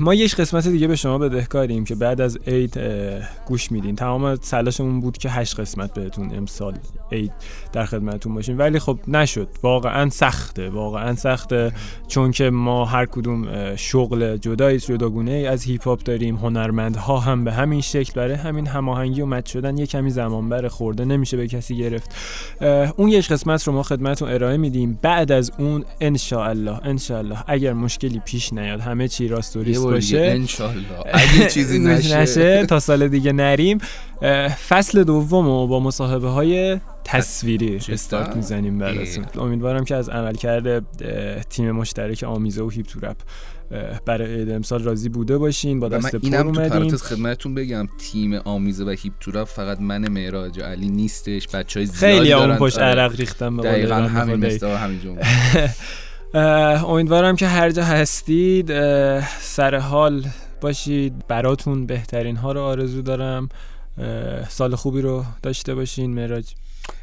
ما 0.00 0.14
یک 0.14 0.36
قسمت 0.36 0.68
دیگه 0.68 0.86
به 0.86 0.96
شما 0.96 1.18
بدهکاریم 1.18 1.84
که 1.84 1.94
بعد 1.94 2.20
از 2.20 2.38
عید 2.46 2.80
گوش 3.46 3.72
میدین. 3.72 3.96
تمام 3.96 4.34
سلاشمون 4.34 5.00
بود 5.00 5.18
که 5.18 5.30
هشت 5.30 5.60
قسمت 5.60 5.94
بهتون 5.94 6.34
امسال 6.36 6.74
عید 7.12 7.32
در 7.72 7.84
خدمتتون 7.84 8.34
باشیم. 8.34 8.58
ولی 8.58 8.78
خب 8.78 8.98
نشد. 9.08 9.48
واقعا 9.62 10.10
سخته. 10.10 10.70
واقعا 10.70 11.14
سخته. 11.14 11.72
چون 12.08 12.30
که 12.30 12.50
ما 12.50 12.84
هر 12.84 13.06
کدوم 13.06 13.76
شغل 13.76 14.36
جدایی 14.36 14.78
جداگونه 14.78 15.32
از 15.32 15.62
هیپ 15.62 15.84
هاپ 15.84 16.02
داریم. 16.02 16.36
هنرمندها 16.36 17.18
هم 17.18 17.44
به 17.44 17.52
همین 17.52 17.80
شکل 17.80 18.12
برای 18.16 18.34
همین 18.34 18.66
هماهنگی 18.66 19.20
و 19.20 19.26
مچ 19.26 19.52
شدن 19.52 19.78
یه 19.78 19.86
کمی 19.86 20.10
زمان 20.10 20.48
بره 20.48 20.68
خورده. 20.68 21.04
نمیشه 21.04 21.36
به 21.36 21.48
کسی 21.48 21.76
گرفت. 21.76 22.14
اون 22.96 23.08
یک 23.08 23.28
قسمت 23.28 23.62
رو 23.62 23.72
ما 23.72 23.82
خدمتتون 23.82 24.28
ارائه 24.28 24.56
میدیم. 24.56 24.98
بعد 25.02 25.32
از 25.32 25.52
اون 25.58 25.84
ان 26.00 26.16
الله 27.10 27.44
اگر 27.46 27.72
مشکلی 27.72 28.22
پیش 28.24 28.52
نیاد. 28.58 28.80
همه 28.80 29.08
چی 29.08 29.28
راستوریست 29.28 29.82
باشه. 29.82 30.20
انشالله. 30.20 30.84
اگه 31.12 31.46
چیزی 31.54 31.78
نشه. 31.78 32.66
تا 32.66 32.80
سال 32.80 33.08
دیگه 33.08 33.32
نریم. 33.32 33.78
فصل 34.68 35.04
دوم 35.04 35.48
و 35.48 35.66
با 35.66 35.80
مصاحبه 35.80 36.28
های 36.28 36.80
تصویری 37.04 37.76
استارت 37.88 38.36
می‌زنیم 38.36 38.78
براتون. 38.78 39.24
امیدوارم 39.38 39.84
که 39.84 39.94
از 39.94 40.08
عملکرد 40.08 40.84
تیم 41.48 41.70
مشترک 41.70 42.22
آمیزه 42.22 42.62
و 42.62 42.68
هیپ 42.68 42.86
تو 42.86 43.00
برای 44.06 44.34
عید 44.34 44.50
امسال 44.50 44.82
راضی 44.82 45.08
بوده 45.08 45.38
باشین. 45.38 45.80
با 45.80 45.88
دست 45.88 46.16
پر 46.16 46.36
اومدیم. 46.36 46.88
تو 46.88 46.96
خدمتتون 46.96 47.54
بگم 47.54 47.88
تیم 47.98 48.34
آمیزه 48.34 48.84
و 48.84 48.90
هیپ 48.98 49.12
تو 49.20 49.44
فقط 49.44 49.80
من 49.80 50.08
معراج 50.08 50.60
علی 50.60 50.88
نیستش. 50.88 51.48
بچهای 51.48 51.86
زیادی 51.86 52.18
خیلی 52.18 52.32
اون 52.32 52.56
پشت. 52.56 52.78
عرق 52.78 53.16
ریختم 53.16 53.62
دقیقاً 53.62 53.94
همین 53.94 54.36
مثل 54.46 54.68
همین 54.68 55.00
جمله. 55.00 55.22
امیدوارم 56.34 57.36
که 57.36 57.46
هر 57.46 57.70
جا 57.70 57.84
هستید 57.84 58.68
سر 59.40 59.74
حال 59.74 60.26
باشید. 60.60 61.26
براتون 61.28 61.86
بهترین 61.86 62.36
ها 62.36 62.52
رو 62.52 62.60
آرزو 62.60 63.02
دارم. 63.02 63.48
سال 64.48 64.74
خوبی 64.74 65.00
رو 65.00 65.24
داشته 65.42 65.74
باشین 65.74 66.14
مراج 66.14 66.46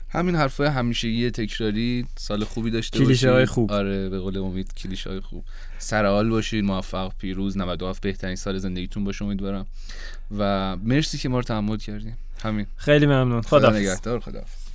همین 0.09 0.35
حرفای 0.35 0.67
همیشگی 0.67 1.31
تکراری. 1.31 2.05
سال 2.17 2.43
خوبی 2.43 2.71
داشته 2.71 2.99
کلیشه 2.99 3.31
های 3.31 3.45
خوب. 3.45 3.71
آره 3.71 4.09
به 4.09 4.19
قول 4.19 4.37
امید 4.37 4.73
کلیشه 4.73 5.09
های 5.09 5.19
خوب. 5.19 5.43
سر 5.77 6.05
حال 6.05 6.29
باشید 6.29 6.63
موفق 6.63 7.11
پیروز. 7.19 7.57
97 7.57 8.01
بهترین 8.01 8.35
سال 8.35 8.57
زندگیتون 8.57 9.03
باشه 9.03 9.25
امیدوارم. 9.25 9.65
و 10.37 10.75
مرسی 10.75 11.17
که 11.17 11.29
ما 11.29 11.37
رو 11.37 11.43
تحمل 11.43 11.77
کردیم 11.77 12.17
همین. 12.43 12.65
خیلی 12.77 13.05
ممنون. 13.05 13.41
خدا 13.41 13.69
خدا 13.69 13.77
نگهدار 13.79 14.19
خدا 14.19 14.41